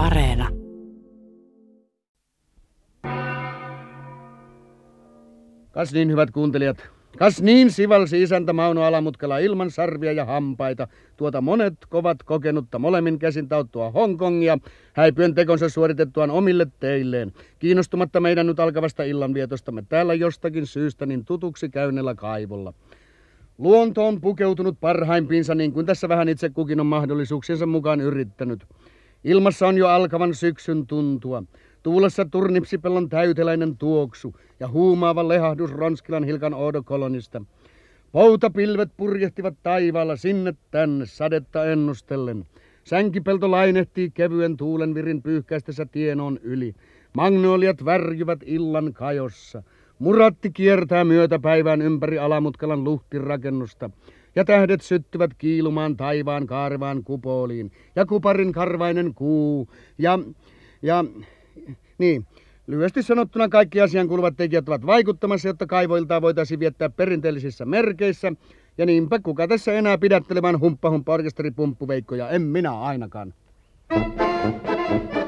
Areena. 0.00 0.48
Kas 5.70 5.92
niin, 5.92 6.10
hyvät 6.10 6.30
kuuntelijat. 6.30 6.90
Kas 7.18 7.42
niin 7.42 7.70
sivalsi 7.70 8.22
isäntä 8.22 8.52
Mauno 8.52 8.82
Alamutkala 8.82 9.38
ilman 9.38 9.70
sarvia 9.70 10.12
ja 10.12 10.24
hampaita, 10.24 10.88
tuota 11.16 11.40
monet 11.40 11.74
kovat 11.88 12.22
kokenutta 12.22 12.78
molemmin 12.78 13.18
käsin 13.18 13.48
tauttua 13.48 13.90
Hongkongia, 13.90 14.58
häipyen 14.92 15.34
tekonsa 15.34 15.68
suoritettuaan 15.68 16.30
omille 16.30 16.66
teilleen, 16.80 17.32
kiinnostumatta 17.58 18.20
meidän 18.20 18.46
nyt 18.46 18.60
alkavasta 18.60 19.02
illanvietostamme 19.02 19.84
täällä 19.88 20.14
jostakin 20.14 20.66
syystä 20.66 21.06
niin 21.06 21.24
tutuksi 21.24 21.68
käynnellä 21.68 22.14
kaivolla. 22.14 22.74
Luonto 23.58 24.06
on 24.06 24.20
pukeutunut 24.20 24.80
parhaimpiinsa 24.80 25.54
niin 25.54 25.72
kuin 25.72 25.86
tässä 25.86 26.08
vähän 26.08 26.28
itse 26.28 26.50
kukin 26.50 26.80
on 26.80 26.86
mahdollisuuksiensa 26.86 27.66
mukaan 27.66 28.00
yrittänyt. 28.00 28.66
Ilmassa 29.24 29.68
on 29.68 29.78
jo 29.78 29.88
alkavan 29.88 30.34
syksyn 30.34 30.86
tuntua. 30.86 31.42
Tuulessa 31.82 32.24
turnipsipellon 32.24 33.08
täyteläinen 33.08 33.76
tuoksu 33.76 34.34
ja 34.60 34.68
huumaava 34.68 35.28
lehahdus 35.28 35.72
Ronskilan 35.72 36.24
hilkan 36.24 36.54
oodokolonista. 36.54 37.42
Poutapilvet 38.12 38.90
purjehtivat 38.96 39.54
taivaalla 39.62 40.16
sinne 40.16 40.54
tänne 40.70 41.06
sadetta 41.06 41.64
ennustellen. 41.64 42.46
Sänkipelto 42.84 43.50
lainehtii 43.50 44.10
kevyen 44.10 44.56
tuulen 44.56 44.94
virin 44.94 45.22
pyyhkäistessä 45.22 45.86
tienoon 45.86 46.38
yli. 46.42 46.74
Magnoliat 47.12 47.84
värjyvät 47.84 48.40
illan 48.46 48.92
kajossa. 48.92 49.62
Muratti 49.98 50.50
kiertää 50.50 51.04
myötäpäivään 51.04 51.82
ympäri 51.82 52.18
Alamutkalan 52.18 52.84
luhtirakennusta. 52.84 53.90
Ja 54.36 54.44
tähdet 54.44 54.80
syttyvät 54.80 55.30
kiilumaan 55.38 55.96
taivaan 55.96 56.46
kaarevaan 56.46 57.04
kupoliin. 57.04 57.72
Ja 57.96 58.06
kuparin 58.06 58.52
karvainen 58.52 59.14
kuu. 59.14 59.68
Ja, 59.98 60.18
ja 60.82 61.04
niin, 61.98 62.26
lyhyesti 62.66 63.02
sanottuna 63.02 63.48
kaikki 63.48 63.80
asian 63.80 64.08
kuuluvat 64.08 64.36
tekijät 64.36 64.68
ovat 64.68 64.86
vaikuttamassa, 64.86 65.48
jotta 65.48 65.66
kaivoiltaa 65.66 66.22
voitaisiin 66.22 66.60
viettää 66.60 66.90
perinteellisissä 66.90 67.64
merkeissä. 67.64 68.32
Ja 68.78 68.86
niinpä 68.86 69.18
kuka 69.18 69.48
tässä 69.48 69.72
enää 69.72 69.98
pidättelemään 69.98 70.60
humppa 70.60 70.90
humppa 70.90 71.12
orkesteripumppuveikkoja, 71.12 72.28
en 72.28 72.42
minä 72.42 72.80
ainakaan. 72.80 73.34
Niin 73.90 74.12
hyvät 75.14 75.19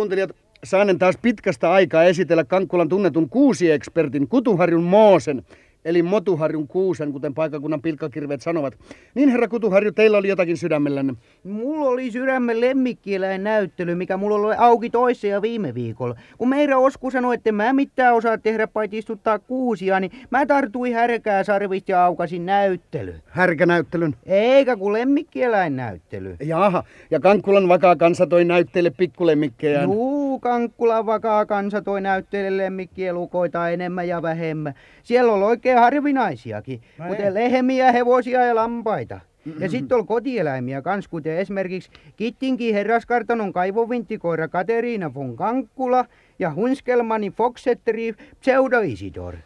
kuuntelijat, 0.00 0.36
saanen 0.64 0.98
taas 0.98 1.16
pitkästä 1.22 1.72
aikaa 1.72 2.04
esitellä 2.04 2.44
Kankkulan 2.44 2.88
tunnetun 2.88 3.28
kuusiekspertin 3.28 4.28
Kutuharjun 4.28 4.82
Moosen, 4.82 5.42
eli 5.84 6.02
Motuharjun 6.02 6.68
kuusen, 6.68 7.12
kuten 7.12 7.34
paikakunnan 7.34 7.82
pilkkakirveet 7.82 8.42
sanovat. 8.42 8.74
Niin 9.14 9.28
herra 9.28 9.48
Kutuharju, 9.48 9.92
teillä 9.92 10.18
oli 10.18 10.28
jotakin 10.28 10.56
sydämellänne. 10.56 11.14
Mulla 11.44 11.86
oli 11.86 12.10
sydämen 12.10 12.60
lemmikkieläin 12.60 13.44
näyttely, 13.44 13.94
mikä 13.94 14.16
mulla 14.16 14.46
oli 14.46 14.54
auki 14.58 14.90
toissa 14.90 15.26
ja 15.26 15.42
viime 15.42 15.74
viikolla. 15.74 16.16
Kun 16.38 16.48
meidän 16.48 16.78
Osku 16.78 17.10
sanoi, 17.10 17.34
että 17.34 17.52
mä 17.52 17.72
mitään 17.72 18.14
osaa 18.14 18.38
tehdä 18.38 18.66
paitsi 18.66 18.98
istuttaa 18.98 19.38
kuusia, 19.38 20.00
niin 20.00 20.12
mä 20.30 20.46
tartuin 20.46 20.94
härkää 20.94 21.44
sarvista 21.44 21.92
ja 21.92 22.04
aukasin 22.04 22.46
näyttely. 22.46 23.14
Härkänäyttelyn. 23.26 24.16
Eikä 24.26 24.76
kun 24.76 24.92
lemmikkieläin 24.92 25.76
näyttely. 25.76 26.36
Jaha, 26.44 26.84
ja 27.10 27.20
Kankkulan 27.20 27.68
vakaa 27.68 27.96
kansa 27.96 28.26
toi 28.26 28.44
näytteille 28.44 28.90
pikkulemmikkejään. 28.90 29.84
Juu, 29.84 30.19
Kankkulan 30.38 31.06
vakaa 31.06 31.46
kansa 31.46 31.82
toi 31.82 32.00
näytteelle 32.00 32.64
lemmikkielukoita 32.64 33.68
enemmän 33.68 34.08
ja 34.08 34.22
vähemmän. 34.22 34.74
Siellä 35.02 35.32
oli 35.32 35.44
oikein 35.44 35.78
harvinaisiakin, 35.78 36.80
Vai 36.98 37.08
kuten 37.08 37.34
lehmiä, 37.34 37.92
hevosia 37.92 38.44
ja 38.44 38.54
lampaita. 38.54 39.20
Ja 39.58 39.68
sitten 39.68 39.96
oli 39.96 40.06
kotieläimiä 40.06 40.82
kans, 40.82 41.08
kuten 41.08 41.36
esimerkiksi 41.36 41.90
Kittinkin 42.16 42.74
herraskartanon 42.74 43.52
kaivovinttikoira 43.52 44.48
Kateriina 44.48 45.14
von 45.14 45.36
Kankkula 45.36 46.04
ja 46.38 46.54
Hunskelmanin 46.54 47.32
Foxetteri 47.32 48.14
Pseudo 48.40 48.80
Isidor. 48.80 49.36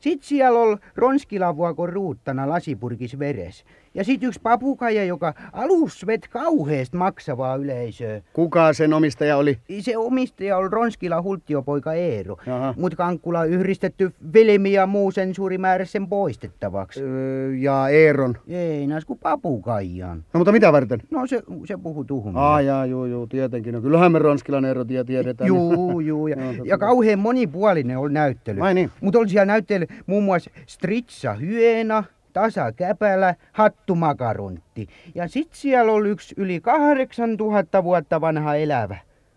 Sitten 0.00 0.28
siellä 0.28 0.60
oli 0.60 0.76
ronskilavuakon 0.96 1.88
ruuttana 1.88 2.48
lasipurkis 2.48 3.18
veres. 3.18 3.64
Ja 3.94 4.04
sitten 4.04 4.26
yksi 4.26 4.40
papukaija, 4.42 5.04
joka 5.04 5.34
alus 5.52 6.06
vet 6.06 6.28
kauheasti 6.28 6.96
maksavaa 6.96 7.56
yleisöä. 7.56 8.20
Kuka 8.32 8.72
sen 8.72 8.92
omistaja 8.92 9.36
oli? 9.36 9.58
Se 9.80 9.96
omistaja 9.96 10.56
oli 10.56 10.68
Ronskila 10.68 11.22
hulttiopoika 11.22 11.92
Eero, 11.92 12.36
mutta 12.76 12.96
Kankkula 12.96 13.44
yhdistetty 13.44 14.12
filmi 14.32 14.72
ja 14.72 14.86
muu 14.86 15.10
sensuurimäärä 15.10 15.84
sen 15.84 16.08
poistettavaksi. 16.08 17.00
Öö, 17.02 17.54
ja 17.54 17.88
Eeron. 17.88 18.36
Ei 18.48 18.86
näis 18.86 19.04
kuin 19.04 19.18
papukaijan. 19.18 20.24
No 20.34 20.38
mutta 20.38 20.52
mitä 20.52 20.72
varten? 20.72 21.00
No 21.10 21.26
se, 21.26 21.42
se 21.66 21.76
puhuu 21.76 22.04
tuhumia. 22.04 22.42
Aa, 22.42 22.60
jaa, 22.60 22.86
juu, 22.86 23.04
juu, 23.04 23.26
tietenkin. 23.26 23.74
No 23.74 23.80
kyllähän 23.80 24.12
me 24.12 24.18
Ronskilan 24.18 24.64
Eero 24.64 24.84
tie- 24.84 25.04
tiedetään. 25.04 25.48
Juu, 25.48 26.00
juu. 26.00 26.26
Ja, 26.26 26.36
totta 26.56 26.62
ja 26.64 26.78
kauhean 26.78 27.18
monipuolinen 27.18 27.98
oli 27.98 28.12
näyttely. 28.12 28.60
Vai 28.60 28.74
niin? 28.74 28.90
Mutta 29.00 29.18
oli 29.18 29.28
siellä 29.28 29.46
näyttely 29.46 29.86
muun 30.06 30.24
muassa 30.24 30.50
Stritsa 30.66 31.34
Hyena, 31.34 32.04
Tasa 32.34 32.72
Käpälä, 32.72 33.34
Hattu 33.52 33.94
Makarontti. 33.94 34.88
Ja 35.14 35.28
sit 35.28 35.48
siellä 35.52 35.92
oli 35.92 36.08
yksi 36.08 36.34
yli 36.38 36.60
8000 36.60 37.84
vuotta 37.84 38.20
vanha 38.20 38.54
elävä. 38.54 38.96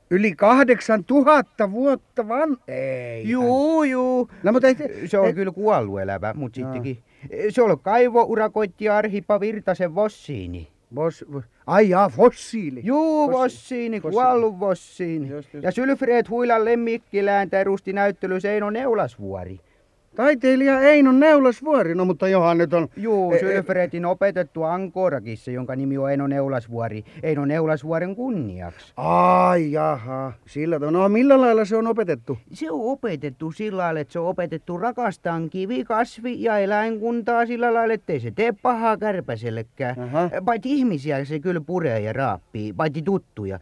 Yli 0.10 0.36
kahdeksan 0.36 1.04
tuhatta 1.04 1.72
vuotta 1.72 2.28
van... 2.28 2.58
Ei. 2.68 3.30
Juu, 3.30 3.84
juu. 3.84 4.30
No 4.44 4.52
mutta 4.52 4.68
ei... 4.68 4.76
Se 5.08 5.20
on 5.20 5.28
ei- 5.28 5.34
kyllä 5.34 5.52
kuollut 5.52 6.02
elävä, 6.02 6.34
mutta 6.34 6.56
sittenkin. 6.56 6.98
Se 7.50 7.62
oli 7.62 7.78
kaivourakoitsija 7.82 8.98
Arhipa 8.98 9.40
Virtasen 9.40 9.96
Vossiini. 9.96 10.68
Vos, 10.96 11.26
vos, 11.34 11.44
ai 11.68 11.90
jaa, 11.90 12.10
fossiili. 12.10 12.82
Juu, 12.84 13.32
fossiini. 13.32 14.02
kuollut. 14.02 14.56
Just, 14.60 15.00
just. 15.30 15.64
Ja 15.64 15.72
Sylfred 15.72 16.26
Huilan 16.30 16.66
lemmikkilään 16.66 17.50
perusti 17.50 17.94
näyttely 17.94 18.40
Seino 18.40 18.70
Neulasvuori. 18.70 19.60
Taiteilija 20.18 20.82
Eino 20.82 21.12
Neulasvuori, 21.12 21.96
no 21.96 22.06
mutta 22.06 22.28
johan 22.28 22.58
nyt 22.58 22.74
on... 22.74 22.88
Juu, 22.98 23.32
E- 23.32 23.36
e- 23.36 23.40
Sylfredin 23.40 24.06
opetettu 24.06 24.64
Ankorakissa, 24.64 25.52
jonka 25.52 25.76
nimi 25.76 25.98
on 25.98 26.12
Eino 26.12 26.28
Neulasvuori, 26.28 27.04
Eino 27.24 27.46
Neulasvuoren 27.46 28.16
kunniaksi. 28.16 28.94
Ai 28.98 29.72
jaha, 29.72 30.34
sillä 30.48 30.80
tavalla. 30.80 31.00
No 31.00 31.10
millä 31.10 31.42
lailla 31.42 31.66
se 31.66 31.76
on 31.78 31.88
opetettu? 31.88 32.38
Se 32.54 32.72
on 32.72 32.80
opetettu 32.92 33.52
sillä 33.52 33.82
lailla, 33.82 34.00
että 34.00 34.14
se 34.14 34.20
on 34.20 34.28
opetettu 34.28 34.78
rakastaan 34.78 35.50
kivi, 35.50 35.84
kasvi 35.84 36.44
ja 36.44 36.58
eläinkuntaa 36.58 37.46
sillä 37.46 37.74
lailla, 37.74 37.94
ettei 37.94 38.20
se 38.20 38.32
tee 38.32 38.54
pahaa 38.62 38.98
kärpäsellekään. 38.98 40.00
Aha. 40.00 40.30
Paitsi 40.46 40.72
ihmisiä 40.72 41.26
se 41.26 41.40
kyllä 41.40 41.62
puree 41.62 42.00
ja 42.00 42.14
raappii, 42.14 42.74
paitsi 42.74 43.02
tuttuja. 43.02 43.60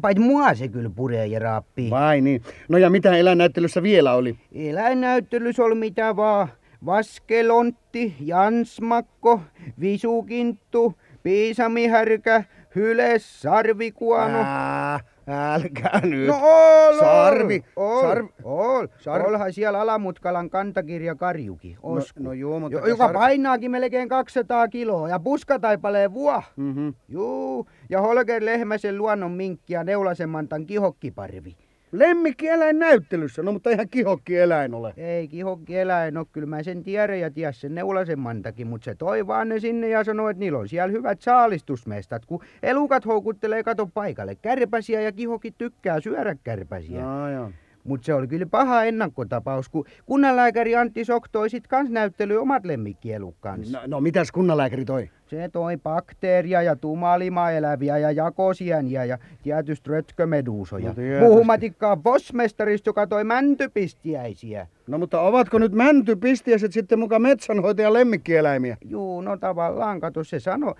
Paitsi 0.00 0.22
mua 0.24 0.54
se 0.54 0.68
kyllä 0.68 0.90
puree 0.90 1.26
ja 1.26 1.38
raappii. 1.38 1.90
Vai 1.90 2.20
niin. 2.20 2.42
No 2.68 2.78
ja 2.78 2.90
mitä 2.90 3.16
eläinnäyttelyssä 3.16 3.82
vielä 3.82 4.14
oli? 4.14 4.38
Eläinnäyttelys 4.52 5.60
oli 5.60 5.74
mitä 5.74 6.16
vaan. 6.16 6.48
Vaskelontti, 6.86 8.14
Jansmakko, 8.20 9.40
Visukinttu, 9.80 10.94
Piisamihärkä, 11.22 12.44
Hyles, 12.74 13.40
Sarvikuano. 13.42 14.38
Ää, 14.38 15.00
Älkää 15.30 16.00
nyt. 16.02 16.26
No 16.28 16.34
ol, 16.42 16.98
Sarvi, 17.00 17.64
ol, 17.76 18.00
sarvi. 18.00 18.28
ol. 18.44 18.86
Sarvi. 18.98 19.26
Olhan 19.28 19.52
siellä 19.52 19.80
Alamutkalan 19.80 20.50
kantakirja 20.50 21.14
Karjuki, 21.14 21.76
Osku. 21.82 22.22
no 22.22 22.32
joo, 22.32 22.60
mutta 22.60 22.78
Jo- 22.78 22.86
joka 22.86 23.04
sarvi- 23.06 23.12
painaakin 23.18 23.70
melkein 23.70 24.08
200 24.08 24.68
kiloa 24.68 25.08
ja 25.08 25.18
puskataipaleen 25.20 26.12
vuo. 26.14 26.42
Mhm. 26.56 26.88
Juu, 27.08 27.66
ja 27.90 28.00
Holger 28.00 28.44
Lehmäsen 28.44 28.98
luonnon 28.98 29.32
minkki 29.32 29.72
ja 29.72 29.84
Neulasenmantan 29.84 30.66
kihokkiparvi. 30.66 31.56
Lemmikkieläin 31.92 32.78
näyttelyssä, 32.78 33.42
no 33.42 33.52
mutta 33.52 33.70
eihän 33.70 33.88
kihokki 33.88 34.38
eläin 34.38 34.74
ole. 34.74 34.94
Ei 34.96 35.28
kihokki 35.28 35.78
eläin 35.78 36.16
ole, 36.16 36.26
kyllä 36.32 36.46
mä 36.46 36.62
sen 36.62 36.82
tiedän 36.82 37.20
ja 37.20 37.30
ties 37.30 37.60
sen 37.60 37.74
Neulasenmantakin, 37.74 38.66
mutta 38.66 38.84
se 38.84 38.94
toi 38.94 39.26
vaan 39.26 39.48
ne 39.48 39.60
sinne 39.60 39.88
ja 39.88 40.04
sanoi, 40.04 40.30
että 40.30 40.38
niillä 40.38 40.58
on 40.58 40.68
siellä 40.68 40.92
hyvät 40.92 41.20
saalistusmestat, 41.20 42.26
kun 42.26 42.42
elukat 42.62 43.06
houkuttelee 43.06 43.62
kato 43.62 43.86
paikalle 43.94 44.34
kärpäsiä 44.34 45.00
ja 45.00 45.12
kihokki 45.12 45.50
tykkää 45.50 46.00
syödä 46.00 46.36
kärpäsiä. 46.44 47.00
Joo, 47.00 47.28
joo. 47.28 47.50
Mutta 47.84 48.04
se 48.04 48.14
oli 48.14 48.26
kyllä 48.26 48.46
paha 48.46 48.84
ennakkotapaus, 48.84 49.68
kun 49.68 49.84
kunnanlääkäri 50.06 50.76
Antti 50.76 51.04
Sok 51.04 51.28
toi 51.28 51.50
sit 51.50 51.66
kans 51.66 51.90
näyttely 51.90 52.36
omat 52.36 52.64
lemmikkieluk 52.64 53.36
kanssa. 53.40 53.78
No, 53.78 53.84
no 53.86 54.00
mitäs 54.00 54.32
kunnanlääkäri 54.32 54.84
toi? 54.84 55.10
Se 55.26 55.48
toi 55.52 55.76
bakteeria 55.76 56.62
ja 56.62 56.76
tumalimaeläviä 56.76 57.98
ja 57.98 58.10
jakosieniä 58.10 59.04
ja 59.04 59.18
tietysti 59.42 59.90
rötkömeduusoja. 59.90 60.88
No. 60.88 61.26
Puhumatikkaa 61.28 62.04
Vossmestarista, 62.04 62.88
joka 62.88 63.06
toi 63.06 63.24
mäntypistiäisiä. 63.24 64.66
No 64.86 64.98
mutta 64.98 65.20
ovatko 65.20 65.58
nyt 65.58 65.72
mäntypistiäiset 65.72 66.72
sitten 66.72 66.98
muka 66.98 67.18
metsänhoitajan 67.18 67.92
lemmikkieläimiä? 67.92 68.76
Juu, 68.88 69.20
no 69.20 69.36
tavallaan, 69.36 70.00
kato 70.00 70.24
se 70.24 70.40
sano. 70.40 70.74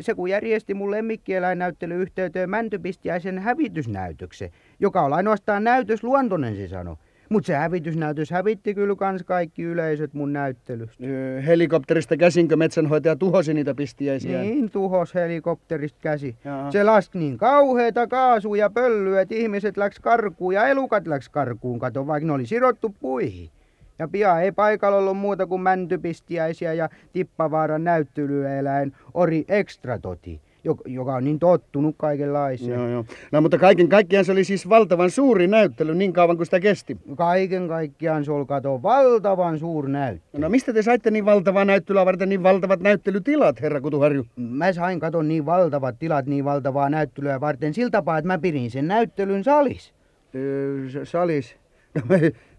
Se 0.00 0.14
kun 0.14 0.30
järjesti 0.30 0.74
mun 0.74 0.90
lemmikkieläinnäyttely 0.90 2.02
yhteyteen 2.02 2.50
mäntypistiäisen 2.50 3.38
hävitysnäytöksen, 3.38 4.50
joka 4.80 5.02
on 5.02 5.12
ainoastaan 5.12 5.64
näytös 5.64 6.04
luontonen, 6.04 6.56
se 6.56 6.68
sano. 6.68 6.98
Mutta 7.28 7.46
se 7.46 7.54
hävitysnäytös 7.54 8.30
hävitti 8.30 8.74
kyllä 8.74 8.96
kans 8.96 9.22
kaikki 9.22 9.62
yleisöt 9.62 10.14
mun 10.14 10.32
näyttelystä. 10.32 11.04
Öö, 11.06 11.40
helikopterista 11.40 12.16
käsinkö 12.16 12.56
metsänhoitaja 12.56 13.16
tuhosi 13.16 13.54
niitä 13.54 13.74
pistiäisiä? 13.74 14.40
Niin 14.40 14.70
tuhos 14.70 15.14
helikopterista 15.14 15.98
käsi. 16.00 16.36
Jaa. 16.44 16.70
Se 16.70 16.84
laski 16.84 17.18
niin 17.18 17.38
kauheita 17.38 18.06
kaasua 18.06 18.56
ja 18.56 18.70
pöllyä, 18.70 19.20
että 19.20 19.34
ihmiset 19.34 19.76
läks 19.76 20.00
karkuun 20.00 20.54
ja 20.54 20.66
elukat 20.66 21.06
läks 21.06 21.28
karkuun, 21.28 21.78
kato, 21.78 22.06
vaikka 22.06 22.26
ne 22.26 22.32
oli 22.32 22.46
sidottu 22.46 22.94
puihin. 23.00 23.50
Ja 23.98 24.08
pian 24.08 24.42
ei 24.42 24.52
paikalla 24.52 24.98
ollut 24.98 25.16
muuta 25.16 25.46
kuin 25.46 25.62
mäntypistiäisiä 25.62 26.72
ja 26.72 26.88
tippavaaran 27.12 27.84
näyttelyeläin 27.84 28.92
Ori 29.14 29.44
Extratoti, 29.48 30.40
joka, 30.64 30.82
joka 30.86 31.14
on 31.14 31.24
niin 31.24 31.38
tottunut 31.38 31.94
kaikenlaiseen. 31.98 32.78
Joo, 32.78 32.88
joo. 32.88 33.04
No 33.32 33.40
mutta 33.40 33.58
kaiken 33.58 33.88
kaikkiaan 33.88 34.24
se 34.24 34.32
oli 34.32 34.44
siis 34.44 34.68
valtavan 34.68 35.10
suuri 35.10 35.46
näyttely 35.46 35.94
niin 35.94 36.12
kauan 36.12 36.36
kuin 36.36 36.46
sitä 36.46 36.60
kesti. 36.60 36.96
Kaiken 37.16 37.68
kaikkiaan 37.68 38.24
se 38.24 38.32
oli 38.32 38.46
kato 38.46 38.82
valtavan 38.82 39.58
suur 39.58 39.88
näyttö. 39.88 40.38
No 40.38 40.48
mistä 40.48 40.72
te 40.72 40.82
saitte 40.82 41.10
niin 41.10 41.24
valtavaa 41.24 41.64
näyttelyä 41.64 42.06
varten 42.06 42.28
niin 42.28 42.42
valtavat 42.42 42.80
näyttelytilat, 42.80 43.60
herra 43.60 43.80
Kutuharju? 43.80 44.26
Mä 44.36 44.72
sain 44.72 45.00
kato 45.00 45.22
niin 45.22 45.46
valtavat 45.46 45.98
tilat 45.98 46.26
niin 46.26 46.44
valtavaa 46.44 46.90
näyttelyä 46.90 47.40
varten 47.40 47.74
sillä 47.74 47.90
tapaa, 47.90 48.18
että 48.18 48.26
mä 48.26 48.38
pidin 48.38 48.70
sen 48.70 48.88
näyttelyn 48.88 49.44
salis. 49.44 49.94
Öö, 50.34 51.04
salis. 51.04 51.56
No, 51.94 52.02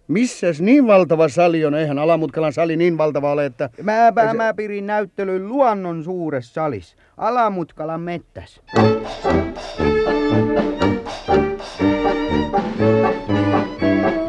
missäs 0.08 0.62
niin 0.62 0.88
valtava 0.88 1.30
sali 1.30 1.66
on? 1.66 1.76
Eihän 1.76 2.00
Alamutkalan 2.00 2.54
sali 2.54 2.78
niin 2.78 2.98
valtava 2.98 3.32
ole, 3.32 3.46
että... 3.46 3.70
Mä, 3.84 4.14
se- 4.32 4.38
mä 4.38 4.54
pidin 4.54 4.88
näyttelyn 4.88 5.48
luonnon 5.48 6.04
suuressa 6.04 6.54
salis, 6.54 6.96
Alamutkalan 7.18 8.02
mettäs. 8.02 8.62
Hyväille 13.38 14.25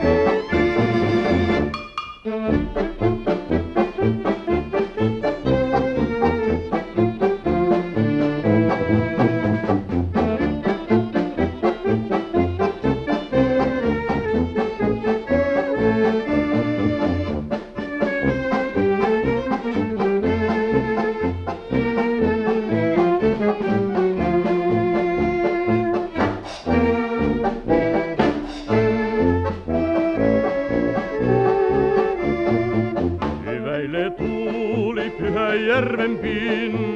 hierve 35.66 36.04
en 36.04 36.16
pin 36.18 36.95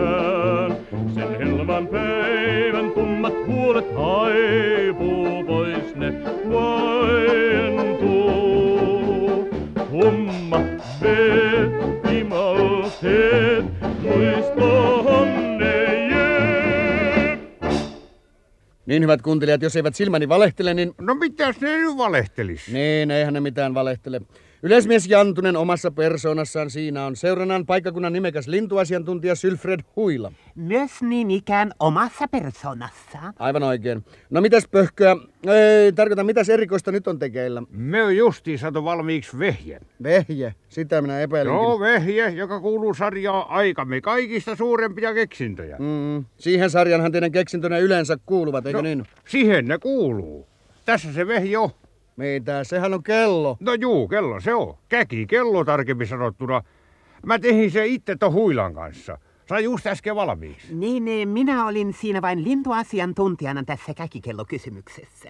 Sen 1.14 1.38
helman 1.38 1.86
päivän 1.86 2.90
tummat 2.90 3.34
huolet 3.46 3.94
haipuu 3.96 5.44
pois 5.44 5.94
ne 5.96 6.12
vaientuu. 6.52 8.08
Humma, 9.90 10.60
veet, 11.02 11.72
imalteet, 12.20 13.64
muistoon 14.02 15.58
ne 15.58 16.08
jää. 16.08 17.38
Niin 18.86 19.02
hyvät 19.02 19.22
kuuntelijat, 19.22 19.62
jos 19.62 19.76
eivät 19.76 19.94
silmäni 19.94 20.28
valehtele, 20.28 20.74
niin... 20.74 20.94
No 21.00 21.14
mitäs 21.14 21.60
ne 21.60 21.76
nyt 21.76 21.96
valehtelis? 21.96 22.68
Niin, 22.72 23.10
eihän 23.10 23.34
ne 23.34 23.40
mitään 23.40 23.74
valehtele. 23.74 24.20
Yleismies 24.62 25.08
Jantunen 25.08 25.56
omassa 25.56 25.90
persoonassaan 25.90 26.70
siinä 26.70 27.06
on 27.06 27.16
seurannan 27.16 27.66
paikkakunnan 27.66 28.12
nimekäs 28.12 28.48
lintuasiantuntija 28.48 29.34
Sylfred 29.34 29.80
Huila. 29.96 30.32
Myös 30.54 30.90
niin 31.00 31.30
ikään 31.30 31.72
omassa 31.80 32.28
persoonassaan. 32.28 33.34
Aivan 33.38 33.62
oikein. 33.62 34.04
No 34.30 34.40
mitäs 34.40 34.68
pöhköä, 34.70 35.16
ei 35.46 35.92
tarkoita 35.92 36.24
mitäs 36.24 36.48
erikoista 36.48 36.92
nyt 36.92 37.08
on 37.08 37.18
tekeillä? 37.18 37.62
Me 37.70 38.02
on 38.02 38.16
justiin 38.16 38.58
saatu 38.58 38.84
valmiiksi 38.84 39.38
vehjen. 39.38 39.80
Vehje, 40.02 40.54
sitä 40.68 41.02
minä 41.02 41.20
epäilinkin. 41.20 41.62
Joo, 41.62 41.80
vehje, 41.80 42.28
joka 42.28 42.60
kuuluu 42.60 42.94
sarjaan 42.94 43.48
aikamme 43.48 44.00
kaikista 44.00 44.56
suurempia 44.56 45.14
keksintöjä. 45.14 45.76
Mm, 45.78 46.24
siihen 46.38 46.70
sarjanhan 46.70 47.12
teidän 47.12 47.32
keksintönne 47.32 47.80
yleensä 47.80 48.18
kuuluvat, 48.26 48.66
eikö 48.66 48.78
no, 48.78 48.82
niin? 48.82 49.04
Siihen 49.28 49.68
ne 49.68 49.78
kuuluu. 49.78 50.46
Tässä 50.84 51.12
se 51.12 51.26
vehje 51.26 51.58
on. 51.58 51.70
Mitä? 52.18 52.64
Sehän 52.64 52.94
on 52.94 53.02
kello. 53.02 53.56
No 53.60 53.74
juu, 53.74 54.08
kello 54.08 54.40
se 54.40 54.54
on. 54.54 54.74
Käki 54.88 55.26
kello 55.26 55.64
tarkemmin 55.64 56.06
sanottuna. 56.06 56.62
Mä 57.26 57.38
tehin 57.38 57.70
se 57.70 57.86
itse 57.86 58.16
ton 58.16 58.32
huilan 58.32 58.74
kanssa. 58.74 59.18
Sai 59.48 59.64
just 59.64 59.86
äsken 59.86 60.16
valmiiksi. 60.16 60.74
Niin, 60.74 61.04
niin, 61.04 61.28
minä 61.28 61.66
olin 61.66 61.92
siinä 61.92 62.22
vain 62.22 62.44
lintuasiantuntijana 62.44 63.64
tässä 63.64 63.94
käkikellokysymyksessä. 63.94 65.28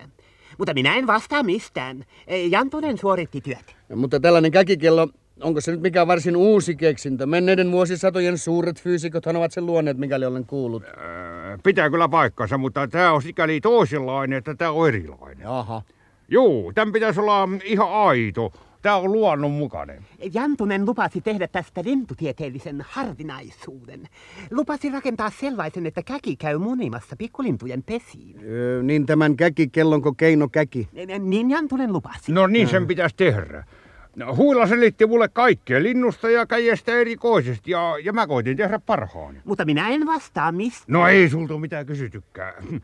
Mutta 0.58 0.74
minä 0.74 0.96
en 0.96 1.06
vastaa 1.06 1.42
mistään. 1.42 2.04
E, 2.26 2.46
Jantunen 2.46 2.98
suoritti 2.98 3.40
työt. 3.40 3.76
Ja, 3.88 3.96
mutta 3.96 4.20
tällainen 4.20 4.50
käkikello, 4.52 5.08
onko 5.40 5.60
se 5.60 5.70
nyt 5.70 5.80
mikä 5.80 6.06
varsin 6.06 6.36
uusi 6.36 6.76
keksintö? 6.76 7.26
Menneiden 7.26 7.72
vuosisatojen 7.72 8.38
suuret 8.38 8.82
fyysikothan 8.82 9.36
ovat 9.36 9.52
sen 9.52 9.66
luoneet, 9.66 9.98
mikäli 9.98 10.24
olen 10.24 10.46
kuullut. 10.46 10.82
Öö, 10.82 11.58
pitää 11.62 11.90
kyllä 11.90 12.08
paikkansa, 12.08 12.58
mutta 12.58 12.88
tämä 12.88 13.12
on 13.12 13.22
sikäli 13.22 13.60
toisenlainen, 13.60 14.38
että 14.38 14.54
tämä 14.54 14.70
on 14.70 14.88
erilainen. 14.88 15.44
Jaha. 15.44 15.82
Joo, 16.28 16.72
tämän 16.74 16.92
pitäisi 16.92 17.20
olla 17.20 17.48
ihan 17.64 17.92
aito. 17.92 18.52
Tämä 18.82 18.96
on 18.96 19.12
luonnonmukainen. 19.12 20.04
Jantunen 20.34 20.86
lupasi 20.86 21.20
tehdä 21.20 21.48
tästä 21.48 21.80
lintutieteellisen 21.84 22.84
harvinaisuuden. 22.88 24.08
Lupasi 24.50 24.90
rakentaa 24.90 25.30
sellaisen, 25.30 25.86
että 25.86 26.02
käki 26.02 26.36
käy 26.36 26.58
munimassa 26.58 27.16
pikkulintujen 27.16 27.82
pesiin. 27.82 28.36
Öö, 28.42 28.82
niin 28.82 29.06
tämän 29.06 29.36
käkikellonko 29.36 30.12
keino 30.12 30.48
käki? 30.48 30.88
Niin 31.18 31.50
Jantunen 31.50 31.92
lupasi. 31.92 32.32
No 32.32 32.46
niin 32.46 32.68
sen 32.68 32.86
pitäisi 32.86 33.16
tehdä. 33.16 33.64
No, 34.18 34.36
Huila 34.36 34.66
selitti 34.66 35.06
mulle 35.06 35.28
kaikkea 35.28 35.82
linnusta 35.82 36.30
ja 36.30 36.46
käjestä 36.46 36.92
erikoisesti 36.92 37.70
ja, 37.70 37.94
ja 38.04 38.12
mä 38.12 38.26
koitin 38.26 38.56
tehdä 38.56 38.80
parhaani. 38.86 39.38
Mutta 39.44 39.64
minä 39.64 39.88
en 39.88 40.06
vastaa 40.06 40.52
mistä. 40.52 40.84
No 40.88 41.08
ei 41.08 41.28
sulta 41.28 41.58
mitään 41.58 41.86
kysytykään. 41.86 42.54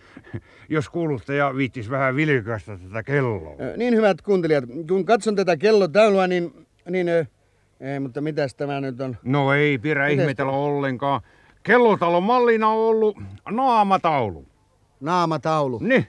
Jos 0.68 0.88
kuuluttaja 0.88 1.56
viittis 1.56 1.90
vähän 1.90 2.16
vilkaista 2.16 2.78
tätä 2.78 3.02
kelloa. 3.02 3.56
Niin 3.76 3.94
hyvät 3.96 4.22
kuuntelijat, 4.22 4.64
kun 4.88 5.04
katson 5.04 5.36
tätä 5.36 5.56
kellotaulua, 5.56 6.26
niin... 6.26 6.66
niin 6.90 7.08
ei, 7.80 8.00
mutta 8.00 8.20
mitäs 8.20 8.54
tämä 8.54 8.80
nyt 8.80 9.00
on? 9.00 9.16
No 9.22 9.52
ei 9.52 9.78
pidä 9.78 10.06
ihmetellä 10.06 10.52
ollenkaan. 10.52 11.20
Kellotalon 11.62 12.22
mallina 12.22 12.68
on 12.68 12.78
ollut 12.78 13.16
naamataulu. 13.50 14.46
Naamataulu. 15.00 15.78
Niin, 15.78 16.06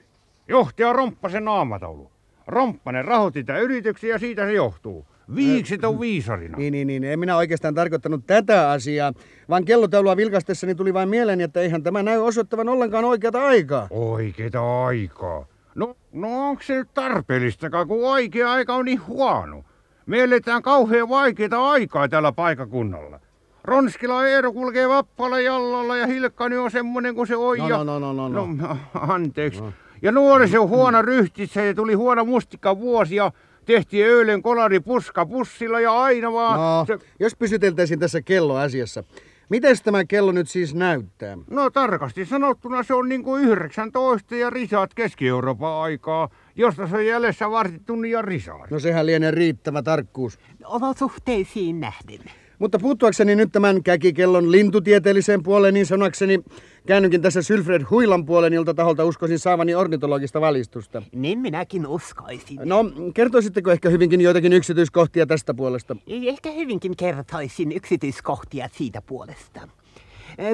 johtaja 0.47 0.93
Romppasen 0.93 1.45
naamataulu. 1.45 2.11
Romppanen 2.47 3.05
rahoitti 3.05 3.43
tätä 3.43 3.59
yrityksen 3.59 4.09
ja 4.09 4.19
siitä 4.19 4.45
se 4.45 4.53
johtuu. 4.53 5.05
Viikset 5.35 5.83
on 5.83 5.99
viisarina. 5.99 6.57
Niin, 6.57 6.71
niin, 6.71 6.87
niin. 6.87 7.03
En 7.03 7.19
minä 7.19 7.37
oikeastaan 7.37 7.75
tarkoittanut 7.75 8.27
tätä 8.27 8.69
asiaa, 8.69 9.13
vaan 9.49 9.65
kellotaulua 9.65 10.17
vilkastessani 10.17 10.75
tuli 10.75 10.93
vain 10.93 11.09
mieleen, 11.09 11.41
että 11.41 11.61
eihän 11.61 11.83
tämä 11.83 12.03
näy 12.03 12.17
osoittavan 12.17 12.69
ollenkaan 12.69 13.05
oikeata 13.05 13.45
aikaa. 13.45 13.87
Oikeeta 13.89 14.85
aikaa. 14.85 15.45
No, 15.75 15.95
no 16.13 16.49
onko 16.49 16.63
se 16.63 16.75
nyt 16.75 16.93
tarpeellistakaan, 16.93 17.87
kun 17.87 18.09
oikea 18.09 18.51
aika 18.51 18.75
on 18.75 18.85
niin 18.85 19.07
huono? 19.07 19.63
Me 20.05 20.23
eletään 20.23 20.61
kauhean 20.61 21.09
vaikeita 21.09 21.69
aikaa 21.69 22.09
tällä 22.09 22.31
paikakunnalla. 22.31 23.19
Ronskila 23.63 24.27
Eero 24.27 24.53
kulkee 24.53 24.89
vappalla 24.89 25.39
jallalla 25.39 25.97
ja 25.97 26.07
Hilkkani 26.07 26.57
on 26.57 26.71
semmonen 26.71 27.15
kuin 27.15 27.27
se 27.27 27.35
on. 27.35 27.57
No, 27.57 27.69
ja... 27.69 27.77
no, 27.77 27.99
no, 27.99 28.13
no, 28.13 28.13
no, 28.13 28.29
no. 28.29 28.47
no 28.57 28.77
anteeksi. 28.93 29.61
No. 29.61 29.73
Ja 30.01 30.11
nuoriso 30.11 30.61
on 30.61 30.69
huono 30.69 31.01
ryhtissä 31.01 31.61
ja 31.61 31.73
tuli 31.73 31.93
huono 31.93 32.25
mustikka 32.25 32.79
vuosi 32.79 33.15
ja 33.15 33.31
tehtiin 33.65 34.05
eilen 34.05 34.41
kolari 34.41 34.79
puska 34.79 35.25
pussilla 35.25 35.79
ja 35.79 36.01
aina 36.01 36.33
vaan... 36.33 36.59
No, 36.59 36.85
se... 36.87 37.05
jos 37.19 37.35
pysyteltäisiin 37.35 37.99
tässä 37.99 38.21
kelloasiassa. 38.21 39.03
Miten 39.49 39.75
tämä 39.83 40.05
kello 40.05 40.31
nyt 40.31 40.49
siis 40.49 40.75
näyttää? 40.75 41.37
No 41.49 41.69
tarkasti 41.69 42.25
sanottuna 42.25 42.83
se 42.83 42.93
on 42.93 43.09
niin 43.09 43.23
kuin 43.23 43.43
19 43.43 44.35
ja 44.35 44.49
risaat 44.49 44.93
Keski-Euroopan 44.93 45.81
aikaa, 45.81 46.29
josta 46.55 46.87
se 46.87 46.95
on 46.95 47.05
jäljessä 47.05 47.51
vartin 47.51 47.85
tunnin 47.85 48.11
ja 48.11 48.21
risaat. 48.21 48.71
No 48.71 48.79
sehän 48.79 49.05
lienee 49.05 49.31
riittävä 49.31 49.81
tarkkuus. 49.81 50.39
Olosuhteisiin 50.65 51.79
nähden. 51.79 52.19
Mutta 52.59 52.79
puuttuakseni 52.79 53.35
nyt 53.35 53.51
tämän 53.51 53.83
käkikellon 53.83 54.51
lintutieteelliseen 54.51 55.43
puoleen, 55.43 55.73
niin 55.73 55.85
sanoakseni 55.85 56.39
käännynkin 56.85 57.21
tässä 57.21 57.41
Sylfred 57.41 57.81
Huilan 57.89 58.25
puolen, 58.25 58.53
jolta 58.53 58.73
taholta 58.73 59.05
uskoisin 59.05 59.39
saavani 59.39 59.75
ornitologista 59.75 60.41
valistusta. 60.41 61.01
Niin 61.11 61.39
minäkin 61.39 61.87
uskoisin. 61.87 62.59
No, 62.63 62.85
kertoisitteko 63.13 63.71
ehkä 63.71 63.89
hyvinkin 63.89 64.21
joitakin 64.21 64.53
yksityiskohtia 64.53 65.25
tästä 65.25 65.53
puolesta? 65.53 65.95
Ehkä 66.07 66.51
hyvinkin 66.51 66.97
kertoisin 66.97 67.71
yksityiskohtia 67.71 68.69
siitä 68.73 69.01
puolesta. 69.01 69.67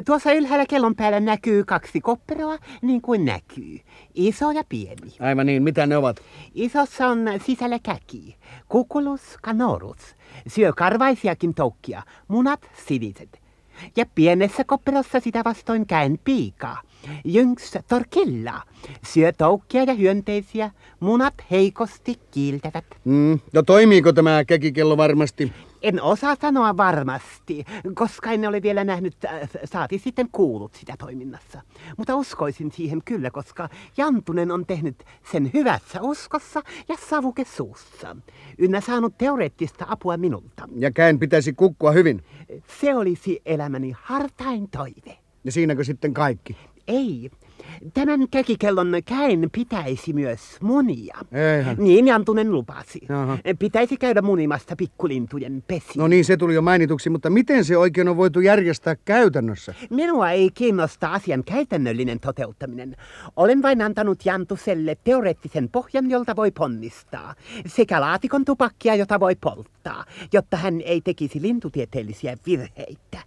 Tuossa 0.06 0.32
ylhäällä 0.32 0.66
kellon 0.66 0.96
päällä 0.96 1.20
näkyy 1.20 1.64
kaksi 1.64 2.00
kopperoa, 2.00 2.58
niin 2.82 3.02
kuin 3.02 3.24
näkyy. 3.24 3.78
Iso 4.14 4.50
ja 4.50 4.62
pieni. 4.68 5.12
Aivan 5.20 5.46
niin, 5.46 5.62
mitä 5.62 5.86
ne 5.86 5.96
ovat? 5.96 6.22
Isossa 6.54 7.08
on 7.08 7.18
sisällä 7.46 7.78
käki. 7.82 8.36
Kukulus 8.68 9.20
canorus. 9.44 10.16
Syö 10.46 10.72
karvaisiakin 10.76 11.54
toukkia. 11.54 12.02
Munat 12.28 12.70
siniset. 12.86 13.41
Ja 13.96 14.06
pienessä 14.14 14.64
kopperossa 14.64 15.20
sitä 15.20 15.42
vastoin 15.44 15.86
käen 15.86 16.18
piika. 16.24 16.76
Jynks 17.24 17.78
torkilla. 17.88 18.62
Syö 19.06 19.32
toukkia 19.32 19.84
ja 19.84 19.94
hyönteisiä. 19.94 20.70
Munat 21.00 21.34
heikosti 21.50 22.14
kiiltävät. 22.30 22.84
Mm, 23.04 23.40
no 23.52 23.62
toimiiko 23.62 24.12
tämä 24.12 24.44
käkikello 24.44 24.96
varmasti? 24.96 25.52
En 25.82 26.02
osaa 26.02 26.36
sanoa 26.40 26.76
varmasti, 26.76 27.64
koska 27.94 28.32
en 28.32 28.48
ole 28.48 28.62
vielä 28.62 28.84
nähnyt, 28.84 29.24
äh, 29.24 29.50
saati 29.64 29.98
sitten 29.98 30.28
kuullut 30.32 30.74
sitä 30.74 30.94
toiminnassa. 30.98 31.62
Mutta 31.96 32.16
uskoisin 32.16 32.72
siihen 32.72 33.02
kyllä, 33.04 33.30
koska 33.30 33.68
Jantunen 33.96 34.50
on 34.50 34.66
tehnyt 34.66 35.04
sen 35.32 35.50
hyvässä 35.54 36.00
uskossa 36.02 36.62
ja 36.88 36.96
savuke 37.08 37.44
suussa. 37.44 38.16
Ynnä 38.58 38.80
saanut 38.80 39.18
teoreettista 39.18 39.86
apua 39.88 40.16
minulta. 40.16 40.68
Ja 40.76 40.90
käen 40.90 41.18
pitäisi 41.18 41.52
kukkua 41.52 41.92
hyvin. 41.92 42.24
Se 42.80 42.94
olisi 42.94 43.42
elämäni 43.46 43.92
hartain 44.02 44.68
toive. 44.70 45.18
Ja 45.44 45.52
siinäkö 45.52 45.84
sitten 45.84 46.14
kaikki? 46.14 46.56
Ei. 46.88 47.30
Tämän 47.94 48.28
käkikellon 48.30 48.92
käen 49.04 49.48
pitäisi 49.52 50.12
myös 50.12 50.40
munia. 50.60 51.18
Eihän. 51.32 51.76
Niin 51.78 52.08
Jantunen 52.08 52.52
lupasi. 52.52 53.00
Jaha. 53.08 53.38
Pitäisi 53.58 53.96
käydä 53.96 54.22
munimasta 54.22 54.76
pikkulintujen 54.76 55.64
pesiin. 55.66 55.92
No 55.96 56.08
niin, 56.08 56.24
se 56.24 56.36
tuli 56.36 56.54
jo 56.54 56.62
mainituksi, 56.62 57.10
mutta 57.10 57.30
miten 57.30 57.64
se 57.64 57.76
oikein 57.76 58.08
on 58.08 58.16
voitu 58.16 58.40
järjestää 58.40 58.96
käytännössä? 59.04 59.74
Minua 59.90 60.30
ei 60.30 60.50
kiinnosta 60.54 61.12
asian 61.12 61.44
käytännöllinen 61.44 62.20
toteuttaminen. 62.20 62.96
Olen 63.36 63.62
vain 63.62 63.82
antanut 63.82 64.24
Jantuselle 64.24 64.96
teoreettisen 65.04 65.68
pohjan, 65.68 66.10
jolta 66.10 66.36
voi 66.36 66.50
ponnistaa, 66.50 67.34
sekä 67.66 68.00
laatikon 68.00 68.44
tupakkia, 68.44 68.94
jota 68.94 69.20
voi 69.20 69.36
polttaa, 69.40 70.04
jotta 70.32 70.56
hän 70.56 70.80
ei 70.80 71.00
tekisi 71.00 71.42
lintutieteellisiä 71.42 72.36
virheitä. 72.46 73.18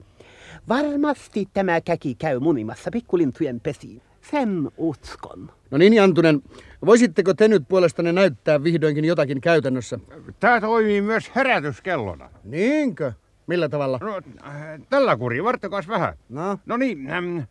Varmasti 0.69 1.47
tämä 1.53 1.81
käki 1.81 2.15
käy 2.15 2.39
munimassa 2.39 2.91
pikkulintujen 2.93 3.59
pesiin. 3.59 4.01
Sen 4.31 4.71
uskon. 4.77 5.51
No 5.71 5.77
niin, 5.77 5.93
Jantunen, 5.93 6.41
voisitteko 6.85 7.33
te 7.33 7.47
nyt 7.47 7.63
puolestanne 7.67 8.11
näyttää 8.11 8.63
vihdoinkin 8.63 9.05
jotakin 9.05 9.41
käytännössä? 9.41 9.99
Tämä 10.39 10.61
toimii 10.61 11.01
myös 11.01 11.31
herätyskellona. 11.35 12.29
Niinkö? 12.43 13.13
Millä 13.47 13.69
tavalla? 13.69 13.99
No, 14.01 14.21
äh, 14.47 14.53
tällä 14.89 15.17
kuri, 15.17 15.43
varttakas 15.43 15.87
vähän. 15.87 16.13
No, 16.29 16.59
No 16.65 16.77
niin, 16.77 17.11
äm, 17.11 17.37
äh, 17.37 17.45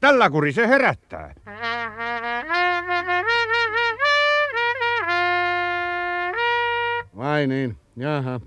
tällä 0.00 0.30
kuri 0.30 0.52
se 0.52 0.68
herättää. 0.68 1.34
vai 7.16 7.46
niin, 7.46 7.76
jaha. 7.96 8.40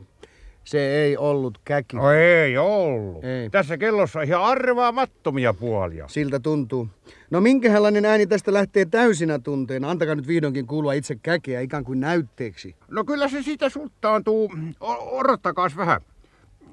Se 0.70 0.80
ei 1.02 1.18
ollut 1.18 1.58
käki. 1.66 1.98
No 1.98 2.12
ei 2.12 2.58
ollut. 2.58 3.24
Ei. 3.24 3.50
Tässä 3.50 3.78
kellossa 3.78 4.20
on 4.20 4.26
ihan 4.26 4.44
arvaamattomia 4.44 5.54
puolia. 5.54 6.08
Siltä 6.08 6.40
tuntuu. 6.40 6.88
No 7.32 7.42
minkälainen 7.42 8.06
ääni 8.06 8.28
tästä 8.28 8.54
lähtee 8.54 8.86
täysinä 8.86 9.40
tunteena? 9.40 9.90
Antakaa 9.90 10.16
nyt 10.16 10.28
vihdoinkin 10.28 10.68
kuulua 10.68 10.94
itse 10.94 11.16
käkeä 11.16 11.62
ikään 11.62 11.84
kuin 11.84 12.00
näytteeksi. 12.00 12.76
No 12.88 13.04
kyllä 13.04 13.28
se 13.28 13.42
siitä 13.42 13.70
suttaantuu. 13.70 14.52
O- 14.82 15.18
odottakaas 15.20 15.78
vähän. 15.78 16.02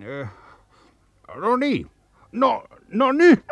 Ö, 0.04 0.26
No 1.36 1.56
niin. 1.56 1.86
No, 2.32 2.64
no 2.88 3.12
nyt. 3.12 3.44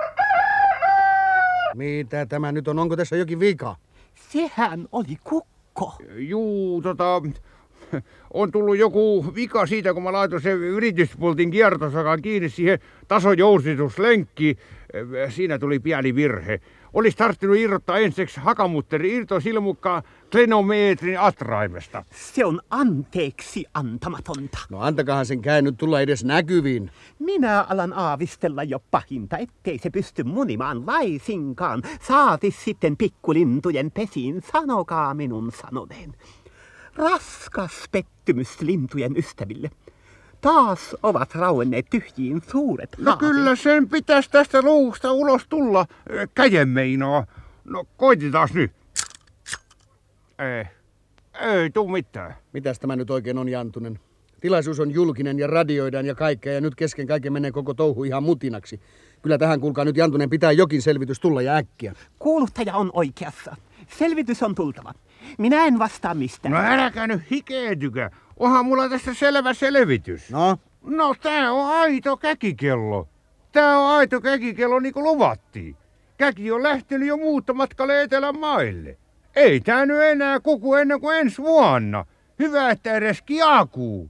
Mitä 1.74 2.26
tämä 2.26 2.52
nyt 2.52 2.68
on? 2.68 2.78
Onko 2.78 2.96
tässä 2.96 3.16
jokin 3.16 3.40
vika? 3.40 3.76
Sehän 4.14 4.88
oli 4.92 5.16
kukko. 5.24 5.94
Juu, 6.16 6.82
tota... 6.82 7.22
on 8.34 8.52
tullut 8.52 8.76
joku 8.76 9.34
vika 9.34 9.66
siitä, 9.66 9.94
kun 9.94 10.02
mä 10.02 10.12
laitoin 10.12 10.42
sen 10.42 10.58
yrityspultin 10.58 11.50
kiertosakan 11.50 12.22
kiinni 12.22 12.48
siihen 12.48 12.78
tasojousituslenkkiin. 13.08 14.56
Siinä 15.28 15.58
tuli 15.58 15.78
pieni 15.78 16.14
virhe. 16.14 16.60
Olisi 16.92 17.16
tarttunut 17.16 17.56
irrottaa 17.56 17.98
ensiksi 17.98 18.40
hakamutteri 18.40 19.14
irtosilmukkaa 19.14 20.02
klenometrin 20.30 21.20
atraimesta. 21.20 22.04
Se 22.10 22.44
on 22.44 22.60
anteeksi 22.70 23.64
antamatonta. 23.74 24.58
No 24.70 24.80
antakahan 24.80 25.26
sen 25.26 25.42
käy 25.42 25.62
nyt 25.62 25.76
tulla 25.76 26.00
edes 26.00 26.24
näkyviin. 26.24 26.90
Minä 27.18 27.62
alan 27.62 27.92
aavistella 27.92 28.62
jo 28.62 28.82
pahinta, 28.90 29.38
ettei 29.38 29.78
se 29.78 29.90
pysty 29.90 30.24
munimaan 30.24 30.86
laisinkaan. 30.86 31.82
Saati 32.00 32.50
sitten 32.50 32.96
pikkulintujen 32.96 33.90
pesiin, 33.90 34.42
sanokaa 34.52 35.14
minun 35.14 35.52
sanoneen. 35.52 36.14
Raskas 36.96 37.72
pettymys 37.92 38.60
lintujen 38.60 39.16
ystäville. 39.16 39.70
Taas 40.40 40.96
ovat 41.02 41.34
rauenneet 41.34 41.86
tyhjiin 41.90 42.42
suuret 42.50 42.90
No 42.98 43.10
haaveet. 43.10 43.18
kyllä 43.32 43.56
sen 43.56 43.88
pitäisi 43.88 44.30
tästä 44.30 44.62
luusta 44.62 45.12
ulos 45.12 45.46
tulla. 45.48 45.86
Käden 46.34 46.68
meinaa. 46.68 47.26
No 47.64 47.84
koitetaan 47.96 48.48
nyt. 48.54 48.72
Ei. 50.38 50.64
Ei 51.40 51.70
tuu 51.70 51.88
mitään. 51.88 52.34
Mitäs 52.52 52.78
tämä 52.78 52.96
nyt 52.96 53.10
oikein 53.10 53.38
on, 53.38 53.48
Jantunen? 53.48 54.00
Tilaisuus 54.40 54.80
on 54.80 54.90
julkinen 54.90 55.38
ja 55.38 55.46
radioidaan 55.46 56.06
ja 56.06 56.14
kaikkea 56.14 56.52
ja 56.52 56.60
nyt 56.60 56.74
kesken 56.74 57.06
kaiken 57.06 57.32
menee 57.32 57.52
koko 57.52 57.74
touhu 57.74 58.04
ihan 58.04 58.22
mutinaksi. 58.22 58.80
Kyllä 59.22 59.38
tähän 59.38 59.60
kuulkaa 59.60 59.84
nyt 59.84 59.96
Jantunen 59.96 60.30
pitää 60.30 60.52
jokin 60.52 60.82
selvitys 60.82 61.20
tulla 61.20 61.42
ja 61.42 61.56
äkkiä. 61.56 61.94
Kuuluttaja 62.18 62.76
on 62.76 62.90
oikeassa. 62.92 63.56
Selvitys 63.98 64.42
on 64.42 64.54
tultava. 64.54 64.92
Minä 65.38 65.64
en 65.64 65.78
vastaa 65.78 66.14
mistään. 66.14 66.52
No 66.52 66.58
äläkä 66.60 67.06
nyt 67.06 67.30
hikeetykö. 67.30 68.10
Onhan 68.36 68.64
mulla 68.66 68.88
tästä 68.88 69.14
selvä 69.14 69.54
selvitys. 69.54 70.30
No, 70.30 70.58
No 70.84 71.14
tää 71.22 71.52
on 71.52 71.70
aito 71.76 72.16
käkikello. 72.16 73.08
Tää 73.52 73.78
on 73.78 73.90
aito 73.90 74.20
käkikello 74.20 74.80
niin 74.80 74.94
kuin 74.94 75.04
luvattiin. 75.04 75.76
Käki 76.18 76.52
on 76.52 76.62
lähtenyt 76.62 77.08
jo 77.08 77.16
muuttomatkalle 77.16 78.02
etelän 78.02 78.38
maille. 78.38 78.98
Ei 79.36 79.60
tää 79.60 79.86
nyt 79.86 80.00
enää 80.00 80.40
kuku 80.40 80.74
ennen 80.74 81.00
kuin 81.00 81.18
ensi 81.18 81.42
vuonna. 81.42 82.04
Hyvä, 82.38 82.70
että 82.70 82.94
edes 82.94 83.22
kiakuu. 83.22 84.08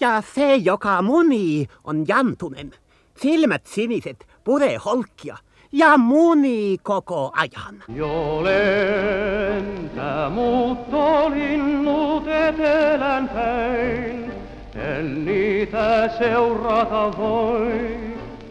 Ja 0.00 0.22
se, 0.34 0.54
joka 0.54 1.02
munii, 1.02 1.68
on 1.84 2.04
jantunen. 2.08 2.72
Silmät 3.20 3.66
siniset, 3.66 4.26
puree 4.44 4.76
holkkia 4.76 5.36
ja 5.72 5.96
munii 5.96 6.78
koko 6.82 7.32
ajan. 7.36 7.82
Jo 7.88 8.44
lentää 8.44 10.30
muuttolinnut 10.30 12.28
etelän 12.28 13.28
päin, 13.28 14.32
en 14.74 15.24
niitä 15.24 16.08
seurata 16.18 17.12
voi, 17.18 17.96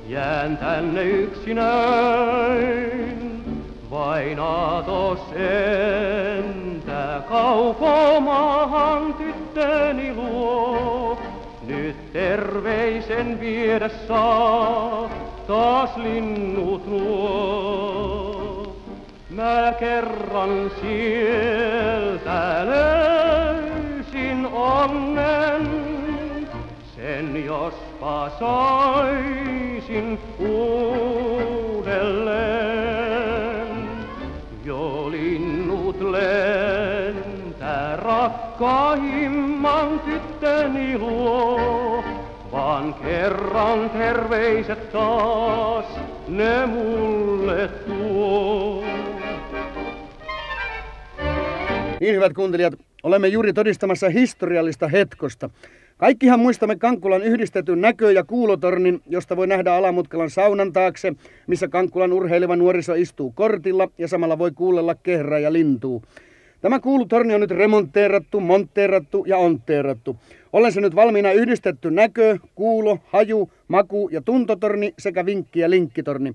jään 0.08 0.58
tänne 0.58 1.04
yksinäin. 1.04 2.16
Vain 3.92 4.40
aatos 4.40 5.20
entä 5.36 7.22
kaukomaahan 7.30 9.14
tyttöni 9.14 10.14
luo, 10.14 11.18
nyt 11.68 12.14
terveisen 12.14 13.40
viedä 13.40 13.90
saa 14.08 15.10
taas 15.48 15.98
linnut 15.98 16.88
nuo. 16.88 18.76
Mä 19.30 19.74
kerran 19.80 20.72
sieltä 20.82 22.66
löysin 22.66 24.48
onnen, 24.54 25.68
sen 26.96 27.46
jospa 27.46 28.30
saisin 28.40 30.20
uudelleen. 30.40 32.66
Jo 34.64 35.12
linnut 35.12 36.02
lentää 36.02 37.96
rakkaimman 37.96 40.00
tyttöni 40.00 40.98
luo, 40.98 42.04
vaan 42.66 42.94
kerran 42.94 43.90
terveiset 43.90 44.92
taas 44.92 45.86
ne 46.28 46.66
mulle 46.66 47.68
tuo. 47.68 48.84
Niin 52.00 52.16
hyvät 52.16 52.34
kuuntelijat, 52.34 52.74
olemme 53.04 53.28
juuri 53.28 53.54
todistamassa 53.54 54.10
historiallista 54.10 54.88
hetkosta. 54.88 55.50
Kaikkihan 55.98 56.40
muistamme 56.40 56.76
Kankkulan 56.76 57.24
yhdistetyn 57.24 57.82
näkö- 57.82 58.12
ja 58.12 58.24
kuulotornin, 58.24 59.02
josta 59.10 59.38
voi 59.38 59.48
nähdä 59.48 59.74
Alamutkalan 59.74 60.30
saunan 60.30 60.74
taakse, 60.74 61.14
missä 61.48 61.68
Kankkulan 61.68 62.14
urheileva 62.14 62.56
nuoriso 62.56 62.94
istuu 62.94 63.32
kortilla 63.32 63.90
ja 63.98 64.08
samalla 64.08 64.40
voi 64.40 64.52
kuulella 64.52 64.96
kehrää 64.96 65.40
ja 65.40 65.54
lintuu. 65.54 66.04
Tämä 66.62 66.80
kuulutorni 66.80 67.36
on 67.36 67.42
nyt 67.42 67.52
remonteerattu, 67.52 68.40
monteerattu 68.40 69.26
ja 69.28 69.38
ontteerattu. 69.38 70.16
Olen 70.56 70.72
se 70.72 70.82
nyt 70.82 70.96
valmiina 70.96 71.32
yhdistetty 71.32 71.92
näkö, 71.92 72.38
kuulo, 72.56 73.00
haju, 73.06 73.52
maku 73.68 74.10
ja 74.12 74.22
tuntotorni 74.22 74.94
sekä 75.00 75.26
vinkki- 75.26 75.60
ja 75.60 75.70
linkkitorni. 75.70 76.34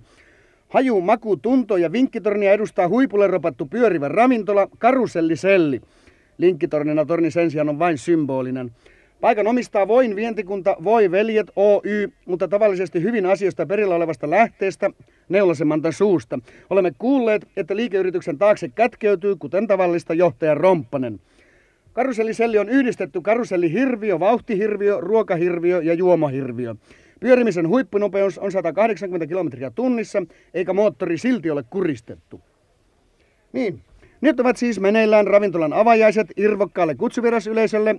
Haju, 0.69 1.01
maku, 1.01 1.37
tunto 1.37 1.77
ja 1.77 1.93
vinkkitornia 1.93 2.53
edustaa 2.53 2.89
huipulle 2.89 3.27
ropattu 3.27 3.67
pyörivä 3.67 4.09
ravintola, 4.09 4.69
karuselliselli. 4.79 5.81
Linkkitornina 6.39 7.05
torni 7.05 7.31
sen 7.31 7.51
sijaan 7.51 7.69
on 7.69 7.79
vain 7.79 7.99
symbolinen. 7.99 8.71
Paikan 9.21 9.47
omistaa 9.47 9.89
Voin 9.89 10.17
vientikunta 10.17 10.77
Voi 10.85 11.11
Veljet 11.11 11.51
Oy, 11.57 12.09
mutta 12.27 12.49
tavallisesti 12.49 13.03
hyvin 13.03 13.27
asioista 13.27 13.67
perillä 13.67 13.95
olevasta 13.95 14.31
lähteestä, 14.31 14.91
Neulasemantan 15.29 15.93
suusta. 15.93 16.39
Olemme 16.71 16.93
kuulleet, 16.99 17.49
että 17.57 17.77
liikeyrityksen 17.77 18.39
taakse 18.39 18.69
kätkeytyy, 18.69 19.37
kuten 19.37 19.67
tavallista, 19.67 20.15
johtaja 20.15 20.55
Romppanen. 20.55 21.21
Karuselliselli 21.93 22.59
on 22.59 22.69
yhdistetty 22.69 23.21
karusellihirviö, 23.21 24.21
vauhtihirviö, 24.21 24.97
ruokahirviö 25.01 25.83
ja 25.83 25.95
juomahirviö. 25.95 26.75
Pyörimisen 27.21 27.69
huippunopeus 27.69 28.39
on 28.39 28.53
180 28.53 29.27
kilometriä 29.27 29.71
tunnissa, 29.71 30.23
eikä 30.55 30.73
moottori 30.73 31.19
silti 31.19 31.51
ole 31.51 31.65
kuristettu. 31.71 32.41
Niin, 33.53 33.81
nyt 34.21 34.41
ovat 34.41 34.57
siis 34.57 34.81
meneillään 34.81 35.27
ravintolan 35.27 35.73
avajaiset 35.73 36.29
irvokkaalle 36.37 36.95
kutsuvirasyleisölle. 36.95 37.97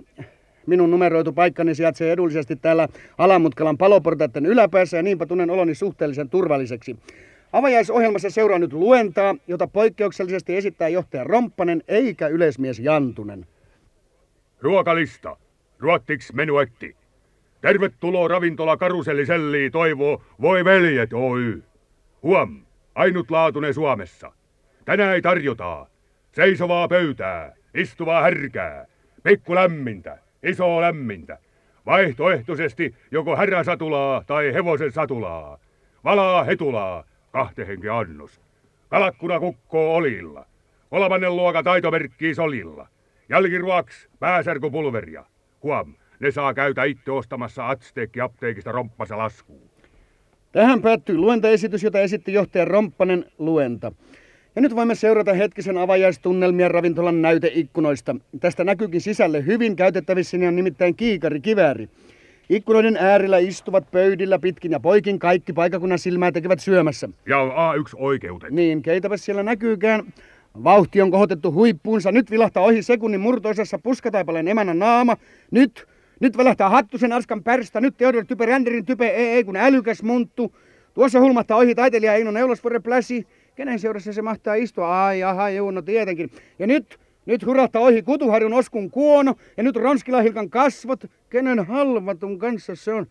Minun 0.66 0.90
numeroitu 0.90 1.32
paikkani 1.32 1.74
sijaitsee 1.74 2.12
edullisesti 2.12 2.56
täällä 2.56 2.88
Alamutkalan 3.18 3.78
paloportaiden 3.78 4.46
yläpäässä 4.46 4.96
ja 4.96 5.02
niinpä 5.02 5.26
tunnen 5.26 5.50
oloni 5.50 5.74
suhteellisen 5.74 6.30
turvalliseksi. 6.30 6.96
Avajaisohjelmassa 7.52 8.30
seuraa 8.30 8.58
nyt 8.58 8.72
luentaa, 8.72 9.34
jota 9.48 9.66
poikkeuksellisesti 9.66 10.56
esittää 10.56 10.88
johtaja 10.88 11.24
Romppanen 11.24 11.82
eikä 11.88 12.28
yleismies 12.28 12.78
Jantunen. 12.78 13.46
Ruokalista. 14.62 15.36
Ruottiksi 15.78 16.34
menuetti. 16.34 16.96
Tervetuloa 17.60 18.28
ravintola 18.28 18.76
Karuselliselli 18.76 19.70
toivoo 19.70 20.22
Voi 20.40 20.64
veljet 20.64 21.12
Oy. 21.12 21.62
Huom, 22.22 22.62
ainutlaatuinen 22.94 23.74
Suomessa. 23.74 24.32
Tänään 24.84 25.22
tarjotaan 25.22 25.86
seisovaa 26.32 26.88
pöytää, 26.88 27.54
istuvaa 27.74 28.22
härkää, 28.22 28.86
pikku 29.22 29.54
lämmintä, 29.54 30.18
iso 30.42 30.80
lämmintä. 30.80 31.38
Vaihtoehtoisesti 31.86 32.94
joko 33.10 33.36
härräsatulaa 33.36 34.24
tai 34.26 34.54
hevosen 34.54 34.92
satulaa. 34.92 35.58
Valaa 36.04 36.44
hetulaa, 36.44 37.04
kahte 37.32 37.66
henki 37.66 37.88
annos. 37.88 38.40
Kalakkuna 38.88 39.40
kukkoo 39.40 39.94
olilla. 39.94 40.46
Kolmannen 40.90 41.36
luokan 41.36 41.64
taitomerkki 41.64 42.34
solilla. 42.34 42.88
Jälkiruoks 43.28 44.08
pääsärkupulveria. 44.18 45.24
Huom, 45.62 45.94
ne 46.20 46.30
saa 46.30 46.54
käytä 46.54 46.84
itse 46.84 47.10
ostamassa 47.10 47.68
Azteekki-apteekista 47.68 48.72
romppasa 48.72 49.18
laskuun. 49.18 49.70
Tähän 50.52 50.82
päättyy 50.82 51.16
luentaesitys, 51.16 51.82
jota 51.82 52.00
esitti 52.00 52.32
johtaja 52.32 52.64
Romppanen 52.64 53.24
luenta. 53.38 53.92
Ja 54.56 54.62
nyt 54.62 54.76
voimme 54.76 54.94
seurata 54.94 55.32
hetkisen 55.32 55.78
avajaistunnelmia 55.78 56.68
ravintolan 56.68 57.22
näyteikkunoista. 57.22 58.16
Tästä 58.40 58.64
näkyykin 58.64 59.00
sisälle 59.00 59.46
hyvin 59.46 59.76
käytettävissä, 59.76 60.36
on 60.48 60.56
nimittäin 60.56 60.96
kiikari 60.96 61.40
kivääri. 61.40 61.88
Ikkunoiden 62.48 62.96
äärillä 62.96 63.38
istuvat 63.38 63.90
pöydillä 63.90 64.38
pitkin 64.38 64.72
ja 64.72 64.80
poikin 64.80 65.18
kaikki 65.18 65.52
paikakunnan 65.52 65.98
silmää 65.98 66.32
tekevät 66.32 66.60
syömässä. 66.60 67.08
Ja 67.26 67.36
A1 67.44 67.94
oikeutet. 67.96 68.50
Niin, 68.50 68.82
keitäpä 68.82 69.16
siellä 69.16 69.42
näkyykään. 69.42 70.04
Vauhti 70.64 71.02
on 71.02 71.10
kohotettu 71.10 71.52
huippuunsa. 71.52 72.12
Nyt 72.12 72.30
vilahtaa 72.30 72.62
ohi 72.62 72.82
sekunnin 72.82 73.20
murtoosassa 73.20 73.78
puskataipaleen 73.78 74.48
emännän 74.48 74.78
naama. 74.78 75.16
Nyt, 75.50 75.86
nyt 76.20 76.36
välähtää 76.36 76.68
Hattusen 76.68 77.12
Arskan 77.12 77.42
pärstä. 77.42 77.80
Nyt 77.80 77.96
Theodor 77.96 78.24
Type 78.26 78.46
Ränderin 78.46 78.84
Type 78.84 79.06
ei, 79.06 79.28
ei 79.28 79.44
kun 79.44 79.56
älykäs 79.56 80.02
munttu. 80.02 80.56
Tuossa 80.94 81.20
hulmahtaa 81.20 81.56
ohi 81.56 81.74
taiteilija 81.74 82.14
Eino 82.14 82.30
Neulasvuoren 82.30 82.82
pläsi. 82.82 83.26
Kenen 83.54 83.78
seurassa 83.78 84.12
se 84.12 84.22
mahtaa 84.22 84.54
istua? 84.54 85.06
Ai, 85.06 85.22
aha, 85.22 85.50
juu, 85.50 85.70
no 85.70 85.82
tietenkin. 85.82 86.30
Ja 86.58 86.66
nyt 86.66 86.98
Nyt 87.26 87.46
hurahtaa 87.46 87.82
ohi 87.82 88.02
Kutuharjun 88.02 88.52
Oskun 88.52 88.90
kuono 88.90 89.34
ja 89.56 89.62
nyt 89.62 89.76
Ronskilahilkan 89.76 90.50
kasvot. 90.50 91.04
Kenen 91.30 91.66
halvatun 91.66 92.38
kanssa 92.38 92.74
se 92.74 92.92
on? 92.92 93.06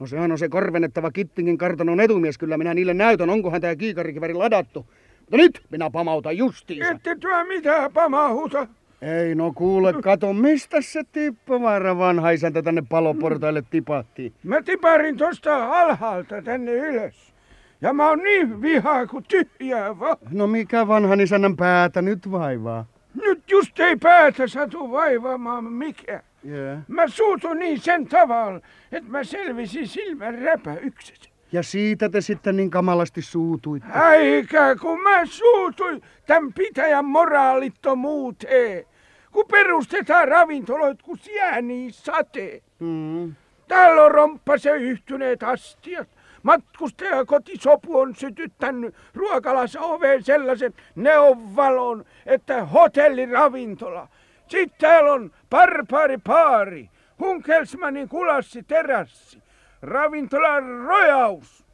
No 0.00 0.06
sehän 0.06 0.32
on 0.32 0.38
se 0.38 0.48
korvennettava 0.48 1.10
Kittingin 1.10 1.58
kartanon 1.58 2.00
etumies. 2.00 2.38
Kyllä 2.38 2.58
minä 2.58 2.74
niille 2.74 2.94
näytän, 2.94 3.30
onkohan 3.30 3.60
tämä 3.60 3.76
kiikarikiväri 3.76 4.34
ladattu. 4.34 4.86
Mutta 5.30 5.36
nyt 5.36 5.60
minä 5.70 5.90
pamautan 5.90 6.36
justiinsa. 6.36 6.90
Ette 6.90 7.16
tuo 7.20 7.44
mitään 7.44 7.92
pamahuta. 7.92 8.66
Ei 9.02 9.34
no 9.34 9.52
kuule, 9.52 9.92
kato, 9.92 10.32
mistä 10.32 10.80
se 10.80 11.02
tippavaara 11.12 11.98
vanha 11.98 12.30
isäntä 12.30 12.62
tänne 12.62 12.82
paloportaille 12.88 13.62
tipahti? 13.70 14.32
Mä 14.42 14.62
tiparin 14.62 15.16
tosta 15.16 15.80
alhaalta 15.80 16.42
tänne 16.42 16.72
ylös. 16.72 17.32
Ja 17.80 17.92
mä 17.92 18.08
oon 18.08 18.18
niin 18.18 18.62
vihaa 18.62 19.06
kuin 19.06 19.24
tyhjää 19.28 19.98
vaan. 19.98 20.16
No 20.30 20.46
mikä 20.46 20.88
vanhan 20.88 21.20
isännän 21.20 21.56
päätä 21.56 22.02
nyt 22.02 22.30
vaivaa? 22.30 22.86
Nyt 23.14 23.50
just 23.50 23.80
ei 23.80 23.96
päätä 23.96 24.46
satu 24.46 24.90
vaivaamaan 24.90 25.64
mikä. 25.64 26.22
Yeah. 26.48 26.78
Mä 26.88 27.08
suutun 27.08 27.58
niin 27.58 27.80
sen 27.80 28.06
tavalla, 28.06 28.60
että 28.92 29.10
mä 29.10 29.24
selvisin 29.24 29.88
silmän 29.88 30.38
räpäykset. 30.38 31.35
Ja 31.52 31.62
siitä 31.62 32.08
te 32.08 32.20
sitten 32.20 32.56
niin 32.56 32.70
kamalasti 32.70 33.22
suutuitte. 33.22 33.88
Äikä 33.92 34.76
kun 34.80 35.02
mä 35.02 35.26
suutuin 35.26 36.02
tämän 36.26 36.52
pitäjän 36.52 37.04
moraalittomuuteen. 37.04 38.84
Kun 39.32 39.44
perustetaan 39.50 40.28
ravintoloit, 40.28 41.02
kun 41.02 41.18
sieni 41.18 41.88
satee. 41.90 42.60
Mm. 42.78 43.34
Täällä 43.68 44.04
on 44.04 44.10
romppase 44.10 44.70
yhtyneet 44.70 45.42
astiat. 45.42 46.08
Matkustaja 46.42 47.24
kotisopu 47.24 47.98
on 48.00 48.16
sytyttänyt 48.16 48.94
ruokalassa 49.14 49.80
oveen 49.80 50.24
sellaisen 50.24 50.74
neonvalon, 50.94 52.04
että 52.26 52.64
hotelliravintola. 52.64 54.08
Sitten 54.48 54.78
täällä 54.78 55.12
on 55.12 55.30
barbaari 55.50 56.18
paari, 56.18 56.90
Hunkelsmanin 57.20 58.08
kulassi 58.08 58.62
terassi, 58.62 59.42
ravintolan 59.86 60.64
rojaus. 60.64 61.66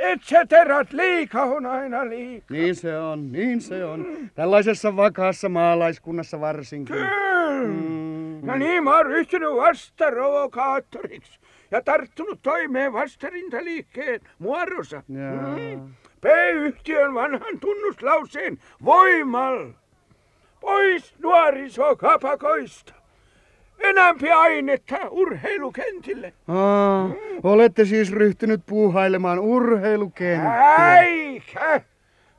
Etseterat 0.00 0.92
liika 0.92 1.42
on 1.42 1.66
aina 1.66 2.08
liika. 2.08 2.46
Niin 2.54 2.74
se 2.74 2.98
on, 2.98 3.32
niin 3.32 3.60
se 3.60 3.84
on. 3.84 4.06
Tällaisessa 4.34 4.96
vakaassa 4.96 5.48
maalaiskunnassa 5.48 6.40
varsinkin. 6.40 6.96
Kyllä. 6.96 7.10
Mm. 7.66 8.46
Ja 8.46 8.56
niin 8.56 8.84
mä 8.84 8.96
oon 8.96 9.06
ryhtynyt 9.06 9.50
vastarovokaattoriksi 9.50 11.40
ja 11.70 11.82
tarttunut 11.82 12.38
toimeen 12.42 12.92
vastarintaliikkeen 12.92 14.20
muodossa. 14.38 15.02
Mm. 15.08 15.94
P-yhtiön 16.20 17.14
vanhan 17.14 17.60
tunnuslauseen 17.60 18.58
voimalla. 18.84 19.74
Pois 20.60 21.14
nuorisokapakoista. 21.18 22.94
Enämpi 23.78 24.30
ainetta 24.30 24.96
urheilukentille. 25.10 26.32
Aa, 26.48 27.10
olette 27.42 27.84
siis 27.84 28.12
ryhtynyt 28.12 28.60
puuhailemaan 28.66 29.38
urheilukenttiä. 29.38 30.52
Äikä! 30.78 31.80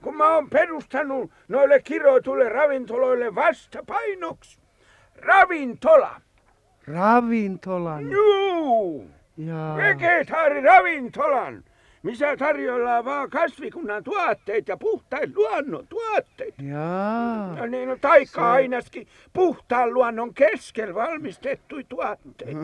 Kun 0.04 0.18
mä 0.18 0.36
oon 0.36 0.50
perustanut 0.50 1.32
noille 1.48 1.80
kiroituille 1.82 2.50
ravintoloille 2.50 3.36
vastapainoksi. 3.36 4.60
Ravintola. 5.22 6.22
Ravintolan. 6.88 8.12
Juu! 8.12 9.10
Jaa. 9.38 9.78
Vegetaarin 9.78 10.64
missä 12.08 12.38
tarjoillaan 12.38 13.06
vaan 13.06 13.30
kasvikunnan 13.30 14.04
tuotteet 14.04 14.68
ja 14.68 14.78
puhtain 14.78 15.34
luonnon 15.36 15.88
tuotteet. 15.88 16.54
Jaa. 16.70 17.56
No 17.56 17.66
niin, 17.66 17.90
no 17.90 17.98
taikka 18.02 18.52
ainaskin 18.52 19.08
puhtaan 19.34 19.94
luonnon 19.94 20.34
keskellä 20.34 20.96
valmistettuja 20.96 21.84
tuotteita. 21.90 22.60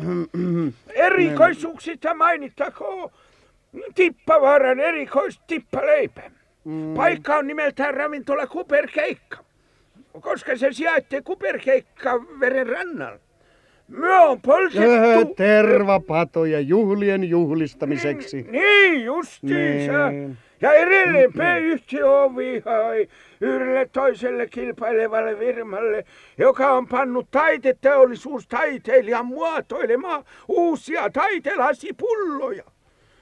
Erikoisuuksista 0.90 2.14
mainittakoon 2.14 3.12
Tippavaaran 3.96 4.80
erikoistippaleipä. 4.80 6.22
Mm. 6.64 6.94
Paikka 6.94 7.36
on 7.36 7.48
nimeltään 7.48 7.94
ravintola 7.94 8.48
Kuperkeikka, 8.48 9.38
koska 10.22 10.58
se 10.58 10.74
sijaitsee 10.74 11.22
Kuperkeikka 11.22 12.26
veren 12.40 12.68
rannalla. 12.68 13.20
Me 13.88 14.20
on 14.20 14.32
Öhö, 14.32 14.40
poltettu... 14.44 15.34
tervapatoja 15.36 16.60
juhlien 16.60 17.24
juhlistamiseksi. 17.24 18.46
Niin 18.52 19.06
justiinsa. 19.06 20.10
Niin. 20.10 20.38
Ja 20.62 20.74
edelleen 20.74 21.34
P-yhtiö 21.34 22.12
on 22.12 22.36
vihai 22.36 23.08
yhdelle 23.42 23.90
toiselle 23.92 24.48
kilpailevalle 24.48 25.36
firmalle, 25.36 26.06
joka 26.38 26.72
on 26.72 26.88
pannut 26.88 27.28
taiteteollisuustaiteilijan 27.32 29.26
muotoilemaan 29.26 30.24
uusia 30.48 31.10
taitelasipulloja. 31.10 32.64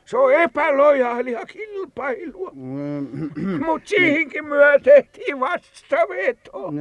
Se 0.05 0.17
on 0.17 0.33
epälojaalia 0.33 1.45
kilpailua. 1.45 2.51
Mut 3.65 3.81
siihenkin 3.85 4.45
myö 4.45 4.79
tehtiin 4.79 5.39
vastaveto. 5.39 6.71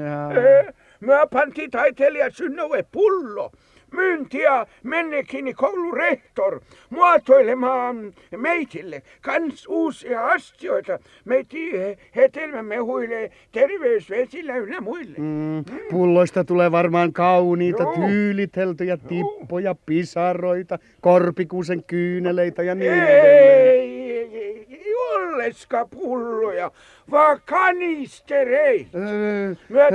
Eh, 0.67 0.75
Myö 1.01 1.27
pantiin 1.27 1.71
taiteilija 1.71 2.31
Synnöve 2.31 2.85
pullo. 2.93 3.53
Myyntiä 3.93 4.67
Mennekini 4.83 5.55
koulun 5.55 5.97
rehtor 5.97 6.61
muotoilemaan 6.91 8.13
meitille 8.37 9.03
kans 9.21 9.67
uusia 9.69 10.27
astioita. 10.27 10.99
Meiti 11.25 11.71
hetelmämehuille, 12.17 13.31
terveysvesillä 13.53 14.57
ynnä 14.57 14.81
muille. 14.81 15.17
Mm, 15.19 15.65
pulloista 15.91 16.45
tulee 16.45 16.73
varmaan 16.73 17.13
kauniita, 17.13 17.83
Joo. 17.83 17.95
tyyliteltyjä 18.09 18.97
tippoja, 18.97 19.75
pisaroita, 19.87 20.79
korpikuusen 21.01 21.85
kyyneleitä 21.85 22.63
ja 22.63 22.75
niin 22.75 22.93
Ei, 22.93 22.99
edelleen. 22.99 23.71
ei, 23.71 24.67
ei 24.71 24.95
olleska 24.95 25.87
pulloja, 25.91 26.71
vaan 27.11 27.41
kanistereita. 27.47 28.99
Öö, 28.99 29.55
Myö 29.69 29.89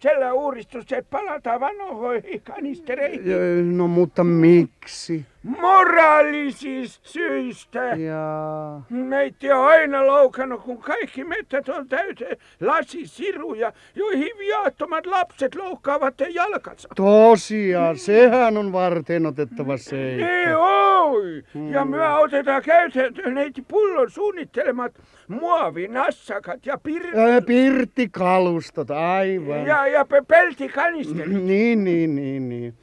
sillä 0.00 0.32
uudistus, 0.32 0.92
että 0.92 1.10
palataan 1.10 1.60
vanhoihin 1.60 2.40
kanistereihin. 2.42 3.78
no 3.78 3.88
mutta 3.88 4.24
miksi? 4.24 5.26
Moraalisista 5.42 7.08
syistä. 7.08 7.78
Jaa. 7.84 8.86
Meitä 8.90 9.58
on 9.58 9.66
aina 9.66 10.06
loukannut, 10.06 10.62
kun 10.62 10.78
kaikki 10.78 11.24
metsät 11.24 11.68
on 11.68 11.88
täyteen 11.88 12.36
lasisiruja, 12.60 13.72
joihin 13.94 14.30
viattomat 14.38 15.06
lapset 15.06 15.54
loukkaavat 15.54 16.14
jalkansa. 16.30 16.88
Tosiaan, 16.96 17.98
sehän 17.98 18.56
on 18.56 18.72
varten 18.72 19.26
otettava 19.26 19.72
Ei 19.72 19.78
seikka. 19.78 20.58
oi! 21.00 21.42
Ja 21.70 21.84
me 21.84 22.08
otetaan 22.08 22.62
käytäntöön 22.62 23.34
neiti 23.34 23.62
pullon 23.68 24.10
suunnittelemat 24.10 24.92
muovinassakat 25.28 26.66
ja, 26.66 26.78
pir- 26.88 27.18
Öö, 27.18 27.40
pirttikalustot, 27.40 28.90
aivan. 28.90 29.66
ja, 29.66 29.86
ja 29.86 30.04
pe- 30.04 30.22
peltikanisteri. 30.28 31.34
Niin, 31.34 31.84
niin, 31.84 32.16
niin, 32.16 32.48
niin. 32.48 32.74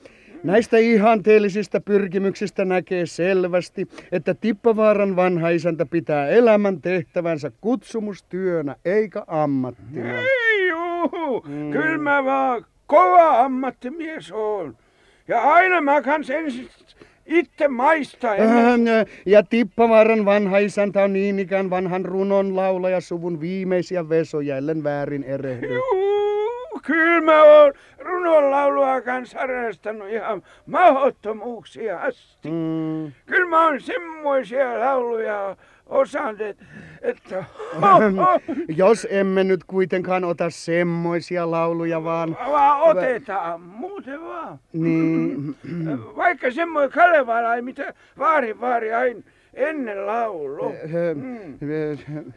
Näistä 0.46 0.78
ihanteellisista 0.78 1.82
pyrkimyksistä 1.82 2.66
näkee 2.66 3.06
selvästi, 3.06 3.88
että 4.12 4.34
Tippavaaran 4.34 5.16
vanha 5.16 5.50
isäntä 5.50 5.86
pitää 5.86 6.28
elämän 6.28 6.82
tehtävänsä 6.82 7.52
kutsumustyönä 7.62 8.76
eikä 8.86 9.24
ammattina. 9.28 10.20
Ei 10.20 10.68
juu, 10.70 11.46
mm. 11.48 11.72
kyllä 11.72 11.98
mä 11.98 12.26
vaan 12.26 12.66
kova 12.88 13.40
ammattimies 13.40 14.32
on. 14.32 14.78
Ja 15.28 15.42
aina 15.42 15.82
mä 15.82 16.02
kans 16.02 16.30
ensin 16.30 16.70
itse 17.26 17.68
maistaa. 17.68 18.36
ennen- 18.36 19.06
Ja 19.26 19.44
Tippavaaran 19.44 20.26
vanha 20.26 20.58
isäntä 20.58 21.04
on 21.04 21.14
niin 21.14 21.40
ikään 21.40 21.70
vanhan 21.70 22.06
runon 22.06 22.56
laulaja 22.56 23.02
suvun 23.02 23.42
viimeisiä 23.42 24.10
vesoja, 24.10 24.58
ellen 24.58 24.84
väärin 24.84 25.24
erehdy. 25.24 25.74
Juu, 25.74 26.15
kyllä 26.84 27.22
mä 27.22 27.44
oon 27.44 27.74
runonlaulua 28.00 29.02
kanssa 29.02 29.40
harrastanut 29.40 30.10
ihan 30.10 30.44
mahdottomuuksia 30.66 32.00
asti. 32.00 32.50
Mm. 32.50 33.12
Kyllä 33.26 33.50
mä 33.50 33.66
oon 33.66 33.82
semmoisia 33.82 34.80
lauluja 34.80 35.56
osannut, 35.86 36.42
et- 36.42 36.64
että... 37.02 37.44
Jos 38.78 39.08
emme 39.10 39.44
nyt 39.44 39.64
kuitenkaan 39.64 40.24
ota 40.24 40.50
semmoisia 40.50 41.52
lauluja, 41.52 42.04
vaan... 42.04 42.38
Vaan 42.50 42.82
otetaan, 42.82 43.62
muuten 43.62 44.22
vaan. 44.22 44.60
Niin, 44.74 45.56
Vaikka 46.18 46.52
semmoinen 46.52 46.92
Kalevala, 46.92 47.62
mitä 47.62 47.94
vaari 48.18 48.60
vaari 48.62 48.94
aina 48.94 49.20
ennen 49.54 50.06
laulu. 50.08 50.74
Mm. 51.16 52.34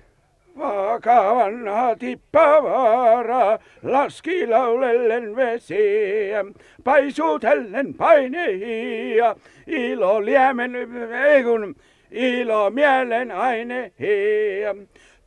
Vaaka 0.58 1.34
vanha 1.34 1.96
tippavaara 1.96 3.58
laski 3.82 4.46
laulellen 4.46 5.36
vesiä, 5.36 6.44
paisutellen 6.84 7.94
paineia, 7.94 9.36
ilo 9.66 10.24
liemen, 10.24 10.72
ei 11.14 11.42
kun, 11.42 11.76
ilo 12.10 12.70
mielen 12.70 13.32
aineia. 13.32 14.74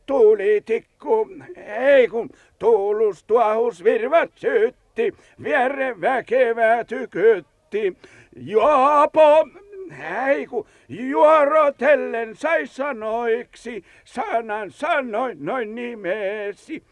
Tuuli 0.06 0.62
tikku, 0.64 1.28
ei 1.78 2.08
kun, 2.08 2.30
tuulus 2.58 3.24
tuahus 3.24 3.84
virvat 3.84 4.30
syttää. 4.34 4.82
tykytti, 4.94 5.14
viere 5.42 6.00
väkevä 6.00 6.84
tykytti. 6.84 7.96
Juopo, 8.36 9.48
ei 10.28 10.46
kun 10.46 10.66
juorotellen 10.88 12.36
sai 12.36 12.66
sanoiksi, 12.66 13.84
sanan 14.04 14.70
sanoin 14.70 15.44
noin 15.44 15.74
nimesi. 15.74 16.82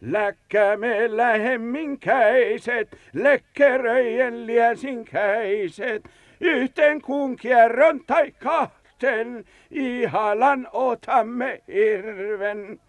Läkkäme 0.00 1.16
lähemminkäiset, 1.16 2.98
lekkeröjen 3.12 4.46
liesinkäiset, 4.46 6.04
yhteen 6.40 7.02
kuun 7.02 7.36
kierron 7.36 8.00
tai 8.06 8.32
kahten, 8.32 9.44
ihalan 9.70 10.68
otamme 10.72 11.60
hirven. 11.68 12.80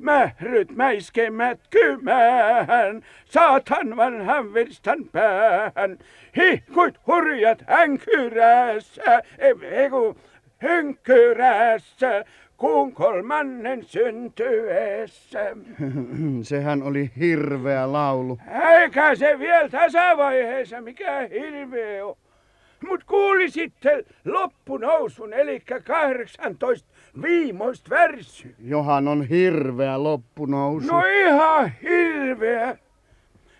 Mähryt 0.00 0.76
mäiskemät 0.76 1.60
kymään, 1.70 3.02
saatan 3.24 3.96
vanhan 3.96 4.54
virstan 4.54 5.04
päähän, 5.12 5.98
hihkuit 6.36 6.94
hurjat 7.06 7.62
hänkyrässä, 7.66 9.22
ei 9.38 9.90
kun 9.90 10.16
hynkyrässä, 10.62 12.24
kuun 12.56 12.92
kolmannen 12.92 13.84
syntyessä. 13.84 15.56
Sehän 16.42 16.82
oli 16.82 17.10
hirveä 17.20 17.92
laulu. 17.92 18.38
Eikä 18.80 19.14
se 19.14 19.38
vielä 19.38 19.68
tässä 19.68 20.16
vaiheessa 20.16 20.80
mikä 20.80 21.28
hirveä 21.30 22.06
on. 22.06 22.16
Mut 22.86 23.04
kuulisitte 23.04 24.04
loppunousun, 24.24 25.32
eli 25.32 25.60
18 25.84 26.89
viimoista 27.22 27.90
värsy. 27.90 28.54
Johan 28.58 29.08
on 29.08 29.26
hirveä 29.28 30.02
loppunousu. 30.02 30.86
No 30.86 31.02
ihan 31.26 31.72
hirveä. 31.82 32.76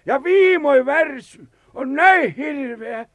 Ja 0.07 0.25
viimoi 0.25 0.87
värsy 0.87 1.47
on 1.75 1.95
näin 1.95 2.35
hirveä. 2.35 3.07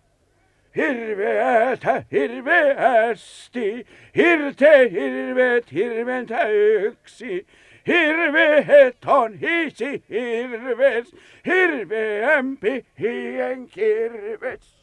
Hirveätä 0.75 2.03
hirveästi, 2.11 3.87
hirte 4.15 4.89
hirveet 4.91 5.71
hirventä 5.71 6.43
yksi. 6.47 7.47
Hirveet 7.87 8.97
on 9.05 9.33
hiisi 9.33 10.03
hirves, 10.09 11.15
hirveämpi 11.45 12.85
hien 12.99 13.67
kirves. 13.67 14.75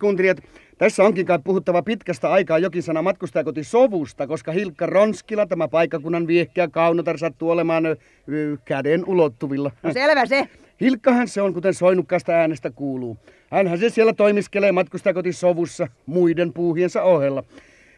Kuuntelijat, 0.00 0.38
tässä 0.78 1.04
onkin 1.04 1.26
kai 1.26 1.38
puhuttava 1.44 1.82
pitkästä 1.82 2.30
aikaa 2.32 2.58
jokin 2.58 2.82
sana 2.82 3.02
matkustajakoti 3.02 3.64
sovusta, 3.64 4.26
koska 4.26 4.52
Hilkka 4.52 4.86
Ronskila, 4.86 5.46
tämä 5.46 5.68
paikkakunnan 5.68 6.26
viehkeä 6.26 6.68
kaunotar, 6.68 7.18
sattuu 7.18 7.50
olemaan 7.50 7.86
ö, 7.86 7.96
ö, 8.32 8.56
käden 8.64 9.04
ulottuvilla. 9.06 9.70
No 9.82 9.92
selvä 9.92 10.26
se. 10.26 10.48
Hilkkahan 10.80 11.28
se 11.28 11.42
on, 11.42 11.54
kuten 11.54 11.74
soinnukkaasta 11.74 12.32
äänestä 12.32 12.70
kuuluu. 12.70 13.16
Hänhän 13.50 13.78
se 13.78 13.88
siellä 13.88 14.12
toimiskelee 14.12 14.72
matkustajakoti 14.72 15.32
sovussa 15.32 15.88
muiden 16.06 16.52
puuhiensa 16.52 17.02
ohella. 17.02 17.44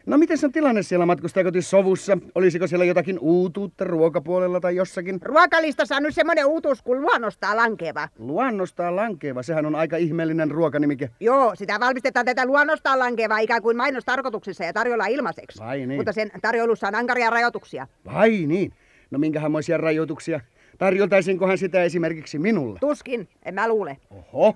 No 0.05 0.17
miten 0.17 0.37
on 0.43 0.51
tilanne 0.51 0.83
siellä 0.83 1.05
matkustajakoti 1.05 1.61
sovussa? 1.61 2.17
Olisiko 2.35 2.67
siellä 2.67 2.85
jotakin 2.85 3.19
uutuutta 3.19 3.83
ruokapuolella 3.83 4.59
tai 4.59 4.75
jossakin? 4.75 5.19
Ruokalistassa 5.21 5.95
on 5.95 6.03
nyt 6.03 6.15
semmonen 6.15 6.45
uutuus 6.45 6.81
kuin 6.81 7.01
luonnostaan 7.01 7.57
lankeva. 7.57 8.09
Luonnostaan 8.19 8.95
lankeeva, 8.95 9.43
sehän 9.43 9.65
on 9.65 9.75
aika 9.75 9.97
ihmeellinen 9.97 10.51
ruokanimike. 10.51 11.09
Joo, 11.19 11.55
sitä 11.55 11.79
valmistetaan 11.79 12.25
tätä 12.25 12.45
luonnostaan 12.45 12.99
lankevaa 12.99 13.39
ikään 13.39 13.61
kuin 13.61 13.77
mainostarkoituksessa 13.77 14.63
ja 14.63 14.73
tarjolla 14.73 15.05
ilmaiseksi. 15.05 15.59
Vai 15.59 15.85
niin? 15.85 15.99
Mutta 15.99 16.13
sen 16.13 16.31
tarjoulussa 16.41 16.87
on 16.87 16.95
ankaria 16.95 17.29
rajoituksia. 17.29 17.87
Vai 18.13 18.29
niin? 18.29 18.73
No 19.11 19.19
minkähänmoisia 19.19 19.77
rajoituksia? 19.77 20.39
Tarjoltaisinkohan 20.77 21.57
sitä 21.57 21.83
esimerkiksi 21.83 22.39
minulle? 22.39 22.79
Tuskin, 22.79 23.27
en 23.45 23.53
mä 23.53 23.67
luule. 23.67 23.97
Oho, 24.11 24.55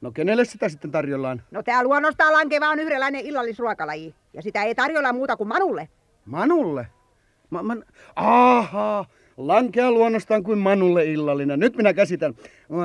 no 0.00 0.10
kenelle 0.10 0.44
sitä 0.44 0.68
sitten 0.68 0.90
tarjollaan? 0.90 1.42
No 1.50 1.62
tää 1.62 1.82
luonnostaan 1.82 2.32
lankeva 2.32 2.68
on 2.68 2.80
yhdenlainen 2.80 3.20
illallisruokalaji. 3.26 4.14
Ja 4.34 4.42
sitä 4.42 4.62
ei 4.62 4.74
tarjolla 4.74 5.12
muuta 5.12 5.36
kuin 5.36 5.48
Manulle. 5.48 5.88
Manulle? 6.24 6.86
Ma, 7.50 7.62
man... 7.62 7.84
Aha, 8.16 9.04
lankea 9.36 9.90
luonnostaan 9.90 10.42
kuin 10.42 10.58
Manulle 10.58 11.04
illallinen. 11.04 11.60
Nyt 11.60 11.76
minä 11.76 11.94
käsitän. 11.94 12.34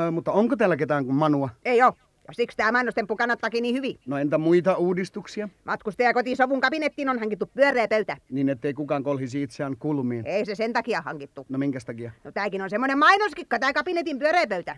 Ö, 0.07 0.11
mutta 0.11 0.31
onko 0.31 0.55
täällä 0.55 0.77
ketään 0.77 1.05
kuin 1.05 1.15
Manua? 1.15 1.49
Ei 1.65 1.81
oo. 1.81 1.93
Ja 2.27 2.33
siksi 2.33 2.57
tämä 2.57 2.71
mainostemppu 2.71 3.15
kannattaakin 3.15 3.61
niin 3.61 3.75
hyvin. 3.75 3.99
No 4.05 4.17
entä 4.17 4.37
muita 4.37 4.75
uudistuksia? 4.75 5.49
Matkustajakotisovun 5.63 6.61
kabinettiin 6.61 7.09
on 7.09 7.19
hankittu 7.19 7.45
pyöreä 7.53 7.87
pöytä. 7.87 8.17
Niin 8.29 8.49
ettei 8.49 8.73
kukaan 8.73 9.03
kolhisi 9.03 9.43
itseään 9.43 9.77
kulmiin. 9.77 10.27
Ei 10.27 10.45
se 10.45 10.55
sen 10.55 10.73
takia 10.73 11.01
hankittu. 11.01 11.45
No 11.49 11.57
minkäs 11.57 11.85
takia? 11.85 12.11
No 12.23 12.31
tääkin 12.31 12.61
on 12.61 12.69
semmonen 12.69 12.97
mainoskikka, 12.97 13.59
tää 13.59 13.73
kabinetin 13.73 14.19
pyöreä 14.19 14.47
pöytä. 14.47 14.75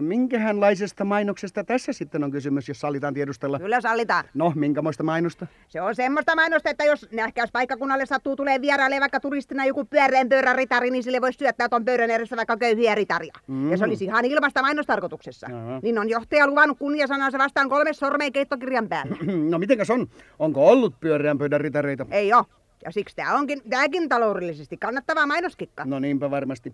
Minkähänlaisesta 0.00 1.04
mainoksesta 1.04 1.64
tässä 1.64 1.92
sitten 1.92 2.24
on 2.24 2.30
kysymys, 2.30 2.68
jos 2.68 2.80
sallitaan 2.80 3.14
tiedustella? 3.14 3.58
Kyllä 3.58 3.80
sallitaan. 3.80 4.24
No, 4.34 4.52
minkämoista 4.54 5.02
mainosta? 5.02 5.46
Se 5.68 5.80
on 5.80 5.94
semmoista 5.94 6.34
mainosta, 6.34 6.70
että 6.70 6.84
jos 6.84 7.08
nähkäyspaikkakunnalle 7.12 8.06
sattuu 8.06 8.36
tulee 8.36 8.60
vieraille 8.60 9.00
vaikka 9.00 9.20
turistina 9.20 9.64
joku 9.64 9.84
pyöreän 9.84 10.28
pöydän 10.28 10.56
ritari, 10.56 10.90
niin 10.90 11.02
sille 11.02 11.20
voisi 11.20 11.38
syöttää 11.38 11.68
ton 11.68 11.84
pöydän 11.84 12.10
edessä 12.10 12.36
vaikka 12.36 12.56
köyhiä 12.56 12.94
ritaria. 12.94 13.32
Mm. 13.46 13.70
Ja 13.70 13.76
se 13.76 13.84
olisi 13.84 14.04
ihan 14.04 14.24
ilmasta 14.24 14.62
mainostarkoituksessa. 14.62 15.46
Joo. 15.50 15.80
Niin 15.82 15.98
on 15.98 16.08
johtaja 16.08 16.46
luvannut 16.46 16.78
kunniasanansa 16.78 17.38
vastaan 17.38 17.68
kolme 17.68 17.92
sormea 17.92 18.30
keittokirjan 18.30 18.88
päällä. 18.88 19.16
no 19.50 19.58
mitenkäs 19.58 19.90
on? 19.90 20.06
Onko 20.38 20.68
ollut 20.68 21.00
pyöreän 21.00 21.38
pöydän 21.38 21.60
ritareita? 21.60 22.06
Ei 22.10 22.32
oo. 22.32 22.44
Ja 22.84 22.92
siksi 22.92 23.16
tää 23.16 23.34
onkin, 23.34 23.62
tääkin 23.70 24.08
taloudellisesti 24.08 24.76
kannattava 24.76 25.26
mainoskikka. 25.26 25.84
No 25.84 25.98
niinpä 25.98 26.30
varmasti. 26.30 26.72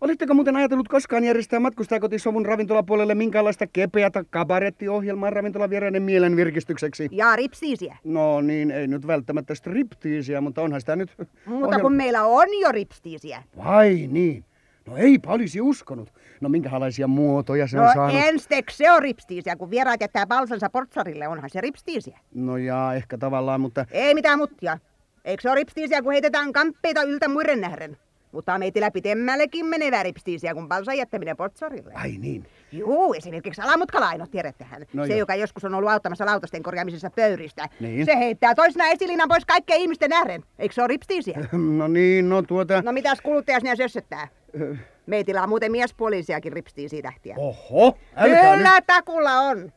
Olitteko 0.00 0.34
muuten 0.34 0.56
ajatellut 0.56 0.88
koskaan 0.88 1.24
järjestää 1.24 1.60
matkustajakotisovun 1.60 2.46
ravintolapuolelle 2.46 3.14
minkäänlaista 3.14 3.66
kepeätä 3.66 4.24
kabarettiohjelmaa 4.30 5.30
ravintolavieraiden 5.30 6.02
mielen 6.02 6.36
virkistykseksi? 6.36 7.08
Ja 7.12 7.36
ripsiisiä. 7.36 7.96
No 8.04 8.40
niin, 8.40 8.70
ei 8.70 8.86
nyt 8.86 9.06
välttämättä 9.06 9.54
striptiisiä, 9.54 10.40
mutta 10.40 10.62
onhan 10.62 10.80
sitä 10.80 10.96
nyt... 10.96 11.10
Mutta 11.46 11.80
kun 11.80 11.92
meillä 11.92 12.24
on 12.24 12.46
jo 12.60 12.72
ripstiisiä. 12.72 13.42
Vai 13.56 14.08
niin? 14.10 14.44
No 14.86 14.96
eipä 14.96 15.30
olisi 15.30 15.60
uskonut. 15.60 16.12
No 16.40 16.48
minkälaisia 16.48 17.06
muotoja 17.06 17.66
se 17.66 17.80
on 17.80 17.86
No 17.86 17.92
saanut? 17.94 18.20
enstek 18.24 18.70
se 18.70 18.90
on 18.90 19.02
ripstiisiä, 19.02 19.56
kun 19.56 19.70
vieraat 19.70 20.00
jättää 20.00 20.26
palsansa 20.26 20.70
portsarille, 20.70 21.28
onhan 21.28 21.50
se 21.50 21.60
ripstiisiä. 21.60 22.18
No 22.34 22.56
jaa, 22.56 22.94
ehkä 22.94 23.18
tavallaan, 23.18 23.60
mutta... 23.60 23.86
Ei 23.90 24.14
mitään 24.14 24.38
muttia. 24.38 24.78
Eikö 25.24 25.42
se 25.42 25.50
ole 25.50 25.54
ripstiisiä, 25.54 26.02
kun 26.02 26.12
heitetään 26.12 26.52
kamppeita 26.52 27.02
yltä 27.02 27.28
muiden 27.28 27.60
nähden? 27.60 27.96
Mutta 28.32 28.58
meitillä 28.58 28.90
pitemmällekin 28.90 29.66
menevää 29.66 30.02
ripstiisiä 30.02 30.54
kuin 30.54 30.68
palsan 30.68 30.98
jättäminen 30.98 31.36
portsarille. 31.36 31.92
Ai 31.94 32.10
niin. 32.18 32.46
Juu, 32.72 33.14
esimerkiksi 33.14 33.60
alamutkalainot, 33.60 34.30
tiedättehän. 34.30 34.86
No 34.92 35.06
se, 35.06 35.12
joo. 35.12 35.18
joka 35.18 35.34
joskus 35.34 35.64
on 35.64 35.74
ollut 35.74 35.90
auttamassa 35.90 36.26
lautasten 36.26 36.62
korjaamisessa 36.62 37.10
pöyristä. 37.10 37.68
Niin. 37.80 38.06
Se 38.06 38.18
heittää 38.18 38.54
toisena 38.54 38.86
esilinan 38.86 39.28
pois 39.28 39.44
kaikkien 39.44 39.80
ihmisten 39.80 40.10
nähden. 40.10 40.42
Eikö 40.58 40.74
se 40.74 40.80
ole 40.82 40.88
ripstiisiä? 40.88 41.38
No 41.78 41.88
niin, 41.88 42.28
no 42.28 42.42
tuota... 42.42 42.82
No 42.82 42.92
mitäs 42.92 43.20
kuluttaja 43.20 43.60
sinä 43.60 43.76
sössöttää? 43.76 44.28
Ö, 44.60 44.76
Meitillä 45.06 45.42
on 45.42 45.48
muuten 45.48 45.72
miespuolisiakin 45.72 46.52
ripstiisiä 46.52 47.02
tähtiä. 47.02 47.34
Oho, 47.38 47.98
älkää 48.16 48.56
Kyllä 48.56 48.74
nyt... 48.74 48.86
takulla 48.86 49.40
on. 49.40 49.72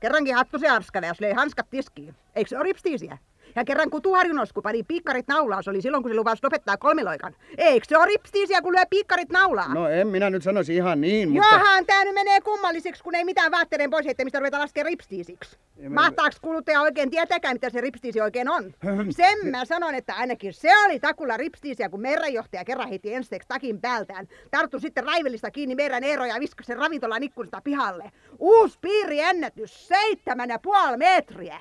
Kerrankin 0.00 0.34
hattu 0.34 0.58
se 0.58 0.68
arskana, 0.68 1.06
jos 1.06 1.20
löi 1.20 1.32
hanskat 1.32 1.66
tiskiin. 1.70 2.14
Eikö 2.36 2.48
se 2.48 2.56
ole 2.56 2.64
ripstiisiä? 2.64 3.18
Ja 3.56 3.64
kerran 3.64 3.90
kun 3.90 4.02
Tuharjunosku 4.02 4.62
pani 4.62 4.82
piikkarit 4.82 5.28
naulaan, 5.28 5.64
se 5.64 5.70
oli 5.70 5.82
silloin 5.82 6.02
kun 6.02 6.10
se 6.10 6.16
lupasi 6.16 6.40
lopettaa 6.44 6.76
kolmiloikan. 6.76 7.34
Eikö 7.58 7.86
se 7.88 7.98
ole 7.98 8.06
ripstiisiä, 8.06 8.62
kun 8.62 8.72
lyö 8.72 8.84
piikkarit 8.90 9.30
naulaan? 9.30 9.74
No 9.74 9.88
en 9.88 10.08
minä 10.08 10.30
nyt 10.30 10.42
sanoisi 10.42 10.76
ihan 10.76 11.00
niin, 11.00 11.30
mutta... 11.30 11.54
Johan 11.54 11.86
tää 11.86 12.04
nyt 12.04 12.14
menee 12.14 12.40
kummalliseksi, 12.40 13.02
kun 13.02 13.14
ei 13.14 13.24
mitään 13.24 13.50
vaatteiden 13.50 13.90
pois 13.90 14.06
heittämistä 14.06 14.38
ruveta 14.38 14.58
laskea 14.58 14.84
ripstiisiksi. 14.84 15.56
Mahtaaks 15.88 16.40
kuluttaja 16.40 16.80
oikein 16.80 17.10
tietääkään, 17.10 17.54
mitä 17.54 17.70
se 17.70 17.80
ripstiisi 17.80 18.20
oikein 18.20 18.48
on? 18.48 18.74
Sen 19.10 19.38
mä 19.50 19.64
sanon, 19.64 19.94
että 19.94 20.14
ainakin 20.14 20.52
se 20.52 20.78
oli 20.84 21.00
takulla 21.00 21.36
ripstiisiä, 21.36 21.88
kun 21.88 22.00
merranjohtaja 22.00 22.64
kerran 22.64 22.88
heti 22.88 23.14
ensiksi 23.14 23.48
takin 23.48 23.80
päältään. 23.80 24.28
Tarttu 24.50 24.80
sitten 24.80 25.04
raivellista 25.04 25.50
kiinni 25.50 25.74
meidän 25.74 26.04
Eero 26.04 26.24
ja 26.24 26.40
viskasi 26.40 26.66
sen 26.66 26.76
ravintolan 26.76 27.22
ikkunasta 27.22 27.60
pihalle. 27.64 28.12
Uusi 28.38 28.78
piiriennätys, 28.80 29.88
seitsemän 29.88 30.48
ja 30.48 30.58
puoli 30.58 30.96
metriä. 30.96 31.58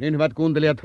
Niin 0.03 0.15
hyvät 0.15 0.35
kuuntelijat, 0.35 0.83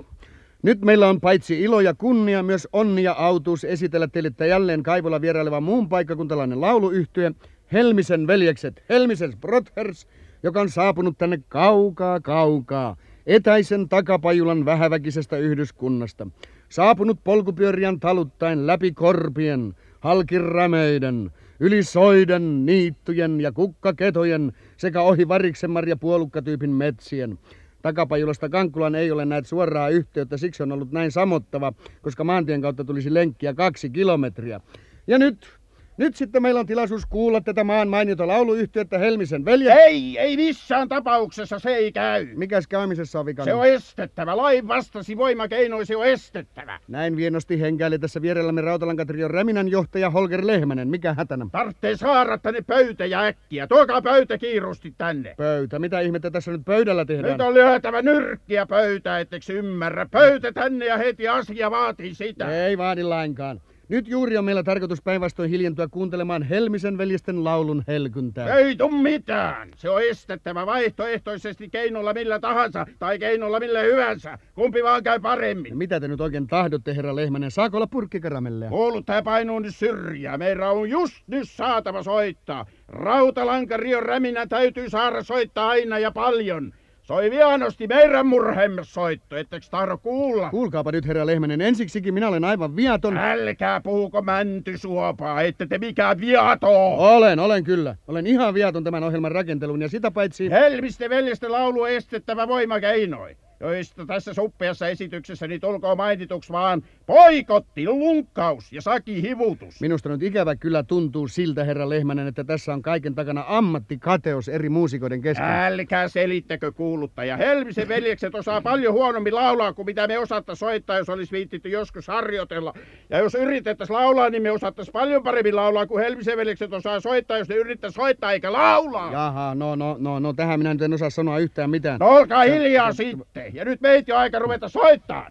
nyt 0.64 0.82
meillä 0.82 1.10
on 1.10 1.22
paitsi 1.22 1.62
ilo 1.62 1.82
ja 1.82 1.94
kunnia, 1.94 2.44
myös 2.44 2.68
onni 2.74 3.04
ja 3.04 3.14
autuus 3.14 3.64
esitellä 3.64 4.08
teille 4.08 4.48
jälleen 4.48 4.84
Kaivolla 4.84 5.22
vieraileva 5.22 5.62
muun 5.62 5.90
paikkakuntalainen 5.90 6.62
lauluyhtye, 6.62 7.32
Helmisen 7.74 8.28
veljekset, 8.28 8.84
Helmisen 8.90 9.34
Brothers, 9.42 10.08
joka 10.44 10.62
on 10.62 10.70
saapunut 10.70 11.18
tänne 11.18 11.40
kaukaa 11.50 12.20
kaukaa, 12.20 12.98
etäisen 13.28 13.90
takapajulan 13.90 14.66
vähäväkisestä 14.66 15.38
yhdyskunnasta. 15.38 16.28
Saapunut 16.70 17.20
polkupyöriän 17.24 18.00
taluttaen 18.00 18.68
läpi 18.68 18.92
korpien, 18.92 19.76
halki 20.00 20.38
rämeiden, 20.40 21.32
yli 21.60 21.84
soiden, 21.84 22.66
niittyjen 22.66 23.42
ja 23.42 23.52
kukkaketojen 23.52 24.54
sekä 24.78 25.02
ohi 25.02 25.28
variksenmarja 25.28 25.96
puolukkatyypin 25.96 26.72
metsien. 26.72 27.40
Takapajulasta 27.88 28.50
Kankkulan 28.50 28.96
ei 28.96 29.12
ole 29.12 29.26
näet 29.26 29.46
suoraa 29.46 29.90
yhteyttä, 29.90 30.38
siksi 30.38 30.64
on 30.64 30.72
ollut 30.72 30.92
näin 30.92 31.12
samottava, 31.12 31.74
koska 32.02 32.24
maantien 32.24 32.62
kautta 32.62 32.84
tulisi 32.84 33.14
lenkkiä 33.14 33.54
kaksi 33.54 33.90
kilometriä. 33.90 34.62
Ja 35.08 35.18
nyt, 35.18 35.60
nyt 35.98 36.16
sitten 36.16 36.42
meillä 36.42 36.60
on 36.60 36.66
tilaisuus 36.66 37.06
kuulla 37.06 37.42
tätä 37.42 37.64
maan 37.64 37.88
mainiota 37.88 38.28
lauluyhtiötä 38.28 38.98
Helmisen 38.98 39.46
veljet. 39.46 39.78
Ei, 39.78 40.18
ei 40.20 40.36
missään 40.36 40.90
tapauksessa 40.90 41.60
se 41.60 41.70
ei 41.70 41.92
käy. 41.92 42.28
Mikäs 42.36 42.68
käymisessä 42.68 43.20
on 43.20 43.26
vikana? 43.26 43.46
Se 43.46 43.54
on 43.54 43.68
estettävä. 43.68 44.38
Lain 44.38 44.68
vastasi 44.68 45.18
voimakeinoin 45.18 45.86
se 45.86 45.96
on 45.96 46.06
estettävä. 46.06 46.80
Näin 46.88 47.18
vienosti 47.18 47.62
henkäili 47.62 48.00
tässä 48.00 48.22
vierellämme 48.22 48.62
Rautalankatrion 48.62 49.32
Reminän 49.32 49.68
johtaja 49.68 50.10
Holger 50.10 50.48
Lehmänen. 50.48 50.88
Mikä 50.88 51.14
hätänä? 51.14 51.46
Tarvitsee 51.52 51.98
saada 51.98 52.38
tänne 52.38 52.62
pöytä 52.62 53.06
ja 53.06 53.22
äkkiä. 53.22 53.68
Tuokaa 53.68 54.02
pöytä 54.02 54.38
kiirusti 54.38 54.94
tänne. 54.98 55.34
Pöytä. 55.38 55.80
Mitä 55.80 56.00
ihmettä 56.00 56.32
tässä 56.32 56.52
nyt 56.52 56.62
pöydällä 56.66 57.06
tehdään? 57.06 57.32
Nyt 57.32 57.48
on 57.48 57.54
lyötävä 57.54 58.02
nyrkkiä 58.02 58.66
pöytä, 58.66 59.20
etteikö 59.20 59.54
ymmärrä. 59.54 60.06
Pöytä 60.12 60.52
tänne 60.52 60.86
ja 60.86 60.98
heti 60.98 61.28
asia 61.28 61.72
vaatii 61.72 62.16
sitä. 62.16 62.66
Ei 62.66 62.78
vaadi 62.78 63.04
lainkaan. 63.04 63.62
Nyt 63.90 64.08
juuri 64.08 64.38
on 64.38 64.46
meillä 64.46 64.64
tarkoitus 64.64 65.02
päinvastoin 65.02 65.50
hiljentyä 65.50 65.88
kuuntelemaan 65.92 66.44
Helmisen 66.44 66.98
veljesten 66.98 67.44
laulun 67.44 67.84
helkyntää. 67.88 68.56
Ei 68.58 68.76
tuu 68.76 68.92
mitään. 68.92 69.70
Se 69.76 69.90
on 69.90 70.02
estettävä 70.04 70.66
vaihtoehtoisesti 70.66 71.70
keinolla 71.70 72.14
millä 72.14 72.40
tahansa 72.40 72.86
tai 73.00 73.20
keinolla 73.20 73.60
millä 73.60 73.80
hyvänsä. 73.82 74.38
Kumpi 74.56 74.84
vaan 74.84 75.04
käy 75.04 75.14
Ja 75.16 75.20
paremmin. 75.20 75.78
mitä 75.78 76.00
te 76.00 76.08
nyt 76.08 76.22
oikein 76.22 76.48
tahdotte, 76.48 76.96
herra 76.96 77.16
Lehmänen? 77.16 77.52
Saako 77.52 77.78
olla 77.78 77.88
purkkikaramelleja? 77.88 78.70
Kuulut 78.70 79.06
tää 79.06 79.22
painuu 79.22 79.60
nyt 79.60 79.76
syrjää. 79.76 80.38
Meidän 80.38 80.72
on 80.72 80.90
just 80.90 81.16
nyt 81.28 81.50
saatava 81.50 82.04
soittaa. 82.04 82.66
Rautalankarion 82.88 84.04
räminä 84.04 84.48
täytyy 84.48 84.90
saada 84.90 85.24
soittaa 85.24 85.68
aina 85.70 86.00
ja 86.00 86.12
paljon. 86.12 86.74
Soi 87.08 87.32
vianosti 87.32 87.88
meidän 87.88 88.28
murheemme 88.28 88.82
soitto, 88.84 89.38
ettekö 89.38 89.66
tahdo 89.72 89.98
kuulla? 89.98 90.50
Kuulkaapa 90.50 90.92
nyt, 90.92 91.08
herra 91.08 91.26
Lehmänen. 91.26 91.62
Ensiksikin 91.62 92.14
minä 92.14 92.28
olen 92.28 92.44
aivan 92.44 92.76
viaton. 92.76 93.18
Älkää 93.18 93.82
puhuko 93.82 94.22
mäntysuopaa, 94.22 95.42
ette 95.42 95.66
te 95.66 95.78
mikään 95.78 96.20
viato. 96.20 96.68
Olen, 96.98 97.40
olen 97.40 97.64
kyllä. 97.64 97.96
Olen 98.08 98.28
ihan 98.28 98.54
viaton 98.54 98.84
tämän 98.84 99.04
ohjelman 99.04 99.32
rakenteluun 99.32 99.82
ja 99.82 99.90
sitä 99.90 100.12
paitsi... 100.12 100.52
Helmisten 100.52 101.10
veljesten 101.10 101.52
laulu 101.52 101.86
estettävä 101.86 102.48
voimakeinoin, 102.48 103.38
joista 103.60 104.06
tässä 104.06 104.34
suppeassa 104.34 104.88
esityksessä 104.88 105.48
nyt 105.48 105.64
olkoon 105.64 105.98
mainituksi 105.98 106.54
vaan 106.54 106.84
poikotti, 107.06 107.86
lunkkaus 107.86 108.74
ja 108.74 108.82
saki 108.82 109.22
hivutus. 109.22 109.82
Minusta 109.82 110.10
nyt 110.10 110.24
ikävä 110.24 110.56
kyllä 110.56 110.84
tuntuu 110.84 111.28
siltä, 111.28 111.64
herra 111.64 111.90
Lehmänen, 111.90 112.28
että 112.28 112.44
tässä 112.44 112.74
on 112.74 112.82
kaiken 112.82 113.16
takana 113.16 113.44
ammattikateus 113.48 114.50
eri 114.50 114.70
muusikoiden 114.70 115.22
kesken. 115.22 115.46
Älkää 115.46 116.08
selittäkö 116.08 116.72
kuuluttaja. 116.72 117.38
Helmisen 117.38 117.88
veljekset 117.88 118.36
osaa 118.36 118.62
paljon 118.62 118.94
huonommin 118.94 119.36
laulaa 119.36 119.74
kuin 119.74 119.86
mitä 119.86 120.08
me 120.08 120.20
osatta 120.20 120.56
soittaa, 120.56 120.98
jos 120.98 121.10
olisi 121.10 121.32
viittitty 121.32 121.70
joskus 121.70 122.08
harjoitella. 122.08 122.74
Ja 123.10 123.18
jos 123.20 123.36
yritettäisiin 123.36 123.96
laulaa, 123.96 124.30
niin 124.30 124.44
me 124.44 124.52
osattaisiin 124.52 124.94
paljon 124.94 125.24
paremmin 125.24 125.56
laulaa 125.56 125.88
kuin 125.88 126.04
Helmisen 126.04 126.38
veljekset 126.38 126.74
osaa 126.74 127.00
soittaa, 127.00 127.38
jos 127.38 127.50
ne 127.50 127.56
yrittää 127.56 127.92
soittaa 127.92 128.32
eikä 128.32 128.54
laulaa. 128.54 129.12
Jaha, 129.12 129.56
no, 129.56 129.76
no, 129.76 129.96
no, 130.00 130.20
no, 130.20 130.34
tähän 130.34 130.60
minä 130.60 130.74
nyt 130.74 130.82
en 130.82 130.94
osaa 130.94 131.10
sanoa 131.10 131.40
yhtään 131.40 131.70
mitään. 131.70 132.00
No 132.00 132.08
olkaa 132.08 132.44
hiljaa 132.44 132.94
sitten. 132.94 133.47
Ja 133.54 133.66
nyt 133.66 133.82
meitä 133.82 134.14
on 134.14 134.20
aika 134.20 134.40
ruveta 134.40 134.70
soittaa. 134.70 135.30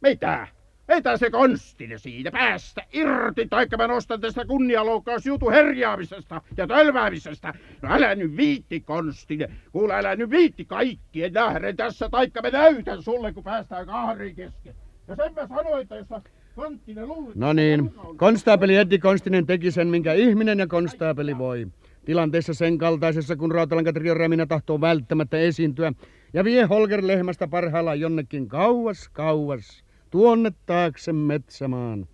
Mitä? 0.00 0.46
Mitä 0.94 1.16
se 1.16 1.30
konstine 1.30 1.98
siitä 1.98 2.30
päästä 2.30 2.82
irti, 2.92 3.46
taikka 3.50 3.76
mä 3.76 3.86
nostan 3.86 4.20
tästä 4.20 4.44
kunnianloukkausjutu 4.44 5.50
herjaamisesta 5.50 6.42
ja 6.56 6.66
tölväämisestä. 6.66 7.54
No 7.82 7.92
älä 7.92 8.14
nyt 8.14 8.36
viitti 8.36 8.80
konstine, 8.80 9.50
kuule 9.72 9.94
älä 9.94 10.16
nyt 10.16 10.30
viitti 10.30 10.64
kaikkien 10.64 11.32
nähden 11.32 11.76
tässä, 11.76 12.08
taikka 12.08 12.42
mä 12.42 12.50
näytän 12.50 13.02
sulle, 13.02 13.32
kun 13.32 13.44
päästään 13.44 13.86
kahden 13.86 14.34
kesken. 14.34 14.74
Ja 15.08 15.16
sen 15.16 15.34
mä 15.34 15.46
sanoin, 15.48 15.82
että 15.82 15.96
jos 15.96 16.08
konstine 16.54 17.06
luulit... 17.06 17.36
No 17.36 17.52
niin, 17.52 17.94
konstaapeli 18.16 18.76
Eddi 18.76 18.98
Konstinen 18.98 19.46
teki 19.46 19.70
sen, 19.70 19.88
minkä 19.88 20.12
ihminen 20.12 20.58
ja 20.58 20.66
konstaapeli 20.66 21.38
voi. 21.38 21.66
Tilanteessa 22.04 22.54
sen 22.54 22.78
kaltaisessa, 22.78 23.36
kun 23.36 23.52
Rautalankatrion 23.52 24.16
Räminä 24.16 24.46
tahtoo 24.46 24.80
välttämättä 24.80 25.38
esiintyä 25.38 25.92
ja 26.32 26.44
vie 26.44 26.64
Holger 26.64 27.06
Lehmästä 27.06 27.48
parhaillaan 27.48 28.00
jonnekin 28.00 28.48
kauas, 28.48 29.08
kauas, 29.08 29.84
tuonne 30.10 30.52
taakse 30.66 31.12
metsämaan. 31.12 32.08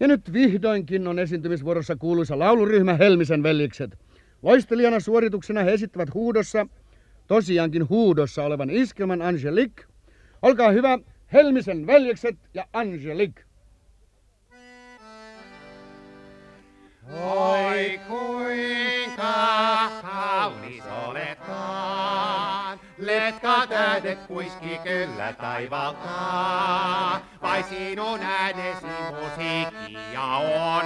Ja 0.00 0.08
nyt 0.08 0.32
vihdoinkin 0.32 1.08
on 1.08 1.18
esiintymisvuorossa 1.18 1.96
kuuluisa 1.96 2.38
lauluryhmä 2.38 2.94
Helmisen 2.94 3.42
veljekset. 3.42 3.98
Loistelijana 4.42 5.00
suorituksena 5.00 5.62
he 5.62 5.72
esittävät 5.72 6.14
huudossa, 6.14 6.66
tosiaankin 7.26 7.88
huudossa 7.88 8.44
olevan 8.44 8.70
iskelman 8.70 9.22
Angelique. 9.22 9.84
Olkaa 10.42 10.70
hyvä, 10.70 10.98
Helmisen 11.32 11.86
veljekset 11.86 12.36
ja 12.54 12.66
Angelique. 12.72 13.44
Oi 17.12 18.00
kuinka 18.08 19.32
kaunis 20.02 20.84
oletkaan, 21.06 22.67
let 22.98 23.34
tähdet 23.68 24.18
kuiski 24.26 24.78
kyllä 24.84 25.32
taivaalta. 25.32 26.08
Vai 27.42 27.62
sinun 27.62 28.20
äänesi 28.22 28.86
musiikkia 29.20 30.22
on? 30.22 30.84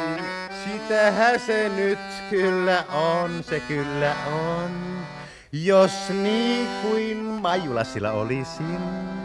Sitähän 0.64 1.40
se 1.40 1.68
nyt 1.68 1.98
kyllä 2.30 2.84
on, 2.92 3.42
se 3.42 3.60
kyllä 3.60 4.14
on. 4.26 5.02
Jos 5.52 6.10
niin 6.10 6.68
kuin 6.82 7.16
Majulasilla 7.16 8.10
olisin. 8.10 9.21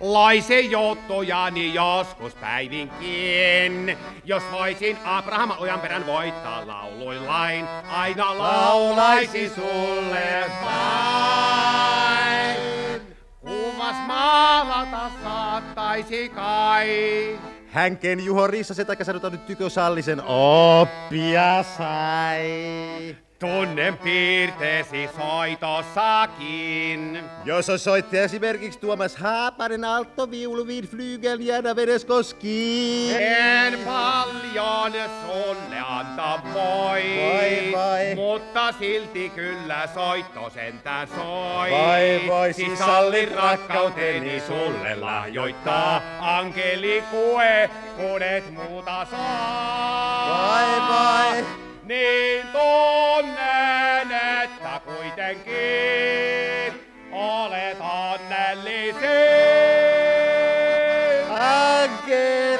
Loise 0.00 0.60
jutujani 0.60 1.74
joskus 1.74 2.34
päivinkin. 2.34 3.98
Jos 4.24 4.42
voisin 4.52 4.98
Abraham 5.04 5.50
ojan 5.58 5.80
perän 5.80 6.06
voittaa 6.06 6.66
lauluillain, 6.66 7.68
aina 7.88 8.38
laulaisi 8.38 9.48
sulle 9.48 10.44
vain. 10.64 11.78
Kuvas 13.40 13.96
maalata 14.06 15.10
saattaisi 15.22 16.28
kai. 16.28 17.38
Hänken 17.68 18.24
Juho 18.24 18.48
takia 18.86 19.04
sanotaan 19.04 19.32
nyt 19.32 19.46
tykö 19.46 19.70
Sallisen 19.70 20.22
oppia 20.26 21.64
sai. 21.76 23.16
Tunnen 23.38 23.98
piirteesi 23.98 25.08
soitossakin. 25.16 27.24
Jos 27.44 27.70
on 27.70 27.78
soittaja 27.78 28.22
esimerkiksi 28.22 28.78
Tuomas 28.78 29.16
Haapanen, 29.16 29.84
Altto, 29.84 30.30
Viulu, 30.30 30.66
Viin, 30.66 30.88
Flygel, 30.88 31.40
Jana, 31.40 31.76
Vereskoski. 31.76 33.10
En 33.18 33.78
paljon 33.78 34.92
sulle 35.26 35.78
anta 35.88 36.40
voi. 36.54 37.02
Vai, 37.02 37.72
vai. 37.72 38.14
Mutta 38.14 38.72
silti 38.72 39.30
kyllä 39.30 39.88
soitto 39.94 40.50
sentään 40.50 41.08
soi. 41.08 41.70
Vai, 41.70 42.22
vai, 42.28 42.52
Siis 42.52 42.68
siis 42.68 42.78
salli 42.78 42.98
salli 42.98 43.26
rakkauteni 43.36 44.40
sulle 44.40 44.96
lahjoittaa. 44.96 46.02
Ankeli 46.20 47.04
kue, 47.10 47.70
kun 47.96 48.22
et 48.22 48.54
muuta 48.54 49.06
saa. 49.10 50.48
Vai, 50.48 50.80
vai. 50.88 51.67
Niin 51.88 52.46
tunnen, 52.52 54.12
että 54.42 54.80
kuitenkin 54.84 55.54
olet 57.12 57.78
onnellisin. 57.80 58.98
Angelique, 61.30 62.58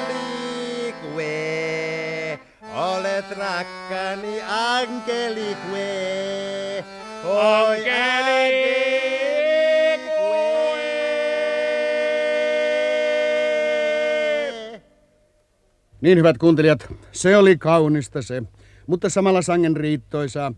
olet 2.73 3.31
rakkani 3.37 4.41
Angelique. 4.41 5.55
Oi 7.23 7.89
Angelique. 7.89 8.89
Niin 16.01 16.17
hyvät 16.17 16.37
kuuntelijat, 16.37 16.93
se 17.11 17.37
oli 17.37 17.57
kaunista 17.57 18.21
se, 18.21 18.43
mutta 18.89 19.09
samalla 19.09 19.41
sangen 19.41 19.77
riittoisaa. 19.77 20.53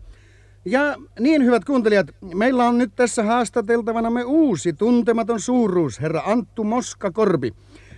Ja 0.64 0.96
niin 1.20 1.44
hyvät 1.44 1.64
kuuntelijat, 1.64 2.06
meillä 2.34 2.64
on 2.64 2.78
nyt 2.78 2.92
tässä 2.96 3.22
haastateltavanamme 3.22 4.24
uusi 4.24 4.72
tuntematon 4.72 5.40
suuruus, 5.40 6.00
herra 6.00 6.22
Anttu 6.26 6.64
Moskakorpi. 6.64 7.54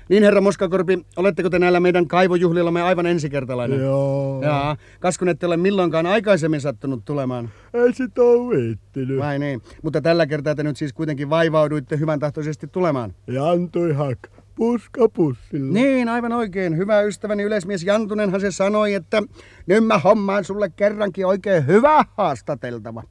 Niin 0.09 0.23
herra 0.23 0.41
Moskakorpi, 0.41 1.07
oletteko 1.17 1.51
te 1.51 1.59
näillä 1.59 1.81
meidän 1.81 2.09
kaivojuhlillamme 2.09 2.83
aivan 2.83 3.07
ensikertalainen? 3.07 3.81
Joo. 3.81 4.43
Jaa, 4.43 4.77
kas 5.01 5.19
kun 5.19 5.29
ette 5.29 5.47
ole 5.47 5.57
milloinkaan 5.57 6.07
aikaisemmin 6.07 6.61
sattunut 6.61 7.05
tulemaan. 7.05 7.51
Ei 7.75 7.93
sit 7.93 8.19
oo 8.19 8.51
viittinyt. 8.51 9.19
Vai 9.19 9.39
niin, 9.39 9.63
mutta 9.83 10.01
tällä 10.01 10.27
kertaa 10.27 10.55
te 10.55 10.63
nyt 10.63 10.77
siis 10.77 10.93
kuitenkin 10.93 11.31
vaivauduitte 11.31 11.99
hyvän 11.99 12.19
tahtoisesti 12.19 12.67
tulemaan. 12.67 13.15
Jantui 13.27 13.93
hak. 13.93 14.19
Puska 14.57 15.09
pussilla. 15.09 15.73
Niin, 15.73 16.09
aivan 16.09 16.33
oikein. 16.33 16.77
Hyvä 16.77 17.01
ystäväni 17.01 17.43
yleismies 17.43 17.85
Jantunenhan 17.85 18.41
se 18.41 18.51
sanoi, 18.51 18.95
että 18.95 19.23
nyt 19.67 19.87
mä 19.87 19.99
hommaan 19.99 20.45
sulle 20.45 20.71
kerrankin 20.71 21.27
oikein 21.27 21.67
hyvä 21.67 22.05
haastateltava. 22.17 23.03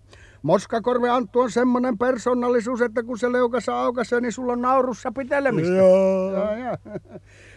Moskakorve 0.41 1.10
Anttu 1.10 1.39
on 1.39 1.52
semmonen 1.52 1.98
persoonallisuus, 1.98 2.82
että 2.82 3.04
kun 3.04 3.18
se 3.20 3.32
leukassa 3.32 3.82
aukaisee, 3.82 4.22
niin 4.22 4.32
sulla 4.32 4.54
on 4.54 4.62
naurussa 4.62 5.12
pitelemistä. 5.12 5.74
Joo. 5.74 6.32
Joo, 6.32 6.56
joo. 6.56 6.78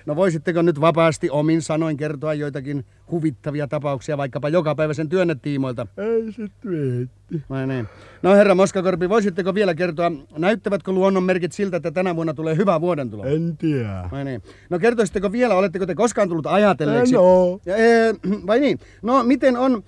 No 0.07 0.17
voisitteko 0.17 0.63
nyt 0.63 0.81
vapaasti 0.81 1.31
omin 1.31 1.63
sanoin 1.63 1.97
kertoa 1.97 2.35
joitakin 2.35 2.85
huvittavia 3.11 3.69
tapauksia 3.69 4.17
vaikkapa 4.17 4.49
jokapäiväisen 4.49 5.09
työnne 5.09 5.35
tiimoilta? 5.35 5.87
Ei 5.97 6.33
sit 6.33 6.53
viitti. 6.71 7.43
Vai 7.51 7.67
niin. 7.67 7.87
No 8.23 8.35
herra 8.35 8.55
Moskakorpi, 8.55 9.09
voisitteko 9.09 9.55
vielä 9.55 9.75
kertoa, 9.75 10.13
näyttävätkö 10.39 10.93
luonnonmerkit 10.93 11.53
siltä, 11.53 11.77
että 11.77 11.91
tänä 11.91 12.17
vuonna 12.17 12.35
tulee 12.35 12.57
hyvä 12.57 12.81
vuodentulo? 12.81 13.25
En 13.25 13.57
tiedä. 13.57 14.09
Vai 14.13 14.25
niin. 14.25 14.43
No 14.71 14.79
kertoisitteko 14.79 15.33
vielä, 15.33 15.55
oletteko 15.55 15.87
te 15.87 15.95
koskaan 15.95 16.29
tullut 16.29 16.47
ajatelleeksi? 16.47 17.15
En 17.15 17.21
oo. 17.21 17.61
Ja, 17.67 17.77
ee, 17.77 18.15
vai 18.47 18.61
niin. 18.61 18.79
No 19.03 19.25
miten 19.25 19.57
on 19.57 19.83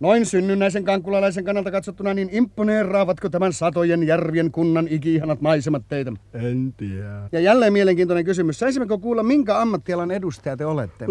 noin 0.00 0.26
synnynnäisen 0.26 0.84
kankulalaisen 0.84 1.44
kannalta 1.44 1.70
katsottuna, 1.70 2.14
niin 2.14 2.28
imponeeraavatko 2.32 3.28
tämän 3.28 3.52
satojen 3.52 4.02
järvien 4.02 4.50
kunnan 4.50 4.88
ikihanat 4.90 5.40
maisemat 5.40 5.82
teitä? 5.88 6.12
En 6.34 6.74
tiedä. 6.76 7.28
Ja 7.32 7.40
jälleen 7.40 7.72
mielenkiintoinen 7.72 8.24
kysymys. 8.24 8.58
Saisimmeko 8.58 8.98
kuulla, 8.98 9.22
minkä 9.22 9.60
ammattialan 9.60 10.10
edustaja 10.10 10.56
te 10.56 10.66
olette? 10.66 11.06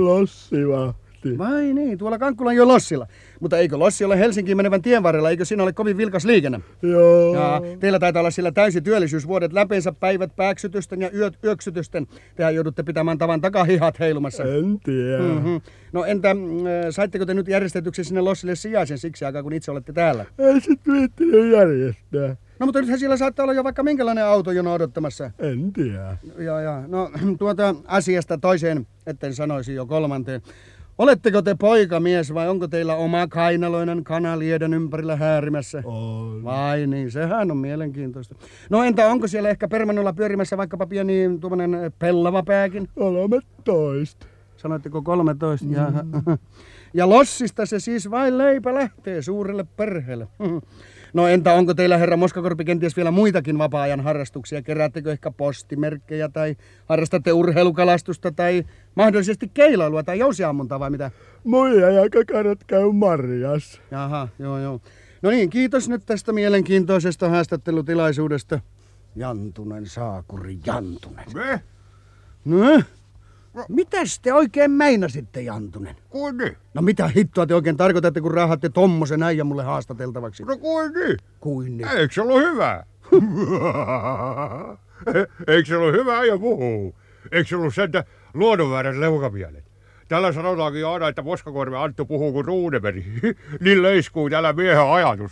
Lossivahti. 1.23 1.37
Vai 1.37 1.73
niin, 1.73 1.97
tuolla 1.97 2.17
Kankkulan 2.17 2.55
jo 2.55 2.67
Lossilla. 2.67 3.07
Mutta 3.39 3.57
eikö 3.57 3.77
Lossi 3.77 4.05
ole 4.05 4.19
Helsinkiin 4.19 4.57
menevän 4.57 4.81
tien 4.81 5.03
varrella, 5.03 5.29
eikö 5.29 5.45
siinä 5.45 5.63
ole 5.63 5.73
kovin 5.73 5.97
vilkas 5.97 6.25
liikenne? 6.25 6.59
Joo. 6.81 7.35
Ja 7.35 7.61
teillä 7.79 7.99
taitaa 7.99 8.19
olla 8.19 8.31
sillä 8.31 8.51
täysi 8.51 8.81
työllisyysvuodet 8.81 9.53
läpeensä 9.53 9.91
päivät 9.91 10.35
pääksytysten 10.35 11.01
ja 11.01 11.11
yöt 11.11 11.37
yöksytysten. 11.43 12.07
Tehän 12.35 12.55
joudutte 12.55 12.83
pitämään 12.83 13.17
tavan 13.17 13.41
takahihat 13.41 13.99
heilumassa. 13.99 14.43
En 14.43 14.79
tiedä. 14.83 15.23
Mm-hmm. 15.23 15.61
No 15.93 16.05
entä, 16.05 16.33
mm, 16.33 16.41
saitteko 16.89 17.25
te 17.25 17.33
nyt 17.33 17.47
järjestetyksi 17.47 18.03
sinne 18.03 18.21
Lossille 18.21 18.55
sijaisen 18.55 18.97
siksi 18.97 19.25
aikaa, 19.25 19.43
kun 19.43 19.53
itse 19.53 19.71
olette 19.71 19.93
täällä? 19.93 20.25
Ei 20.39 20.61
sit 20.61 20.79
viittinyt 20.87 21.51
järjestää. 21.51 22.35
No 22.59 22.65
mutta 22.65 22.81
nythän 22.81 22.99
siellä 22.99 23.17
saattaa 23.17 23.43
olla 23.43 23.53
jo 23.53 23.63
vaikka 23.63 23.83
minkälainen 23.83 24.25
autojono 24.25 24.73
odottamassa. 24.73 25.31
En 25.39 25.73
tiedä. 25.73 26.17
Joo, 26.37 26.59
joo. 26.59 26.83
No 26.87 27.11
tuota 27.39 27.75
asiasta 27.85 28.37
toiseen, 28.37 28.87
etten 29.07 29.35
sanoisi 29.35 29.73
jo 29.73 29.85
kolmanteen. 29.85 30.41
Oletteko 30.97 31.41
te 31.41 31.55
poikamies 31.55 32.33
vai 32.33 32.49
onko 32.49 32.67
teillä 32.67 32.95
oma 32.95 33.27
kainaloinen 33.27 34.03
kana 34.03 34.39
liedon 34.39 34.73
ympärillä 34.73 35.15
häärimässä? 35.15 35.81
On. 35.85 36.43
Vai 36.43 36.87
niin, 36.87 37.11
sehän 37.11 37.51
on 37.51 37.57
mielenkiintoista. 37.57 38.35
No 38.69 38.83
entä 38.83 39.07
onko 39.07 39.27
siellä 39.27 39.49
ehkä 39.49 39.67
permannolla 39.67 40.13
pyörimässä 40.13 40.57
vaikkapa 40.57 40.87
pieni 40.87 41.37
tuommoinen 41.41 41.91
pellava 41.99 42.43
pääkin? 42.43 42.89
13. 42.95 44.27
Sanoitteko 44.57 45.01
13? 45.01 45.65
Mm. 45.67 45.73
Jaha. 45.73 46.03
Ja 46.93 47.09
lossista 47.09 47.65
se 47.65 47.79
siis 47.79 48.11
vain 48.11 48.37
leipä 48.37 48.73
lähtee 48.73 49.21
suurelle 49.21 49.65
perheelle. 49.77 50.27
No 51.13 51.27
entä 51.27 51.53
onko 51.53 51.73
teillä 51.73 51.97
herra 51.97 52.17
Moskakorpi 52.17 52.65
kenties 52.65 52.95
vielä 52.97 53.11
muitakin 53.11 53.57
vapaa-ajan 53.57 54.01
harrastuksia? 54.01 54.61
Keräättekö 54.61 55.11
ehkä 55.11 55.31
postimerkkejä 55.31 56.29
tai 56.29 56.55
harrastatte 56.85 57.33
urheilukalastusta 57.33 58.31
tai 58.31 58.63
mahdollisesti 58.95 59.51
keilailua 59.53 60.03
tai 60.03 60.19
jousiammuntaa 60.19 60.79
vai 60.79 60.89
mitä? 60.89 61.11
Muija 61.43 61.89
ja 61.89 62.09
kakarat 62.09 62.63
käy 62.67 62.91
marjas. 62.91 63.81
Jaha, 63.91 64.27
joo 64.39 64.59
joo. 64.59 64.81
No 65.21 65.29
niin, 65.29 65.49
kiitos 65.49 65.89
nyt 65.89 66.05
tästä 66.05 66.33
mielenkiintoisesta 66.33 67.29
haastattelutilaisuudesta. 67.29 68.59
Jantunen 69.15 69.85
saakuri, 69.85 70.59
Jantunen. 70.65 71.25
Me? 71.33 71.61
No? 72.45 72.81
Mitäs 73.69 74.19
te 74.19 74.33
oikein 74.33 74.71
meinasitte, 74.71 75.41
Jantunen? 75.41 75.95
Kuin 76.09 76.37
niin? 76.37 76.57
No 76.73 76.81
mitä 76.81 77.07
hittoa 77.07 77.45
te 77.45 77.55
oikein 77.55 77.77
tarkoitatte, 77.77 78.21
kun 78.21 78.33
raahatte 78.33 78.69
tommosen 78.69 79.23
äijän 79.23 79.47
mulle 79.47 79.63
haastateltavaksi? 79.63 80.43
No 80.43 80.57
kuin 80.57 80.93
niin? 80.93 81.17
Kuin 81.39 81.77
niin? 81.77 81.87
Eikö 81.87 82.13
se 82.13 82.21
ollut 82.21 82.41
hyvä? 82.41 82.83
Eikö 85.47 85.67
se 85.67 85.77
ollut 85.77 85.93
hyvä 85.93 86.25
ja 86.25 86.37
puhuu? 86.37 86.95
Eikö 87.31 87.49
se 87.49 87.55
ollut 87.55 87.75
sentä 87.75 88.03
luonnonväärät 88.33 88.97
leukapielet? 88.97 89.63
Tällä 90.07 90.31
sanotaankin 90.31 90.87
aina, 90.87 91.07
että 91.07 91.21
Moskakorven 91.21 91.79
Anttu 91.79 92.05
puhuu 92.05 92.31
kuin 92.31 92.45
ruudemeri. 92.45 93.05
niin 93.63 93.83
leiskuu 93.83 94.29
täällä 94.29 94.53
miehen 94.53 94.91
ajatus. 94.91 95.31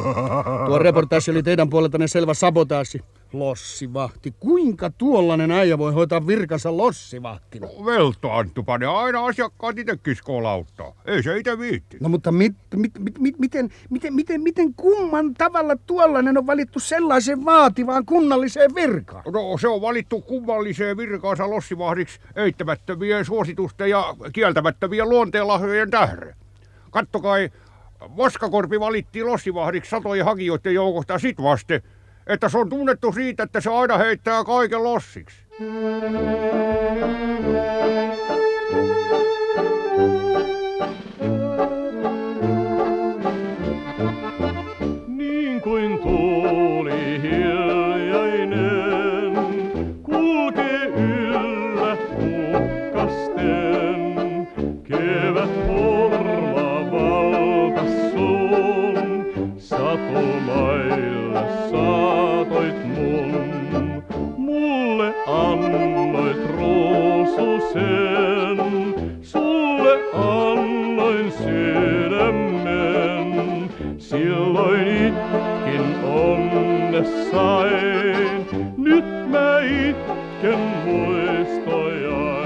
Tuo 0.66 0.78
reportaasi 0.78 1.30
oli 1.30 1.42
teidän 1.42 1.70
puoleltanne 1.70 2.06
selvä 2.06 2.34
sabotaasi. 2.34 3.02
Lossivahti. 3.38 4.34
Kuinka 4.40 4.90
tuollainen 4.90 5.50
äijä 5.50 5.78
voi 5.78 5.92
hoitaa 5.92 6.26
virkansa 6.26 6.76
lossivahtina? 6.76 7.66
Velto 7.84 8.32
Anttu 8.32 8.62
panee 8.62 8.88
aina 8.88 9.26
asiakkaat 9.26 9.78
itsekin 9.78 10.16
skolauttaa. 10.16 10.92
Ei 11.04 11.22
se 11.22 11.36
itse 11.36 11.58
viitti. 11.58 11.96
No 12.00 12.08
mutta 12.08 12.32
mit, 12.32 12.56
mit, 12.76 12.92
mit, 12.98 13.18
mit, 13.18 13.38
miten, 13.38 13.70
miten, 13.90 14.14
miten, 14.14 14.40
miten 14.40 14.74
kumman 14.74 15.34
tavalla 15.34 15.76
tuollainen 15.76 16.38
on 16.38 16.46
valittu 16.46 16.80
sellaiseen 16.80 17.44
vaativaan 17.44 18.06
kunnalliseen 18.06 18.74
virkaan? 18.74 19.22
No 19.32 19.58
se 19.60 19.68
on 19.68 19.80
valittu 19.80 20.20
kummalliseen 20.20 20.96
virkaansa 20.96 21.50
lossivahdiksi 21.50 22.20
eittämättömien 22.36 23.24
suositusten 23.24 23.90
ja 23.90 24.14
kieltämättömien 24.32 25.08
luonteenlahjojen 25.08 25.90
tähden. 25.90 26.34
Kattokai, 26.90 27.50
Moskakorpi 28.08 28.80
valittiin 28.80 29.26
lossivahdiksi 29.26 29.90
satojen 29.90 30.24
hakijoiden 30.24 30.74
joukosta 30.74 31.18
sit 31.18 31.42
vaste, 31.42 31.82
että 32.26 32.48
se 32.48 32.58
on 32.58 32.68
tunnettu 32.68 33.12
siitä, 33.12 33.42
että 33.42 33.60
se 33.60 33.70
aina 33.70 33.98
heittää 33.98 34.44
kaiken 34.44 34.84
lossiksi. 34.84 35.36
Niin 35.58 35.76
onnessain, 77.36 78.46
nyt 78.76 79.04
mä 79.30 79.60
itken 79.60 80.58
muistojain. 80.58 82.36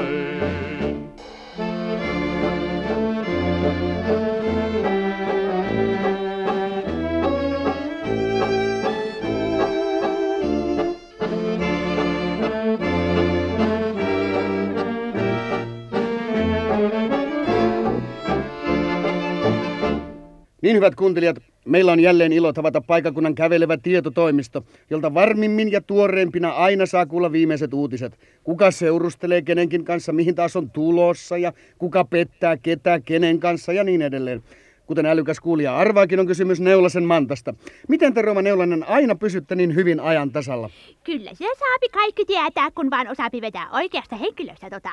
Niin 20.62 20.76
hyvät 20.76 20.94
kuuntelijat, 20.94 21.49
meillä 21.64 21.92
on 21.92 22.00
jälleen 22.00 22.32
ilo 22.32 22.52
tavata 22.52 22.80
paikakunnan 22.80 23.34
kävelevä 23.34 23.76
tietotoimisto, 23.76 24.64
jolta 24.90 25.14
varmimmin 25.14 25.72
ja 25.72 25.80
tuoreempina 25.80 26.50
aina 26.50 26.86
saa 26.86 27.06
kuulla 27.06 27.32
viimeiset 27.32 27.74
uutiset. 27.74 28.18
Kuka 28.44 28.70
seurustelee 28.70 29.42
kenenkin 29.42 29.84
kanssa, 29.84 30.12
mihin 30.12 30.34
taas 30.34 30.56
on 30.56 30.70
tulossa 30.70 31.38
ja 31.38 31.52
kuka 31.78 32.04
pettää 32.04 32.56
ketä 32.56 33.00
kenen 33.00 33.40
kanssa 33.40 33.72
ja 33.72 33.84
niin 33.84 34.02
edelleen. 34.02 34.42
Kuten 34.86 35.06
älykäs 35.06 35.40
kuulija 35.40 35.76
arvaakin, 35.76 36.20
on 36.20 36.26
kysymys 36.26 36.60
Neulasen 36.60 37.04
Mantasta. 37.04 37.54
Miten 37.88 38.14
te 38.14 38.22
Roma 38.22 38.42
Neulanen 38.42 38.88
aina 38.88 39.14
pysytte 39.14 39.54
niin 39.54 39.74
hyvin 39.74 40.00
ajan 40.00 40.30
tasalla? 40.30 40.70
Kyllä 41.04 41.30
se 41.34 41.44
saapi 41.58 41.88
kaikki 41.88 42.24
tietää, 42.24 42.70
kun 42.74 42.90
vaan 42.90 43.08
osaapi 43.08 43.40
vetää 43.40 43.70
oikeasta 43.72 44.16
henkilöstä 44.16 44.70
tota. 44.70 44.90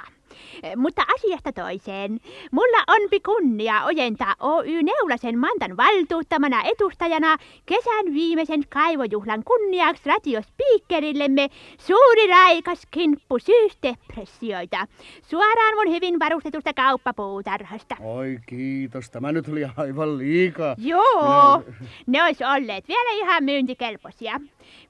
Eh, 0.64 0.76
Mutta 0.76 1.02
asiasta 1.16 1.52
toiseen. 1.52 2.20
Mulla 2.52 2.84
onpi 2.88 3.20
kunnia 3.20 3.84
ojentaa 3.86 4.36
Oy 4.40 4.84
Neulasen 4.84 5.40
Mantan 5.40 5.78
valtuuttamana 5.78 6.64
edustajana 6.64 7.38
kesän 7.66 8.14
viimeisen 8.14 8.64
kaivojuhlan 8.70 9.44
kunniaksi 9.44 10.10
radiospiikkerillemme 10.10 11.48
suuri 11.78 12.28
raikas 12.28 12.88
kimppu 12.92 13.40
syysdepressioita. 13.40 14.88
Suoraan 15.30 15.76
mun 15.76 15.94
hyvin 15.94 16.20
varustetusta 16.20 16.74
kauppapuutarhasta. 16.74 17.96
Oi 18.00 18.40
kiitos, 18.46 19.10
tämä 19.10 19.32
nyt 19.32 19.48
oli 19.48 19.62
aivan 19.78 20.18
liikaa. 20.18 20.76
Joo, 20.78 21.64
ne 22.08 22.24
ois 22.24 22.38
olleet 22.42 22.88
vielä 22.88 23.12
ihan 23.12 23.44
myyntikelpoisia. 23.44 24.40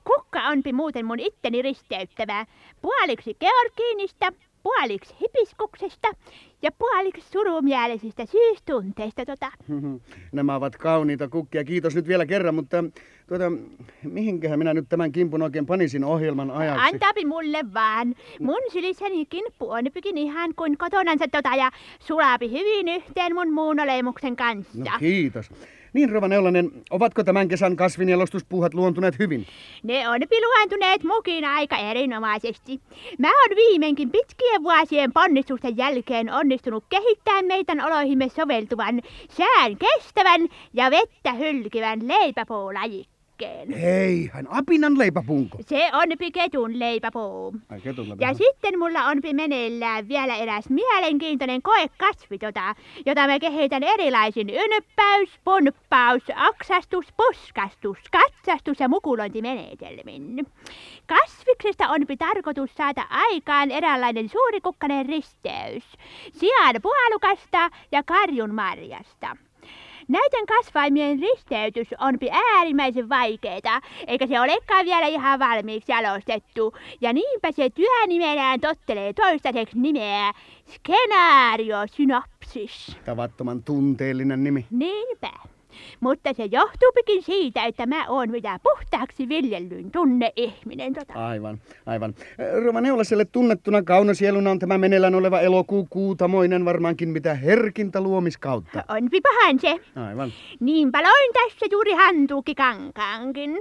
Kukka 0.04 0.42
onpi 0.48 0.74
muuten 0.74 1.06
mun 1.06 1.20
itteni 1.20 1.62
risteyttävää. 1.62 2.46
Puoliksi 2.82 3.38
Georgiinista, 3.40 4.32
puoliksi 4.64 5.16
hipiskuksesta 5.22 6.08
ja 6.62 6.72
puoliksi 6.72 7.32
surumielisistä 7.32 8.26
syystunteista 8.26 9.26
tota. 9.26 9.52
Nämä 10.32 10.56
ovat 10.56 10.76
kauniita 10.76 11.28
kukkia. 11.28 11.64
Kiitos 11.64 11.96
nyt 11.96 12.08
vielä 12.08 12.26
kerran, 12.26 12.56
mutta 12.56 12.84
tuota, 13.28 13.52
mihinköhän 14.04 14.60
minä 14.60 14.74
nyt 14.74 14.90
tämän 14.90 15.12
kimpun 15.12 15.42
oikein 15.42 15.66
panisin 15.66 16.04
ohjelman 16.04 16.52
ajaksi? 16.52 16.86
Antaapi 16.86 17.26
mulle 17.26 17.74
vaan. 17.74 18.16
Mun 18.40 18.62
sylissäni 18.72 19.26
kimppu 19.26 19.70
on 19.72 19.84
pykin 19.94 20.18
ihan 20.18 20.56
kuin 20.56 20.78
kotonansa 20.78 21.28
tota 21.28 21.56
ja 21.56 21.72
sulaapi 22.00 22.52
hyvin 22.52 22.88
yhteen 22.88 23.36
mun 23.36 23.54
muun 23.54 23.80
olemuksen 23.80 24.36
kanssa. 24.36 24.80
No 24.80 24.92
kiitos. 25.00 25.50
Niin, 25.98 26.10
Rova 26.10 26.28
Neulanen, 26.28 26.72
ovatko 26.90 27.24
tämän 27.24 27.48
kesän 27.48 27.76
kasvinjalostuspuuhat 27.76 28.74
luontuneet 28.74 29.20
hyvin? 29.20 29.48
Ne 29.84 30.10
on 30.10 30.20
piluantuneet 30.30 31.04
mukin 31.04 31.46
aika 31.46 31.78
erinomaisesti. 31.78 32.82
Mä 33.20 33.28
oon 33.28 33.56
viimeinkin 33.56 34.12
pitkien 34.12 34.64
vuosien 34.64 35.14
ponnistusten 35.14 35.78
jälkeen 35.78 36.34
onnistunut 36.34 36.84
kehittämään 36.90 37.46
meidän 37.46 37.86
oloihimme 37.86 38.30
soveltuvan, 38.30 39.02
sään 39.30 39.78
kestävän 39.78 40.42
ja 40.74 40.92
vettä 40.92 41.34
hylkivän 41.34 42.00
leipäpuulajikkeen. 43.42 43.74
Eihän, 43.74 44.48
apinan 44.50 44.98
leipäpunko. 44.98 45.58
Se 45.62 45.90
on 45.94 46.18
piketun 46.20 46.80
leipäpuu. 46.80 47.56
Ai 47.70 47.82
ketulla 47.82 48.16
Ja 48.20 48.34
sitten 48.34 48.80
mulla 48.80 49.06
on 49.06 49.22
meneillään 49.34 50.08
vielä 50.08 50.36
eräs 50.36 50.70
mielenkiintoinen 50.70 51.62
koekasvi, 51.62 52.38
tota, 52.38 52.76
jota 53.06 53.28
mä 53.28 53.40
kehitän 53.40 53.84
erilaisin 53.84 54.50
ynppäys, 54.50 55.30
pumppaus, 55.44 56.24
oksastus, 56.50 57.06
puskastus, 57.18 57.98
katsastus 58.12 58.80
ja 58.80 58.90
mukulointimenetelmin. 58.90 60.48
Kasviksesta 61.08 61.90
on 61.90 62.02
tarkoitus 62.20 62.76
saada 62.76 63.06
aikaan 63.10 63.72
eräänlainen 63.72 64.30
suurikukkainen 64.30 65.06
risteys. 65.06 65.84
Sijaan 66.34 66.76
puolukasta 66.82 67.70
ja 67.92 68.04
karjun 68.04 68.56
marjasta. 68.56 69.47
Näiden 70.08 70.46
kasvaimien 70.46 71.20
risteytys 71.20 71.88
on 72.00 72.18
äärimmäisen 72.32 73.10
vaikeeta, 73.10 73.82
eikä 74.08 74.28
se 74.28 74.40
olekaan 74.40 74.86
vielä 74.86 75.08
ihan 75.08 75.40
valmiiksi 75.40 75.92
jalostettu. 75.92 76.74
Ja 77.02 77.14
niinpä 77.14 77.52
se 77.52 77.70
työnimenään 77.70 78.60
tottelee 78.60 79.14
toistaiseksi 79.14 79.80
nimeä 79.80 80.34
skenaariosynopsis. 80.66 82.98
Tavattoman 83.06 83.64
tunteellinen 83.64 84.44
nimi. 84.44 84.66
Niinpä. 84.72 85.32
Mutta 86.00 86.34
se 86.34 86.46
johtuupikin 86.52 87.24
siitä, 87.24 87.66
että 87.66 87.86
mä 87.86 88.08
oon 88.08 88.32
mitä 88.32 88.60
puhtaaksi 88.64 89.30
viljellyn 89.30 89.92
tunneihminen. 89.92 90.94
Tota. 90.94 91.14
Aivan, 91.14 91.62
aivan. 91.86 92.16
Rova 92.66 92.82
Neulaselle 92.82 93.26
tunnettuna 93.26 93.82
kaunosieluna 93.84 94.52
on 94.52 94.60
tämä 94.60 94.78
meneillään 94.78 95.16
oleva 95.16 95.40
elokuu 95.40 95.88
kuutamoinen 95.90 96.66
varmaankin 96.66 97.10
mitä 97.10 97.34
herkintä 97.34 98.02
luomiskautta. 98.02 98.84
Onpi 98.90 99.22
pahan 99.22 99.60
se. 99.60 99.80
Aivan. 100.08 100.32
Niinpä 100.60 101.04
loin 101.04 101.34
tässä 101.34 101.66
juuri 101.72 101.92
hantuukikankaankin. 101.92 103.58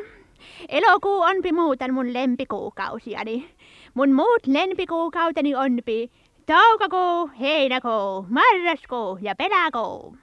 Elokuu 0.69 1.21
onpi 1.21 1.53
muuten 1.53 1.95
mun 1.95 2.13
lempikuukausiani. 2.13 3.49
Mun 3.95 4.13
muut 4.13 4.47
lempikuukauteni 4.47 5.55
onpi 5.55 6.11
toukakuu, 6.47 7.31
heinäkuu, 7.41 8.27
marraskuu 8.29 9.19
ja 9.23 9.35
peläkuu. 9.35 10.17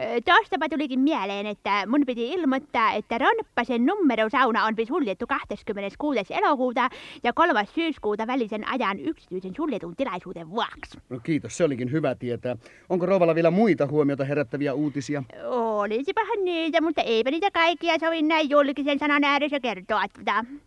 Ö, 0.00 0.20
Tuostapa 0.24 0.68
tulikin 0.68 1.00
mieleen, 1.00 1.46
että 1.46 1.86
mun 1.86 2.02
piti 2.06 2.32
ilmoittaa, 2.32 2.92
että 2.92 3.18
Ronppasen 3.18 3.86
numerosauna 3.86 4.64
on 4.64 4.74
suljettu 4.88 5.26
26. 5.26 6.20
elokuuta 6.30 6.88
ja 7.22 7.32
3. 7.32 7.64
syyskuuta 7.74 8.26
välisen 8.26 8.68
ajan 8.68 9.00
yksityisen 9.00 9.54
suljetun 9.56 9.96
tilaisuuden 9.96 10.50
vuoksi. 10.50 10.98
No 11.10 11.20
kiitos, 11.22 11.56
se 11.56 11.64
olikin 11.64 11.92
hyvä 11.92 12.14
tietää. 12.14 12.56
Onko 12.88 13.06
Rouvalla 13.06 13.34
vielä 13.34 13.50
muita 13.50 13.86
huomiota 13.86 14.24
herättäviä 14.24 14.74
uutisia? 14.74 15.22
Olisipahan 15.50 16.44
niitä, 16.44 16.80
mutta 16.80 17.02
eipä 17.02 17.30
niitä 17.30 17.50
kaikkia 17.50 17.98
sovi 17.98 18.22
näin 18.22 18.50
julkisen 18.50 18.98
sanan 18.98 19.24
ääressä 19.24 19.60
kertoa. 19.60 20.02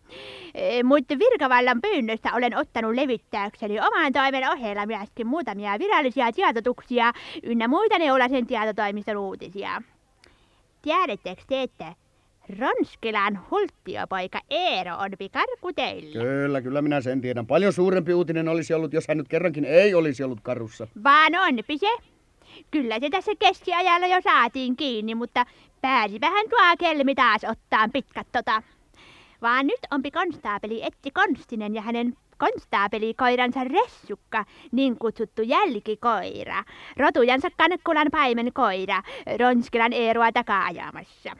Tota. 0.06 0.18
E, 0.54 0.82
mutta 0.82 1.18
virkavallan 1.18 1.80
pyynnöstä 1.80 2.34
olen 2.34 2.56
ottanut 2.56 2.94
levittääkseni 2.94 3.80
oman 3.80 4.12
toimen 4.12 4.50
ohella 4.50 4.86
myöskin 4.86 5.26
muutamia 5.26 5.78
virallisia 5.78 6.32
tiedotuksia 6.32 7.12
ynnä 7.42 7.68
muita 7.68 7.98
Neulasen 7.98 8.46
tietotoimiston 8.46 9.16
uutisia. 9.16 9.82
Tiedättekö 10.82 11.42
te, 11.48 11.62
että 11.62 11.94
Ronskilan 12.58 13.40
hulttiopoika 13.50 14.40
Eero 14.50 14.96
on 14.96 15.10
pikarku 15.18 15.72
teillä? 15.72 16.22
Kyllä, 16.22 16.62
kyllä 16.62 16.82
minä 16.82 17.00
sen 17.00 17.20
tiedän. 17.20 17.46
Paljon 17.46 17.72
suurempi 17.72 18.14
uutinen 18.14 18.48
olisi 18.48 18.74
ollut, 18.74 18.92
jos 18.92 19.08
hän 19.08 19.18
nyt 19.18 19.28
kerrankin 19.28 19.64
ei 19.64 19.94
olisi 19.94 20.22
ollut 20.22 20.40
karussa. 20.42 20.88
Vaan 21.04 21.32
onpi 21.34 21.78
se. 21.78 21.96
Kyllä 22.70 23.00
se 23.00 23.10
tässä 23.10 23.32
keskiajalla 23.38 24.06
jo 24.06 24.20
saatiin 24.22 24.76
kiinni, 24.76 25.14
mutta 25.14 25.46
pääsipähän 25.80 26.48
tuo 26.50 26.76
kelmi 26.78 27.14
taas 27.14 27.44
ottaa 27.44 27.88
pitkät 27.92 28.26
tota. 28.32 28.62
Vaan 29.42 29.66
nyt 29.66 29.80
onpi 29.90 30.10
konstaapeli 30.10 30.82
Etti 30.82 31.10
Konstinen 31.10 31.74
ja 31.74 31.82
hänen 31.82 32.16
konstaapelikoiransa 32.38 33.64
Ressukka, 33.64 34.44
niin 34.72 34.98
kutsuttu 34.98 35.42
jälkikoira. 35.42 36.64
Rotujansa 36.96 37.48
Kankkulan 37.56 38.08
paimen 38.12 38.52
koira, 38.52 39.02
Ronskilan 39.40 39.92
Eeroa 39.92 40.32
takaa 40.32 40.64
ajamassa. 40.64 41.36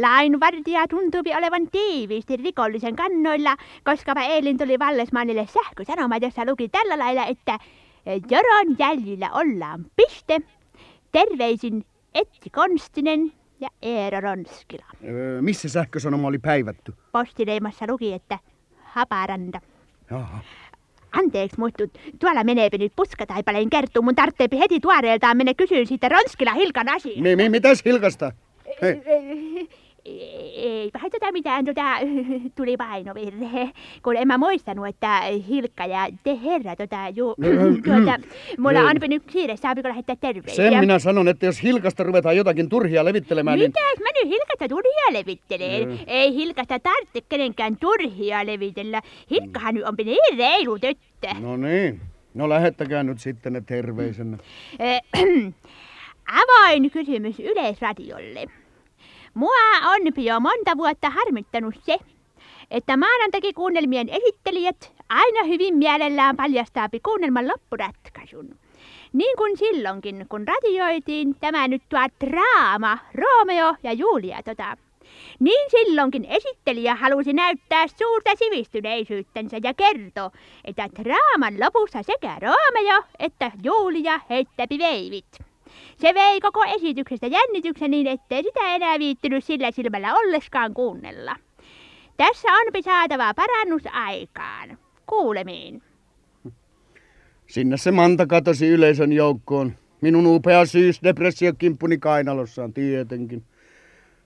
Lainvartija 0.00 0.88
tuntuupi 0.88 1.36
olevan 1.36 1.68
tiiviisti 1.72 2.36
rikollisen 2.36 2.96
kannoilla, 2.96 3.56
koska 3.84 4.12
eilen 4.22 4.58
tuli 4.58 4.78
Vallesmanille 4.78 5.46
sähkösanoma, 5.46 6.16
jossa 6.16 6.44
luki 6.44 6.68
tällä 6.68 6.98
lailla, 6.98 7.26
että 7.26 7.58
Joron 8.06 8.76
jäljillä 8.78 9.30
ollaan 9.32 9.86
piste. 9.96 10.40
Terveisin 11.12 11.84
Etsi 12.14 12.50
Konstinen 12.50 13.32
ja 13.64 13.70
Eero 13.82 14.20
Ronskila. 14.20 14.84
Öö, 15.04 15.42
missä 15.42 15.68
sähkösanoma 15.68 16.28
oli 16.28 16.38
päivätty? 16.38 16.94
Postileimassa 17.12 17.84
luki, 17.88 18.12
että 18.12 18.38
Haparanda. 18.82 19.60
Jaha. 20.10 20.38
Anteeksi, 21.12 21.58
mutta 21.60 21.84
tuolla 22.18 22.44
meneepi 22.44 22.78
nyt 22.78 22.92
puskataipaleen 22.96 23.70
kerttu. 23.70 24.02
Mun 24.02 24.14
tarvitseepi 24.14 24.58
heti 24.58 24.80
tuoreeltaan 24.80 25.36
mennä 25.36 25.54
kysyä 25.54 25.84
siitä 25.84 26.08
Ronskila 26.08 26.52
Hilkan 26.54 26.88
asiaa. 26.88 27.22
Mi- 27.22 27.36
mi- 27.36 27.48
mitäs 27.48 27.84
Hilkasta? 27.84 28.32
Hei. 28.82 29.02
Eipä 30.04 30.98
tätä 31.12 31.32
mitään, 31.32 31.64
tota, 31.64 31.82
tuli 32.56 32.76
painovirhe, 32.76 33.70
kun 34.02 34.16
en 34.16 34.26
mä 34.26 34.38
muistanut, 34.38 34.86
että 34.86 35.20
Hilkka 35.48 35.86
ja 35.86 36.08
te 36.24 36.38
herra, 36.44 36.76
tota, 36.76 36.96
ju, 37.14 37.34
tuota, 37.84 38.18
mulla 38.58 38.80
on 38.80 38.96
nyt 39.08 39.22
kiire, 39.26 39.56
saapiko 39.56 39.88
lähettää 39.88 40.16
terveisiä? 40.16 40.70
Sen 40.70 40.80
minä 40.80 40.98
sanon, 40.98 41.28
että 41.28 41.46
jos 41.46 41.62
Hilkasta 41.62 42.02
ruvetaan 42.02 42.36
jotakin 42.36 42.68
turhia 42.68 43.04
levittelemään, 43.04 43.58
niin... 43.58 43.68
Mitäs 43.70 43.98
mä 44.02 44.08
nyt 44.14 44.32
Hilkasta 44.32 44.68
turhia 44.68 45.12
levittelen? 45.12 45.88
Mm. 45.88 45.98
Ei 46.06 46.34
Hilkasta 46.34 46.78
tarvitse 46.78 47.20
kenenkään 47.28 47.76
turhia 47.76 48.46
levitellä. 48.46 49.02
Hilkkahan 49.30 49.74
nyt 49.74 49.84
on 49.84 49.94
niin 50.04 50.38
reilu 50.38 50.78
tyttö. 50.78 51.28
No 51.40 51.56
niin. 51.56 52.00
No 52.34 52.48
lähettäkää 52.48 53.02
nyt 53.02 53.20
sitten 53.20 53.52
ne 53.52 53.60
terveisenä. 53.60 54.38
Eh, 54.78 55.02
Avoin 56.42 56.90
kysymys 56.90 57.40
Yleisradiolle. 57.40 58.46
Mua 59.34 59.50
on 59.84 60.24
jo 60.24 60.40
monta 60.40 60.76
vuotta 60.76 61.10
harmittanut 61.10 61.74
se, 61.86 61.98
että 62.70 62.96
maanantakin 62.96 63.54
kuunnelmien 63.54 64.08
esittelijät 64.08 64.92
aina 65.08 65.44
hyvin 65.44 65.76
mielellään 65.76 66.36
paljastaapi 66.36 67.00
kuunnelman 67.00 67.48
loppuratkaisun. 67.48 68.58
Niin 69.12 69.36
kuin 69.36 69.56
silloinkin, 69.56 70.26
kun 70.28 70.48
radioitiin 70.48 71.34
tämä 71.40 71.68
nyt 71.68 71.82
tuo 71.88 72.00
draama, 72.26 72.98
Romeo 73.14 73.74
ja 73.82 73.92
Julia 73.92 74.42
tota. 74.42 74.76
Niin 75.40 75.70
silloinkin 75.70 76.24
esittelijä 76.24 76.94
halusi 76.94 77.32
näyttää 77.32 77.86
suurta 77.88 78.30
sivistyneisyyttänsä 78.38 79.56
ja 79.62 79.74
kertoo, 79.74 80.30
että 80.64 80.88
draaman 81.04 81.54
lopussa 81.60 82.02
sekä 82.02 82.36
Romeo 82.40 83.02
että 83.18 83.52
Julia 83.62 84.20
heittäpi 84.30 84.78
veivit. 84.78 85.53
Se 86.00 86.14
vei 86.14 86.40
koko 86.40 86.64
esityksestä 86.64 87.26
jännityksen 87.26 87.90
niin, 87.90 88.06
ettei 88.06 88.42
sitä 88.42 88.74
enää 88.74 88.98
viittynyt 88.98 89.44
sillä 89.44 89.70
silmällä 89.70 90.14
olleskaan 90.14 90.74
kuunnella. 90.74 91.36
Tässä 92.16 92.48
on 92.48 92.82
saatava 92.84 93.34
parannus 93.34 93.82
aikaan. 93.92 94.78
Kuulemiin. 95.06 95.82
Sinne 97.46 97.76
se 97.76 97.90
Manta 97.90 98.26
katosi 98.26 98.68
yleisön 98.68 99.12
joukkoon. 99.12 99.72
Minun 100.00 100.26
upea 100.26 100.66
syysdepressiokimppuni 100.66 101.98
kainalossaan 101.98 102.72
tietenkin. 102.72 103.42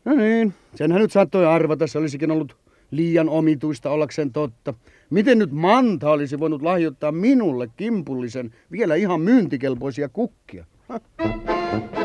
No 0.05 0.15
niin, 0.15 0.55
senhän 0.75 1.01
nyt 1.01 1.13
saattoi 1.13 1.47
arvata, 1.47 1.87
se 1.87 1.99
olisikin 1.99 2.31
ollut 2.31 2.57
liian 2.91 3.29
omituista 3.29 3.91
ollakseen 3.91 4.33
totta. 4.33 4.75
Miten 5.11 5.39
nyt 5.39 5.53
Manta 5.53 6.11
olisi 6.11 6.41
voinut 6.41 6.63
lahjoittaa 6.63 7.13
minulle 7.13 7.69
kimpullisen 7.77 8.55
vielä 8.73 8.95
ihan 8.95 9.21
myyntikelpoisia 9.21 10.09
kukkia? 10.09 10.65
Thank 11.71 11.93
you. 11.93 11.98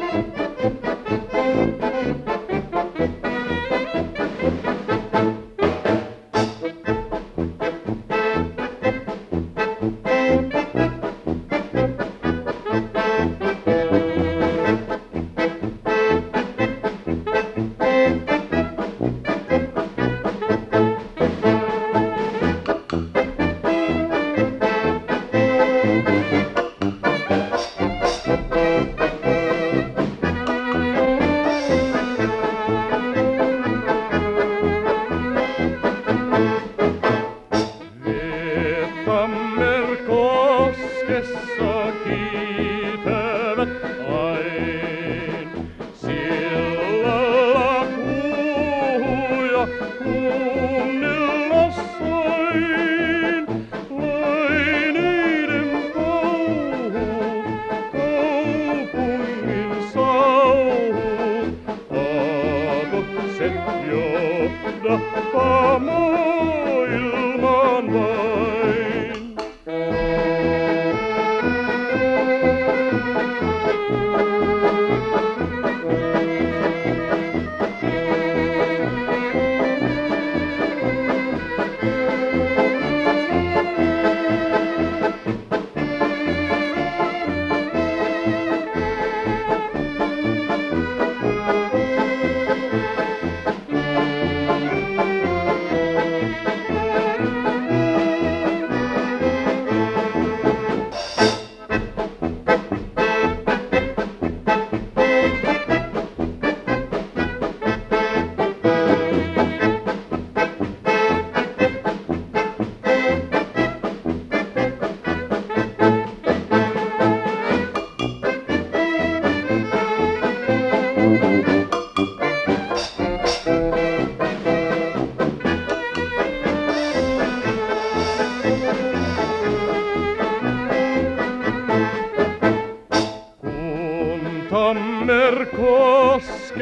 mercos 135.04 136.54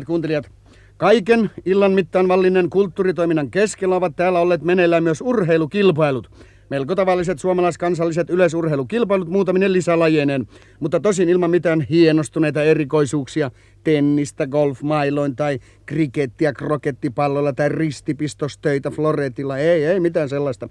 hyvät 0.00 0.06
kuuntelijat, 0.06 0.50
kaiken 0.96 1.50
illan 1.64 1.92
mittaan 1.92 2.28
vallinen 2.28 2.70
kulttuuritoiminnan 2.70 3.50
keskellä 3.50 3.96
ovat 3.96 4.16
täällä 4.16 4.40
olleet 4.40 4.62
meneillään 4.62 5.02
myös 5.02 5.20
urheilukilpailut. 5.20 6.30
Melko 6.70 6.94
tavalliset 6.94 7.38
suomalaiskansalliset 7.38 8.30
yleisurheilukilpailut 8.30 9.28
muutaminen 9.28 9.72
lisälajeineen, 9.72 10.46
mutta 10.80 11.00
tosin 11.00 11.28
ilman 11.28 11.50
mitään 11.50 11.80
hienostuneita 11.80 12.62
erikoisuuksia, 12.62 13.50
tennistä 13.84 14.46
golfmailoin 14.46 15.36
tai 15.36 15.58
krikettiä 15.86 16.52
krokettipallolla 16.52 17.52
tai 17.52 17.68
ristipistostöitä 17.68 18.90
floretilla. 18.90 19.58
Ei, 19.58 19.84
ei 19.84 20.00
mitään 20.00 20.28
sellaista. 20.28 20.68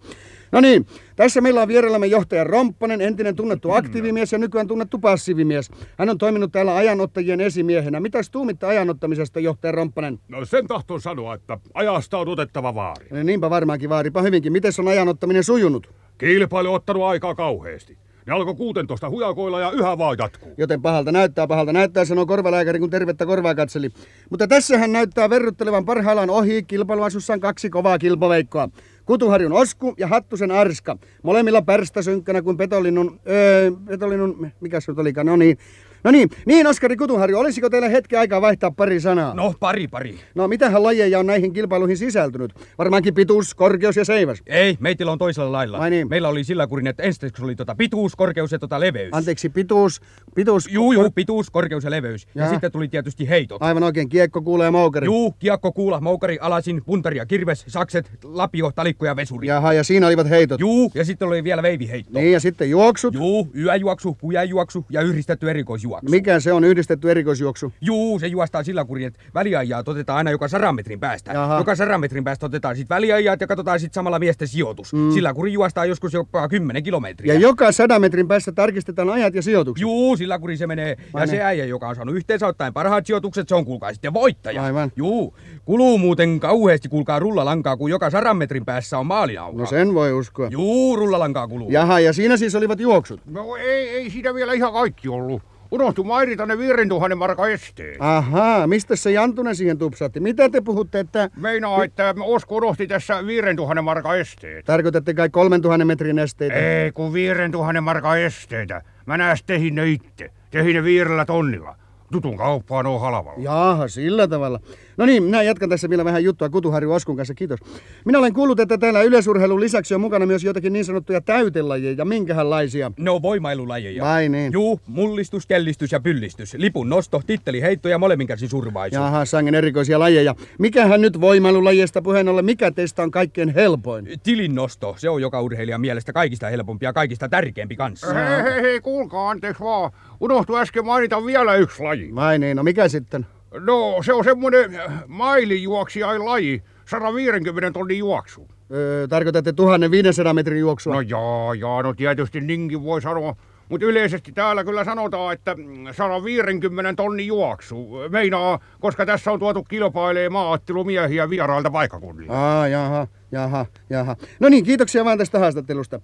No 0.51 0.61
niin, 0.61 0.85
tässä 1.15 1.41
meillä 1.41 1.61
on 1.61 1.67
vierellämme 1.67 2.07
johtaja 2.07 2.43
Rompponen, 2.43 3.01
entinen 3.01 3.35
tunnettu 3.35 3.71
aktiivimies 3.71 4.31
ja 4.31 4.37
nykyään 4.37 4.67
tunnettu 4.67 4.99
passiivimies. 4.99 5.71
Hän 5.97 6.09
on 6.09 6.17
toiminut 6.17 6.51
täällä 6.51 6.75
ajanottajien 6.75 7.41
esimiehenä. 7.41 7.99
Mitäs 7.99 8.29
tuumitte 8.29 8.65
ajanottamisesta, 8.65 9.39
johtaja 9.39 9.71
Rompponen? 9.71 10.19
No 10.27 10.45
sen 10.45 10.67
tahton 10.67 11.01
sanoa, 11.01 11.33
että 11.33 11.57
ajasta 11.73 12.17
on 12.17 12.27
otettava 12.27 12.75
vaari. 12.75 13.07
No 13.11 13.23
niinpä 13.23 13.49
varmaankin 13.49 13.89
vaaripa 13.89 14.21
hyvinkin. 14.21 14.51
Miten 14.51 14.71
on 14.79 14.87
ajanottaminen 14.87 15.43
sujunut? 15.43 15.89
Kilpailu 16.17 16.69
on 16.69 16.75
ottanut 16.75 17.03
aikaa 17.03 17.35
kauheasti. 17.35 17.97
Ne 18.29 18.35
alkoi 18.35 18.55
16 18.55 19.09
hujakoilla 19.09 19.59
ja 19.59 19.71
yhä 19.71 19.97
vaan 19.97 20.15
jatkuu. 20.19 20.51
Joten 20.57 20.81
pahalta 20.81 21.11
näyttää, 21.11 21.47
pahalta 21.47 21.73
näyttää, 21.73 22.05
sanoo 22.05 22.25
korvalääkäri, 22.25 22.79
kun 22.79 22.89
tervettä 22.89 23.25
korvaa 23.25 23.55
katseli. 23.55 23.89
Mutta 24.29 24.47
tässä 24.47 24.77
hän 24.77 24.91
näyttää 24.91 25.29
verryttelevan 25.29 25.85
parhaillaan 25.85 26.29
ohi 26.29 26.63
kilpailuasussaan 26.63 27.39
kaksi 27.39 27.69
kovaa 27.69 27.97
kilpaveikkoa. 27.97 28.69
Kutuharjun 29.05 29.53
Osku 29.53 29.93
ja 29.97 30.07
Hattusen 30.07 30.51
Arska. 30.51 30.97
Molemmilla 31.23 31.61
pärstä 31.61 32.01
synkkänä 32.01 32.41
kuin 32.41 32.57
petolinnun, 32.57 33.19
öö, 33.29 33.71
petolinnun, 33.85 34.51
mikä 34.61 34.79
se 34.79 34.91
nyt 34.91 34.99
olikaan, 34.99 35.27
no 35.27 35.35
niin. 35.35 35.57
No 36.03 36.11
niin, 36.11 36.29
niin 36.45 36.67
Oskari 36.67 36.95
Kutuharju, 36.97 37.37
olisiko 37.37 37.69
teillä 37.69 37.89
hetki 37.89 38.15
aikaa 38.15 38.41
vaihtaa 38.41 38.71
pari 38.71 38.99
sanaa? 38.99 39.33
No, 39.33 39.53
pari 39.59 39.87
pari. 39.87 40.19
No, 40.35 40.47
mitähän 40.47 40.83
lajeja 40.83 41.19
on 41.19 41.25
näihin 41.25 41.53
kilpailuihin 41.53 41.97
sisältynyt? 41.97 42.53
Varmaankin 42.77 43.13
pituus, 43.13 43.55
korkeus 43.55 43.95
ja 43.95 44.05
seiväs. 44.05 44.41
Ei, 44.47 44.77
meitillä 44.79 45.11
on 45.11 45.17
toisella 45.17 45.51
lailla. 45.51 45.79
Vai 45.79 45.89
niin? 45.89 46.09
Meillä 46.09 46.29
oli 46.29 46.43
sillä 46.43 46.67
kurin, 46.67 46.87
että 46.87 47.03
ensiksi 47.03 47.43
oli 47.43 47.55
tota 47.55 47.75
pituus, 47.75 48.15
korkeus 48.15 48.51
ja 48.51 48.59
tota 48.59 48.79
leveys. 48.79 49.09
Anteeksi, 49.11 49.49
pituus, 49.49 50.01
pituus... 50.35 50.67
Juu, 50.71 50.91
juu, 50.91 51.11
pituus, 51.11 51.49
korkeus 51.49 51.83
ja 51.83 51.91
leveys. 51.91 52.27
Ja, 52.35 52.43
ja 52.43 52.49
sitten 52.49 52.71
tuli 52.71 52.87
tietysti 52.87 53.29
heitot. 53.29 53.61
Aivan 53.63 53.83
oikein, 53.83 54.09
kiekko, 54.09 54.41
kuula 54.41 54.63
ja 54.63 54.71
moukari. 54.71 55.05
Juu, 55.05 55.31
kiekko, 55.31 55.71
kuula, 55.71 56.01
moukari, 56.01 56.37
alasin, 56.41 56.81
puntari 56.85 57.17
ja 57.17 57.25
kirves, 57.25 57.65
sakset, 57.67 58.11
lapio, 58.23 58.71
talikko 58.75 59.05
ja 59.05 59.15
vesuri. 59.15 59.47
Jaha, 59.47 59.73
ja 59.73 59.83
siinä 59.83 60.07
olivat 60.07 60.29
heitot. 60.29 60.59
Juu, 60.59 60.91
ja 60.93 61.05
sitten 61.05 61.27
oli 61.27 61.43
vielä 61.43 61.63
veiviheitto. 61.63 62.19
Niin, 62.19 62.33
ja 62.33 62.39
sitten 62.39 62.69
juoksut. 62.69 63.13
Juu, 63.13 63.49
yöjuoksu, 63.55 64.17
pujajuoksu 64.21 64.85
ja 64.89 65.01
yhdistetty 65.01 65.49
erikoisjuoksu. 65.49 65.88
Mikä 66.09 66.39
se 66.39 66.53
on 66.53 66.63
yhdistetty 66.63 67.11
erikoisjuoksu? 67.11 67.73
Juu, 67.81 68.19
se 68.19 68.27
juostaa 68.27 68.63
sillä 68.63 68.85
kurin, 68.85 69.07
että 69.07 69.19
väliajaa 69.35 69.83
otetaan 69.85 70.17
aina 70.17 70.31
joka 70.31 70.47
sadan 70.47 70.75
metrin 70.75 70.99
päästä. 70.99 71.33
Jaha. 71.33 71.57
Joka 71.57 71.75
sadan 71.75 71.99
metrin 71.99 72.23
päästä 72.23 72.45
otetaan 72.45 72.75
sitten 72.75 72.95
väliajat 72.95 73.41
ja 73.41 73.47
katsotaan 73.47 73.79
sitten 73.79 73.93
samalla 73.93 74.19
miesten 74.19 74.47
sijoitus. 74.47 74.93
Mm. 74.93 75.11
Sillä 75.11 75.33
kurin 75.33 75.53
juostaa 75.53 75.85
joskus 75.85 76.13
jopa 76.13 76.47
10 76.47 76.83
kilometriä. 76.83 77.33
Ja 77.33 77.39
joka 77.39 77.71
sadan 77.71 78.01
metrin 78.01 78.27
päässä 78.27 78.51
tarkistetaan 78.51 79.09
ajat 79.09 79.33
ja 79.33 79.41
sijoitukset. 79.41 79.81
Juu, 79.81 80.17
sillä 80.17 80.39
kurin 80.39 80.57
se 80.57 80.67
menee. 80.67 80.97
Vai 81.13 81.21
ja 81.21 81.25
niin? 81.25 81.35
se 81.35 81.43
äijä, 81.43 81.65
joka 81.65 81.87
on 81.87 81.95
saanut 81.95 82.15
yhteensä 82.15 82.47
ottaen 82.47 82.73
parhaat 82.73 83.05
sijoitukset, 83.05 83.49
se 83.49 83.55
on 83.55 83.65
kuulkaa 83.65 83.93
sitten 83.93 84.13
voittaja. 84.13 84.63
Aivan. 84.63 84.91
Juu, 84.95 85.37
kuluu 85.65 85.97
muuten 85.97 86.39
kauheasti 86.39 86.89
kuulkaa 86.89 87.19
rullalankaa, 87.19 87.77
kun 87.77 87.89
joka 87.89 88.09
sadan 88.09 88.37
metrin 88.37 88.65
päässä 88.65 88.97
on 88.97 89.05
maalinauha. 89.05 89.57
No 89.57 89.65
sen 89.65 89.93
voi 89.93 90.13
uskoa. 90.13 90.47
Juu, 90.51 90.95
rullalankaa 90.95 91.47
kuluu. 91.47 91.71
Jaha, 91.71 91.99
ja 91.99 92.13
siinä 92.13 92.37
siis 92.37 92.55
olivat 92.55 92.79
juoksut. 92.79 93.21
No 93.25 93.55
ei, 93.55 93.89
ei 93.89 94.09
siinä 94.09 94.33
vielä 94.33 94.53
ihan 94.53 94.73
kaikki 94.73 95.09
ollut. 95.09 95.41
Unohtu 95.71 96.03
mainita 96.03 96.45
ne 96.45 96.57
5000 96.57 97.15
marka 97.15 97.47
esteet. 97.47 97.97
Ahaa, 97.99 98.67
mistä 98.67 98.95
se 98.95 99.11
Jantunen 99.11 99.55
siihen 99.55 99.77
tupsatti? 99.77 100.19
Mitä 100.19 100.49
te 100.49 100.61
puhutte, 100.61 100.99
että... 100.99 101.29
Meinaa, 101.35 101.83
että 101.83 102.15
Osku 102.23 102.57
unohti 102.57 102.87
tässä 102.87 103.25
5000 103.25 103.81
marka 103.81 104.15
esteet. 104.15 104.65
Tarkoitatte 104.65 105.13
kai 105.13 105.29
3000 105.29 105.85
metrin 105.85 106.19
esteitä? 106.19 106.55
Ei, 106.55 106.91
kun 106.91 107.13
5000 107.13 107.81
marka 107.81 108.15
esteitä. 108.15 108.81
Mä 109.05 109.17
näes 109.17 109.43
tehin 109.43 109.75
ne 109.75 109.89
itse. 109.89 110.31
Tehin 110.51 110.75
ne 110.75 110.83
viidellä 110.83 111.25
tonnilla. 111.25 111.75
Tutun 112.11 112.37
kauppaan 112.37 112.85
on 112.85 113.01
halvalla. 113.01 113.39
Jaha, 113.43 113.87
sillä 113.87 114.27
tavalla. 114.27 114.59
No 114.99 115.05
niin, 115.05 115.23
minä 115.23 115.43
jatkan 115.43 115.69
tässä 115.69 115.89
vielä 115.89 116.05
vähän 116.05 116.23
juttua 116.23 116.49
Kutuharju 116.49 116.91
Oskun 116.91 117.15
kanssa, 117.15 117.33
kiitos. 117.33 117.59
Minä 118.05 118.19
olen 118.19 118.33
kuullut, 118.33 118.59
että 118.59 118.77
täällä 118.77 119.01
yleisurheilun 119.01 119.59
lisäksi 119.59 119.95
on 119.95 120.01
mukana 120.01 120.25
myös 120.25 120.43
jotakin 120.43 120.73
niin 120.73 120.85
sanottuja 120.85 121.21
täytelajeja. 121.21 122.05
Minkähänlaisia? 122.05 122.91
Ne 122.97 123.09
on 123.09 123.21
voimailulajeja. 123.21 124.03
Vai 124.03 124.29
niin? 124.29 124.53
Juu, 124.53 124.79
mullistus, 124.87 125.45
kellistys 125.45 125.91
ja 125.91 125.99
pyllistys. 125.99 126.53
Lipun 126.53 126.89
nosto, 126.89 127.21
titteliheitto 127.27 127.89
ja 127.89 127.97
molemmin 127.97 128.27
käsin 128.27 128.49
survaisu. 128.49 128.95
Jaha, 128.95 129.25
sangen 129.25 129.55
erikoisia 129.55 129.99
lajeja. 129.99 130.35
Mikähän 130.57 131.01
nyt 131.01 131.21
voimailulajista 131.21 132.01
puheen 132.01 132.27
ollen, 132.27 132.45
mikä 132.45 132.71
teistä 132.71 133.03
on 133.03 133.11
kaikkein 133.11 133.53
helpoin? 133.53 134.07
Tilin 134.23 134.55
nosto, 134.55 134.95
se 134.97 135.09
on 135.09 135.21
joka 135.21 135.41
urheilijan 135.41 135.81
mielestä 135.81 136.13
kaikista 136.13 136.49
helpompi 136.49 136.85
ja 136.85 136.93
kaikista 136.93 137.29
tärkeämpi 137.29 137.75
kanssa. 137.75 138.13
Hei, 138.13 138.43
hei, 138.43 138.61
hei, 138.61 138.81
kuulkaa, 138.81 139.29
anteeksi 139.29 139.63
vaan. 139.63 139.91
Unohtu 140.19 140.57
äsken 140.57 140.85
mainita 140.85 141.25
vielä 141.25 141.55
yksi 141.55 141.83
laji. 141.83 142.15
Vai 142.15 142.39
niin, 142.39 142.57
no 142.57 142.63
mikä 142.63 142.87
sitten? 142.87 143.25
No, 143.59 143.95
se 144.05 144.13
on 144.13 144.23
semmonen 144.23 144.81
mailijuoksijain 145.07 146.25
laji. 146.25 146.63
150 146.85 147.71
tonnin 147.71 147.97
juoksu. 147.97 148.47
Öö, 148.71 149.07
tarkoitatte 149.07 149.53
1500 149.53 150.33
metrin 150.33 150.59
juoksua? 150.59 150.93
No 150.93 151.01
jaa, 151.01 151.55
jaa, 151.55 151.83
no 151.83 151.93
tietysti 151.93 152.41
niinkin 152.41 152.83
voi 152.83 153.01
sanoa. 153.01 153.35
Mutta 153.69 153.85
yleisesti 153.85 154.31
täällä 154.31 154.63
kyllä 154.63 154.83
sanotaan, 154.83 155.33
että 155.33 155.55
150 155.91 156.93
tonni 156.93 157.27
juoksu. 157.27 157.89
Meinaa, 158.09 158.59
koska 158.79 159.05
tässä 159.05 159.31
on 159.31 159.39
tuotu 159.39 159.63
kilpailee 159.63 160.29
maaottelumiehiä 160.29 161.29
vierailta 161.29 161.71
paikakunnilta. 161.71 162.33
Aa, 162.33 162.67
jaha, 162.67 163.07
jaha, 163.31 163.65
jaha. 163.89 164.15
No 164.39 164.49
niin, 164.49 164.63
kiitoksia 164.63 165.05
vaan 165.05 165.17
tästä 165.17 165.39
haastattelusta. 165.39 165.99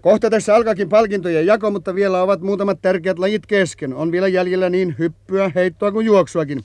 Kohta 0.00 0.30
tässä 0.30 0.54
alkaakin 0.54 0.88
palkintojen 0.88 1.46
jako, 1.46 1.70
mutta 1.70 1.94
vielä 1.94 2.22
ovat 2.22 2.40
muutamat 2.40 2.78
tärkeät 2.82 3.18
lajit 3.18 3.46
kesken. 3.46 3.94
On 3.94 4.12
vielä 4.12 4.28
jäljellä 4.28 4.70
niin 4.70 4.94
hyppyä, 4.98 5.50
heittoa 5.54 5.92
kuin 5.92 6.06
juoksuakin. 6.06 6.64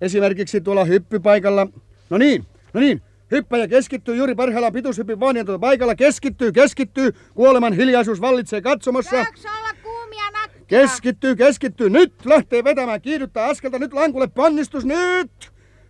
Esimerkiksi 0.00 0.60
tuolla 0.60 0.84
hyppypaikalla... 0.84 1.66
No 2.10 2.18
niin, 2.18 2.46
no 2.74 2.80
niin, 2.80 3.02
hyppäjä 3.30 3.68
keskittyy 3.68 4.16
juuri 4.16 4.34
parhaillaan 4.34 4.72
pituushypin 4.72 5.20
vaan 5.20 5.36
tuota 5.36 5.58
paikalla. 5.58 5.94
Keskittyy, 5.94 6.52
keskittyy. 6.52 7.12
Kuoleman 7.34 7.72
hiljaisuus 7.72 8.20
vallitsee 8.20 8.60
katsomossa. 8.60 9.16
olla 9.16 9.74
kuumia 9.82 10.30
nakkia? 10.32 10.64
Keskittyy, 10.66 11.36
keskittyy. 11.36 11.90
Nyt 11.90 12.12
lähtee 12.24 12.64
vetämään. 12.64 13.00
Kiihdyttää 13.00 13.46
askelta. 13.46 13.78
Nyt 13.78 13.92
lankulle 13.92 14.28
ponnistus. 14.28 14.84
Nyt! 14.84 15.30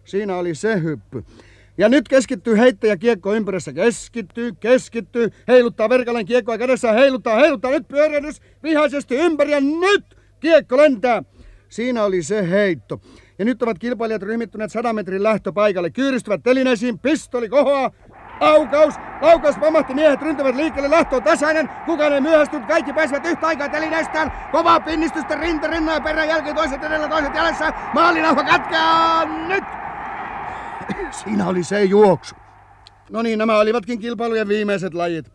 Siinä 0.04 0.36
oli 0.36 0.54
se 0.54 0.82
hyppy. 0.82 1.24
Ja 1.78 1.88
nyt 1.88 2.08
keskittyy 2.08 2.58
heittäjä 2.58 2.96
kiekko 2.96 3.34
ympyrässä. 3.34 3.72
Keskittyy, 3.72 4.52
keskittyy. 4.60 5.30
Heiluttaa 5.48 5.88
verkaleen 5.88 6.26
kiekkoa 6.26 6.58
kädessä. 6.58 6.92
Heiluttaa, 6.92 7.38
heiluttaa. 7.38 7.70
Nyt 7.70 7.88
pyörähdys 7.88 8.42
vihaisesti 8.62 9.14
ympäri 9.14 9.50
ja 9.50 9.60
nyt 9.60 10.04
kiekko 10.40 10.76
lentää. 10.76 11.22
Siinä 11.68 12.04
oli 12.04 12.22
se 12.22 12.50
heitto. 12.50 13.00
Ja 13.40 13.44
nyt 13.44 13.62
ovat 13.62 13.78
kilpailijat 13.78 14.22
ryhmittyneet 14.22 14.72
100 14.72 14.92
metrin 14.92 15.22
lähtöpaikalle. 15.22 15.90
Kyyristyvät 15.90 16.42
telineisiin, 16.42 16.98
pistoli 16.98 17.48
kohoaa. 17.48 17.90
Aukaus! 18.40 18.94
Laukaus 19.20 19.58
pamahti, 19.58 19.94
miehet 19.94 20.22
ryntävät 20.22 20.56
liikkeelle, 20.56 20.90
lähtö 20.90 21.16
on 21.16 21.22
tasainen. 21.22 21.68
Kukaan 21.86 22.12
ei 22.12 22.20
myöhästynyt, 22.20 22.66
kaikki 22.66 22.92
pääsevät 22.92 23.26
yhtä 23.26 23.46
aikaa 23.46 23.68
telineistään. 23.68 24.32
Kovaa 24.52 24.80
pinnistystä, 24.80 25.34
rinta 25.34 25.66
rinnan 25.66 26.02
ja 26.16 26.24
jälkeen 26.24 26.56
toiset 26.56 26.84
edellä, 26.84 27.08
toiset 27.08 27.34
jäljessä. 27.34 27.72
Maalinauha 27.94 28.44
katkeaa 28.44 29.24
nyt! 29.24 29.64
Siinä 31.24 31.46
oli 31.46 31.64
se 31.64 31.84
juoksu. 31.84 32.34
No 33.10 33.22
niin, 33.22 33.38
nämä 33.38 33.58
olivatkin 33.58 33.98
kilpailujen 33.98 34.48
viimeiset 34.48 34.94
lajit. 34.94 35.32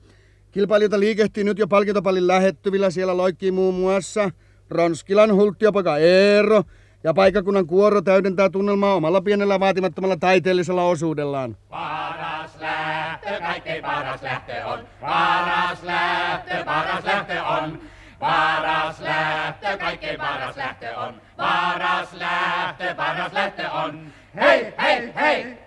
Kilpailijoita 0.51 0.99
liikehtii 0.99 1.43
nyt 1.43 1.59
jo 1.59 1.67
palkintopallin 1.67 2.27
lähettyvillä. 2.27 2.89
Siellä 2.89 3.17
loikkii 3.17 3.51
muun 3.51 3.75
muassa 3.75 4.31
Ronskilan 4.69 5.35
hulttiopoika 5.35 5.97
Eero. 5.97 6.63
Ja 7.05 7.13
paikakunnan 7.13 7.67
kuoro 7.67 8.01
täydentää 8.01 8.49
tunnelmaa 8.49 8.95
omalla 8.95 9.21
pienellä 9.21 9.59
vaatimattomalla 9.59 10.17
taiteellisella 10.17 10.83
osuudellaan. 10.83 11.57
Paras 11.69 12.51
lähtö, 12.59 13.39
kaikkein 13.39 13.83
paras 13.83 14.21
lähtö 14.21 14.65
on. 14.65 14.79
Paras 15.01 15.83
lähtö, 15.83 16.65
paras 16.65 17.05
lähtö 17.05 17.43
on. 17.43 17.79
Paras 18.19 18.99
lähtö, 19.01 19.77
kaikkein 19.77 20.17
paras 20.17 20.57
lähtö 20.57 20.97
on. 20.97 21.13
Paras 21.37 22.13
lähtö, 22.13 22.95
paras 22.95 23.33
lähtö 23.33 23.71
on. 23.71 24.07
Hei, 24.35 24.73
hei, 24.81 25.13
hei! 25.15 25.57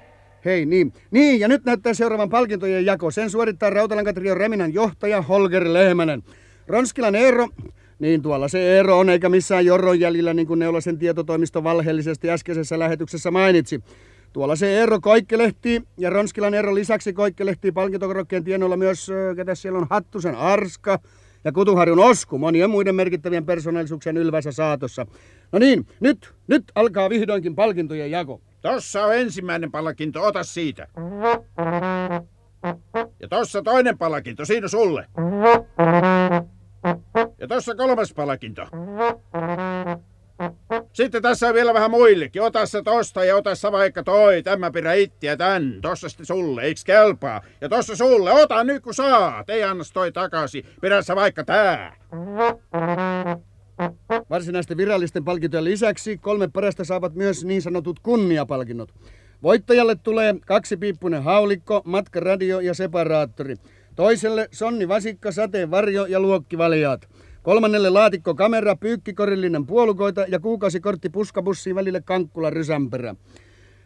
Hei, 0.45 0.67
niin. 0.67 0.93
Niin, 1.11 1.41
ja 1.41 1.49
nyt 1.49 1.65
näyttää 1.65 1.95
seuraavan 1.95 2.29
palkintojen 2.29 2.87
jako. 2.87 3.11
Sen 3.11 3.31
suorittaa 3.31 3.71
Rautalankatrion 3.71 4.37
Reminan 4.37 4.75
johtaja 4.75 5.23
Holger 5.23 5.73
Lehmänen. 5.73 6.23
Ronskilan 6.67 7.15
Eero, 7.15 7.49
niin 7.99 8.23
tuolla 8.23 8.49
se 8.49 8.77
Eero 8.77 8.99
on, 8.99 9.11
eikä 9.11 9.29
missään 9.29 9.67
jorron 9.67 10.01
jäljellä, 10.01 10.35
niin 10.35 10.47
kuin 10.47 10.59
Neulasen 10.59 10.99
tietotoimisto 10.99 11.65
valheellisesti 11.65 12.31
äskeisessä 12.31 12.79
lähetyksessä 12.79 13.31
mainitsi. 13.31 13.81
Tuolla 14.33 14.57
se 14.57 14.79
Eero 14.79 15.01
Koikkelehti 15.01 15.83
ja 15.97 16.11
Ronskilan 16.11 16.55
Eero 16.55 16.75
lisäksi 16.75 17.13
Koikkelehti 17.13 17.73
palkintokorokkeen 17.73 18.45
tienoilla 18.45 18.77
myös, 18.77 19.11
ketä 19.37 19.55
siellä 19.55 19.79
on, 19.79 19.87
Hattusen 19.91 20.35
Arska 20.35 20.99
ja 21.45 21.53
Kutuharjun 21.53 21.99
Osku, 21.99 22.39
monien 22.39 22.71
muiden 22.71 22.95
merkittävien 22.95 23.47
persoonallisuuksien 23.47 24.17
ylvässä 24.17 24.53
saatossa. 24.53 25.07
No 25.53 25.59
niin, 25.59 25.87
nyt, 26.01 26.35
nyt 26.47 26.65
alkaa 26.75 27.11
vihdoinkin 27.11 27.55
palkintojen 27.55 28.11
jako. 28.11 28.41
Tossa 28.61 29.05
on 29.05 29.15
ensimmäinen 29.15 29.71
palkinto, 29.71 30.23
ota 30.23 30.45
siitä. 30.45 30.89
Ja 33.21 33.29
tossa 33.29 33.63
toinen 33.63 33.99
palkinto, 33.99 34.45
siinä 34.45 34.69
sulle. 34.69 35.07
Ja 37.51 37.75
kolmas 37.75 38.15
palkinto. 38.15 38.63
Sitten 40.93 41.23
tässä 41.23 41.49
on 41.49 41.55
vielä 41.55 41.75
vähän 41.75 41.91
muillekin. 41.91 42.43
Ota 42.43 42.67
se 42.67 42.83
tosta 42.83 43.25
ja 43.25 43.37
ota 43.37 43.55
sä 43.55 43.73
vaikka 43.73 44.03
toi. 44.03 44.43
Tämä 44.43 44.71
pidä 44.71 44.93
ittiä 44.93 45.37
tän. 45.37 45.79
Tossa 45.83 46.09
sitten 46.09 46.27
sulle, 46.27 46.63
eiks 46.63 46.85
kelpaa? 46.85 47.43
Ja 47.61 47.69
tossa 47.69 47.97
sulle, 47.97 48.33
ota 48.33 48.65
nyt 48.65 48.83
kun 48.83 48.95
saat. 48.95 49.51
Ei 49.51 49.65
anna 49.65 49.85
toi 49.93 50.13
takaisin. 50.13 50.65
Pidä 50.81 51.03
sä 51.03 51.17
vaikka 51.17 51.45
tää. 51.45 51.97
Varsinaisten 54.31 54.77
virallisten 54.77 55.25
palkintojen 55.25 55.65
lisäksi 55.65 56.19
kolme 56.19 56.49
parasta 56.49 56.85
saavat 56.85 57.15
myös 57.15 57.45
niin 57.45 57.63
sanotut 57.63 58.01
kunniapalkinnot. 58.01 58.95
Voittajalle 59.43 59.95
tulee 59.95 60.35
kaksipiippunen 60.47 61.23
haulikko, 61.23 61.83
matkaradio 61.85 62.61
ja 62.61 62.75
separaattori. 62.75 63.57
Toiselle 63.97 64.49
sonni 64.53 64.89
vasikka, 64.89 65.33
sateen 65.33 65.71
varjo 65.71 66.07
ja 66.07 66.21
luokkivaliaat. 66.21 67.09
Kolmannelle 67.43 67.91
laatikko 67.91 68.35
kamera, 68.35 68.77
pyykkikorillinen 68.77 69.67
puolukoita 69.67 70.25
ja 70.29 70.41
kuukausikortti 70.41 71.09
puskabussiin 71.09 71.77
välille 71.77 72.01
Kankkula 72.01 72.51
rysämpärä. 72.51 73.15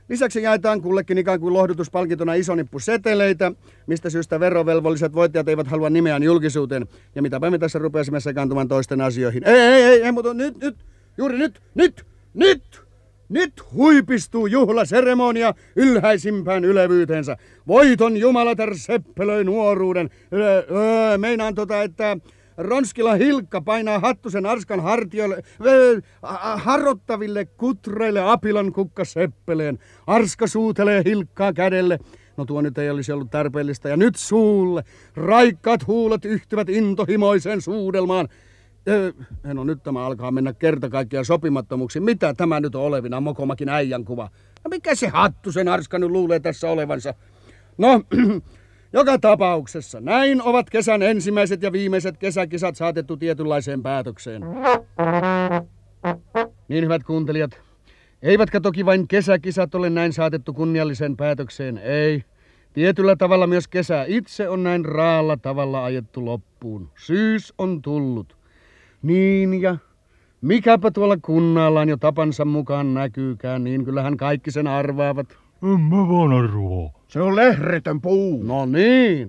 Lisäksi 0.08 0.42
jaetaan 0.42 0.80
kullekin 0.80 1.18
ikään 1.18 1.40
kuin 1.40 1.54
lohdutuspalkintona 1.54 2.34
iso 2.34 2.54
nippu 2.54 2.78
seteleitä, 2.78 3.52
mistä 3.86 4.10
syystä 4.10 4.40
verovelvolliset 4.40 5.14
voittajat 5.14 5.48
eivät 5.48 5.66
halua 5.66 5.90
nimeään 5.90 6.22
julkisuuteen. 6.22 6.86
Ja 7.14 7.22
mitäpä 7.22 7.50
me 7.50 7.58
tässä 7.58 7.78
rupeaisimme 7.78 8.20
sekaantumaan 8.20 8.68
toisten 8.68 9.00
asioihin. 9.00 9.48
Ei, 9.48 9.60
ei, 9.60 9.82
ei, 9.82 10.02
ei 10.02 10.12
mutta 10.12 10.34
nyt, 10.34 10.58
nyt, 10.60 10.76
juuri 11.18 11.38
nyt, 11.38 11.60
nyt, 11.74 12.06
nyt! 12.34 12.62
Nyt 13.28 13.52
huipistuu 13.72 14.46
juhlaseremonia 14.46 15.54
ylhäisimpään 15.76 16.64
ylevyytensä. 16.64 17.36
Voiton 17.68 18.16
jumalatar 18.16 18.76
seppelöi 18.76 19.44
nuoruuden. 19.44 20.10
Öö, 20.32 20.62
öö, 20.70 21.18
meinaan 21.18 21.54
tota, 21.54 21.82
että 21.82 22.16
Ronskila 22.56 23.14
Hilkka 23.14 23.60
painaa 23.60 23.98
hattusen 23.98 24.46
Arskan 24.46 24.80
hartioille, 24.80 25.42
öö, 25.66 26.00
harrottaville 26.56 27.44
kutreille 27.44 28.30
apilan 28.30 28.72
kukka 28.72 29.04
seppeleen. 29.04 29.78
Arska 30.06 30.46
suutelee 30.46 31.02
Hilkkaa 31.04 31.52
kädelle. 31.52 31.98
No 32.36 32.44
tuo 32.44 32.60
nyt 32.60 32.78
ei 32.78 32.90
olisi 32.90 33.12
ollut 33.12 33.30
tarpeellista. 33.30 33.88
Ja 33.88 33.96
nyt 33.96 34.16
suulle. 34.16 34.84
Raikkaat 35.16 35.86
huulet 35.86 36.24
yhtyvät 36.24 36.68
intohimoiseen 36.68 37.60
suudelmaan. 37.60 38.28
Öö, 38.88 39.12
no 39.44 39.64
nyt 39.64 39.82
tämä 39.82 40.06
alkaa 40.06 40.30
mennä 40.30 40.52
kerta 40.52 40.88
kaikkiaan 40.88 41.24
sopimattomuksi. 41.24 42.00
Mitä 42.00 42.34
tämä 42.34 42.60
nyt 42.60 42.74
on 42.74 42.82
olevina, 42.82 43.20
Mokomakin 43.20 43.68
äijän 43.68 44.04
kuva? 44.04 44.30
No 44.64 44.68
mikä 44.68 44.94
se 44.94 45.08
hattu 45.08 45.52
sen 45.52 45.68
Arska 45.68 45.98
nyt 45.98 46.10
luulee 46.10 46.40
tässä 46.40 46.70
olevansa? 46.70 47.14
No, 47.78 47.88
joka 48.92 49.18
tapauksessa 49.18 50.00
näin 50.00 50.42
ovat 50.42 50.70
kesän 50.70 51.02
ensimmäiset 51.02 51.62
ja 51.62 51.72
viimeiset 51.72 52.18
kesäkisat 52.18 52.76
saatettu 52.76 53.16
tietynlaiseen 53.16 53.82
päätökseen. 53.82 54.42
Niin 56.68 56.84
hyvät 56.84 57.02
kuuntelijat, 57.02 57.60
eivätkä 58.22 58.60
toki 58.60 58.86
vain 58.86 59.08
kesäkisat 59.08 59.74
ole 59.74 59.90
näin 59.90 60.12
saatettu 60.12 60.52
kunnialliseen 60.52 61.16
päätökseen, 61.16 61.78
ei. 61.78 62.24
Tietyllä 62.72 63.16
tavalla 63.16 63.46
myös 63.46 63.68
kesä 63.68 64.04
itse 64.08 64.48
on 64.48 64.62
näin 64.62 64.84
raalla 64.84 65.36
tavalla 65.36 65.84
ajettu 65.84 66.24
loppuun. 66.24 66.88
Syys 66.94 67.54
on 67.58 67.82
tullut. 67.82 68.36
Niin 69.02 69.62
ja 69.62 69.76
mikäpä 70.40 70.90
tuolla 70.90 71.16
kunnallaan 71.22 71.88
jo 71.88 71.96
tapansa 71.96 72.44
mukaan 72.44 72.94
näkyykään, 72.94 73.64
niin 73.64 73.84
kyllähän 73.84 74.16
kaikki 74.16 74.50
sen 74.50 74.66
arvaavat. 74.66 75.41
En 75.62 75.80
mä 75.80 76.08
vaan 76.08 76.32
arvaa. 76.32 76.90
Se 77.08 77.20
on 77.20 77.36
lehretön 77.36 78.00
puu. 78.00 78.42
No 78.42 78.66
niin. 78.66 79.28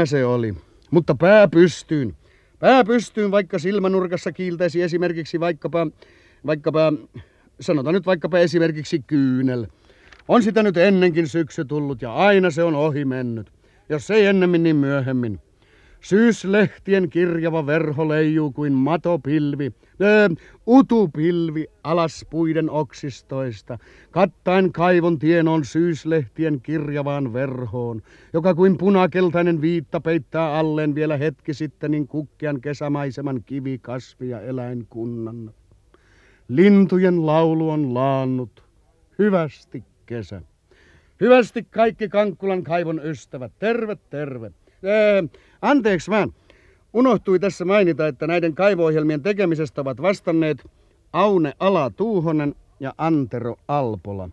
Siinä 0.00 0.06
se 0.06 0.26
oli. 0.26 0.54
Mutta 0.90 1.14
pää 1.14 1.48
pystyyn. 1.48 2.16
Pää 2.58 2.84
pystyyn, 2.84 3.30
vaikka 3.30 3.58
silmänurkassa 3.58 4.32
kiiltäisi 4.32 4.82
esimerkiksi 4.82 5.40
vaikkapa, 5.40 5.86
vaikkapa, 6.46 6.92
sanotaan 7.60 7.94
nyt 7.94 8.06
vaikkapa 8.06 8.38
esimerkiksi 8.38 8.98
kyynel. 9.06 9.66
On 10.28 10.42
sitä 10.42 10.62
nyt 10.62 10.76
ennenkin 10.76 11.28
syksy 11.28 11.64
tullut 11.64 12.02
ja 12.02 12.14
aina 12.14 12.50
se 12.50 12.62
on 12.62 12.74
ohi 12.74 13.04
mennyt. 13.04 13.52
Jos 13.88 14.10
ei 14.10 14.26
ennemmin, 14.26 14.62
niin 14.62 14.76
myöhemmin. 14.76 15.40
Syyslehtien 16.00 17.10
kirjava 17.10 17.66
verho 17.66 18.08
leijuu 18.08 18.52
kuin 18.52 18.72
matopilvi, 18.72 19.72
öö, 20.00 20.28
utupilvi 20.68 21.66
alas 21.84 22.26
puiden 22.30 22.70
oksistoista, 22.70 23.78
kattaen 24.10 24.72
kaivon 24.72 25.18
tien 25.18 25.48
on 25.48 25.64
syyslehtien 25.64 26.60
kirjavaan 26.60 27.32
verhoon, 27.32 28.02
joka 28.32 28.54
kuin 28.54 28.78
punakeltainen 28.78 29.60
viitta 29.60 30.00
peittää 30.00 30.58
alleen 30.58 30.94
vielä 30.94 31.16
hetki 31.16 31.54
sitten 31.54 31.90
niin 31.90 32.08
kukkian 32.08 32.60
kesämaiseman 32.60 33.42
kivi, 33.46 33.78
kasvi 33.78 34.28
ja 34.28 34.40
eläinkunnan. 34.40 35.54
Lintujen 36.48 37.26
laulu 37.26 37.70
on 37.70 37.94
laannut. 37.94 38.64
Hyvästi 39.18 39.84
kesä. 40.06 40.42
Hyvästi 41.20 41.66
kaikki 41.70 42.08
Kankkulan 42.08 42.62
kaivon 42.64 43.00
ystävät. 43.04 43.52
Terve, 43.58 43.96
terve. 44.10 44.52
Ee, 44.82 45.24
anteeksi 45.62 46.10
vaan. 46.10 46.32
Unohtui 46.94 47.38
tässä 47.38 47.64
mainita, 47.64 48.06
että 48.06 48.26
näiden 48.26 48.54
kaivo-ohjelmien 48.54 49.22
tekemisestä 49.22 49.80
ovat 49.80 50.02
vastanneet 50.02 50.70
Aune 51.12 51.52
Ala 51.58 51.90
Tuuhonen 51.90 52.54
ja 52.80 52.94
Antero 52.98 53.56
Alpola. 53.68 54.28